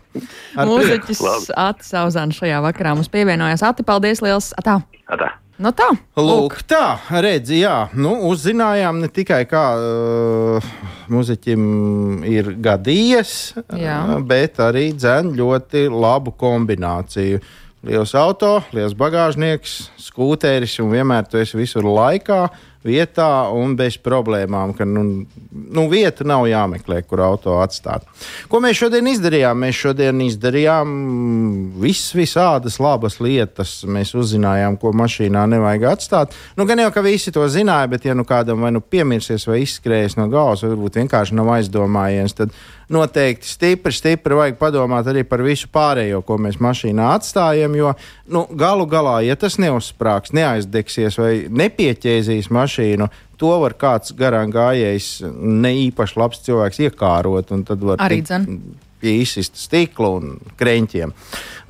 Ar 0.55 0.67
prieku. 0.67 0.67
Mūziķis 0.69 1.21
Labi. 1.25 1.53
Atis 1.57 1.89
Zauzāns 1.95 2.37
šajā 2.37 2.59
vakarā 2.67 2.93
mums 2.95 3.09
pievienojās. 3.11 3.63
Ati, 3.65 3.83
paldies 3.87 4.21
liels! 4.21 4.51
Atā. 4.59 4.81
Atā. 5.11 5.31
No 5.61 5.69
tā. 5.77 5.91
Lūk, 6.17 6.63
tā, 6.65 6.97
redzi, 7.21 7.59
jā, 7.61 7.91
nu, 7.93 8.15
uzzinājām 8.31 8.97
ne 9.03 9.09
tikai, 9.13 9.43
kā 9.45 9.65
uh, 9.77 10.69
muzeķim 11.13 12.23
ir 12.25 12.49
gadījies, 12.65 13.33
Jā. 13.77 13.99
uh, 14.01 14.23
bet 14.25 14.57
arī 14.63 14.87
dzēn 14.97 15.35
ļoti 15.37 15.85
labu 15.93 16.33
kombināciju. 16.33 17.43
Liels 17.85 18.13
auto, 18.17 18.55
liels 18.73 18.93
bagāžnieks, 18.97 19.75
skūteris 20.01 20.79
un 20.81 20.91
vienmēr 20.95 21.29
tu 21.29 21.37
esi 21.41 21.57
visur 21.57 21.85
laikā. 21.85 22.41
Vietā 22.85 23.27
un 23.53 23.75
bez 23.77 23.97
problēmām, 24.01 24.73
ka 24.77 24.85
nu, 24.87 25.03
nu, 25.51 25.85
vieta 25.91 26.25
nav 26.27 26.47
jāmeklē, 26.49 27.01
kur 27.07 27.23
auto 27.25 27.59
atstāt. 27.61 28.07
Ko 28.49 28.61
mēs 28.63 28.79
šodien 28.79 29.09
izdarījām? 29.11 29.61
Mēs 29.61 29.77
šodien 29.83 30.23
izdarījām 30.25 30.95
vis, 31.81 32.03
visādas 32.17 32.79
labas 32.81 33.19
lietas. 33.21 33.81
Mēs 33.85 34.15
uzzinājām, 34.17 34.79
ko 34.81 34.93
mašīnā 34.97 35.45
nevajag 35.53 35.87
atstāt. 35.93 36.37
Nu, 36.57 36.65
gan 36.69 36.81
jau, 36.81 36.89
ka 36.93 37.05
visi 37.05 37.33
to 37.33 37.45
zināja, 37.51 37.89
bet 37.91 38.07
ja 38.09 38.17
nu 38.17 38.25
kādam 38.27 38.65
vai 38.65 38.73
nu 38.73 38.81
piemirsies 38.81 39.47
vai 39.49 39.61
izskrējis 39.65 40.17
no 40.19 40.27
galvas, 40.31 40.65
varbūt 40.65 41.01
vienkārši 41.03 41.37
nav 41.37 41.53
aizdomājies, 41.57 42.37
tad 42.37 42.55
noteikti 42.93 43.47
stipri, 43.47 43.93
stipri 43.95 44.37
vajag 44.37 44.59
padomāt 44.59 45.07
arī 45.11 45.23
par 45.27 45.43
visu 45.45 45.69
pārējo, 45.73 46.21
ko 46.27 46.37
mēs 46.41 46.59
mašīnā 46.61 47.07
atstājam. 47.15 47.75
Jo 47.79 47.95
nu, 48.31 48.45
galu 48.57 48.85
galā, 48.89 49.19
ja 49.25 49.37
tas 49.39 49.57
neuzsprāgs, 49.61 50.35
neaizdegsies 50.37 51.19
vai 51.21 51.33
nepieķēzīs 51.63 52.51
mašīnu, 52.53 53.09
to 53.41 53.55
var 53.63 53.75
kāds 53.79 54.13
garām 54.17 54.53
gājējs, 54.53 55.11
ne 55.41 55.73
īpaši 55.87 56.21
labs 56.21 56.45
cilvēks 56.45 56.83
iekārot. 56.87 57.55
Arī 57.97 58.21
dzēn 58.27 58.47
pie 59.01 59.17
izsista 59.23 59.59
stikla 59.59 60.11
un 60.19 60.35
kreņķiem. 60.59 61.13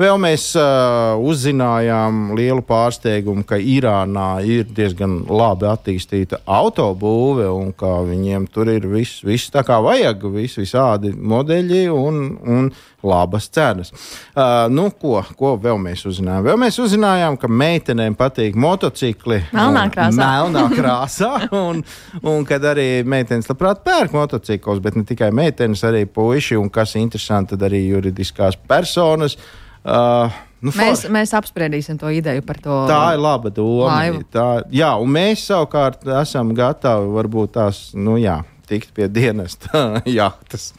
Vēl 0.02 0.18
mēs 0.22 0.48
uh, 0.58 1.20
uzzinājām 1.20 2.32
lielu 2.38 2.64
pārsteigumu, 2.66 3.46
ka 3.48 3.60
Irānā 3.60 4.30
ir 4.48 4.70
diezgan 4.72 5.20
labi 5.30 5.68
attīstīta 5.70 6.42
autobūve 6.50 7.50
un 7.52 7.74
ka 7.78 8.00
viņiem 8.08 8.48
tur 8.54 8.72
ir 8.74 8.88
viss, 8.90 9.22
viss 9.26 9.52
tā 9.54 9.66
kā 9.68 9.82
vajag, 9.84 10.26
vis, 10.34 10.58
visādi 10.62 11.14
modeļi 11.14 11.86
un, 11.94 12.24
un 12.42 12.72
labas 13.04 13.48
cenas. 13.50 13.92
Uh, 13.92 14.68
nu, 14.74 14.90
ko, 14.92 15.22
ko 15.38 15.56
vēl 15.62 15.80
mēs 15.82 16.06
uzzinājām? 16.10 16.46
Vēl 16.50 16.60
mēs 16.62 16.78
uzzinājām, 16.84 17.38
ka 17.42 17.50
meitenēm 17.50 18.18
patīk 18.20 18.60
motocikli. 18.60 19.42
Melnā 19.56 19.88
krāsā. 19.94 20.20
Melnā 20.20 20.68
krāsā 20.76 21.32
un, 21.64 21.82
un 22.22 22.46
kad 22.48 22.66
arī 22.74 22.90
meitenes 23.08 23.50
labprāt 23.52 23.84
pērk 23.88 24.16
motociklus, 24.18 24.84
bet 24.84 25.00
ne 25.00 25.08
tikai 25.08 25.32
meitenes, 25.36 25.84
arī 25.88 26.06
puiši 26.06 26.60
un 26.62 26.70
kas 26.74 26.96
interesanti, 27.00 27.56
tad 27.56 27.68
arī 27.70 27.86
juridiskās 27.88 28.60
personas. 28.70 29.38
Uh, 29.82 30.30
Nu, 30.62 30.70
mēs, 30.78 31.08
mēs 31.10 31.32
apspriedīsim 31.34 31.98
to 31.98 32.12
ideju 32.14 32.44
par 32.46 32.60
to. 32.62 32.76
Tā 32.86 33.16
ir 33.16 33.22
laba 33.22 33.50
doma. 33.50 33.96
Tā, 34.30 34.46
jā, 34.70 34.92
un 35.02 35.10
mēs 35.10 35.48
savukārt 35.50 36.06
esam 36.22 36.52
gatavi 36.58 37.10
varbūt 37.16 37.56
tās, 37.56 37.80
nu 37.98 38.20
jā, 38.22 38.38
tikt 38.70 38.94
pie 38.96 39.08
dienesta 39.12 39.70
jahtas. 40.20 40.74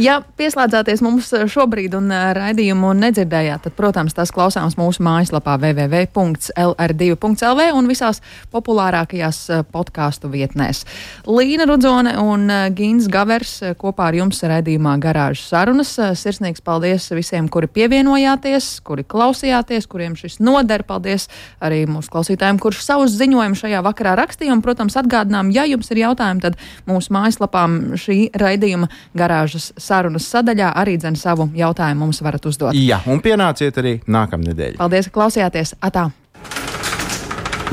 Ja 0.00 0.22
pieslēdzāties 0.38 1.02
mums 1.04 1.32
šobrīd 1.52 1.94
un 1.98 2.10
raidījumu 2.12 2.92
nedzirdējāt, 2.98 3.60
tad, 3.66 3.72
protams, 3.78 4.14
tas 4.16 4.32
klausāms 4.34 4.76
mūsu 4.80 5.02
mājaslapā 5.04 5.56
www.lr2.lv 5.62 7.60
un 7.76 7.90
visās 7.90 8.22
populārākajās 8.52 9.38
podkāstu 9.72 10.30
vietnēs. 10.32 10.84
Līna 11.28 11.66
Rudzone 11.68 12.16
un 12.22 12.40
Gīns 12.76 13.08
Gavers 13.12 13.60
kopā 13.80 14.08
ar 14.10 14.14
jums 14.18 14.42
raidījumā 14.46 14.96
garāžas 15.02 15.48
sarunas. 15.52 15.90
Sirsnīgs 16.18 16.62
paldies 16.64 17.10
visiem, 17.14 17.48
kuri 17.52 17.68
pievienojāties, 17.72 18.80
kuri 18.86 19.04
klausījāties, 19.08 19.88
kuriem 19.90 20.14
šis 20.18 20.40
noder. 20.42 20.82
Paldies 20.86 21.28
arī 21.62 21.84
mūsu 21.90 22.10
klausītājiem, 22.12 22.58
kurš 22.62 22.82
savus 22.86 23.16
ziņojumus 23.18 23.62
šajā 23.64 23.80
vakarā 23.84 24.12
rakstīja. 24.20 24.52
Un, 24.54 24.62
protams, 24.64 24.96
atgādinām, 25.00 25.52
ja 25.54 25.64
jums 25.68 25.90
ir 25.92 25.98
jautājumi, 26.04 26.42
tad 26.44 26.54
mūsu 26.88 27.12
mājaslapā 27.14 27.31
mājaslapām 27.32 27.96
šī 27.96 28.30
raidījuma 28.38 28.88
garāžas 29.16 29.72
sarunas 29.78 30.28
sadaļā 30.30 30.72
arī 30.76 30.98
dzen 30.98 31.16
savu 31.16 31.50
jautājumu 31.54 32.04
mums 32.06 32.22
varat 32.22 32.44
uzdot. 32.46 32.74
Jā, 32.74 33.00
un 33.06 33.20
pienāciet 33.20 33.78
arī 33.78 34.00
nākamnedēļ. 34.06 34.76
Paldies, 34.78 35.08
ka 35.08 35.20
klausījāties! 35.20 35.76
Atā! 35.80 36.10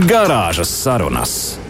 Garāžas 0.07 0.69
sarunas! 0.69 1.68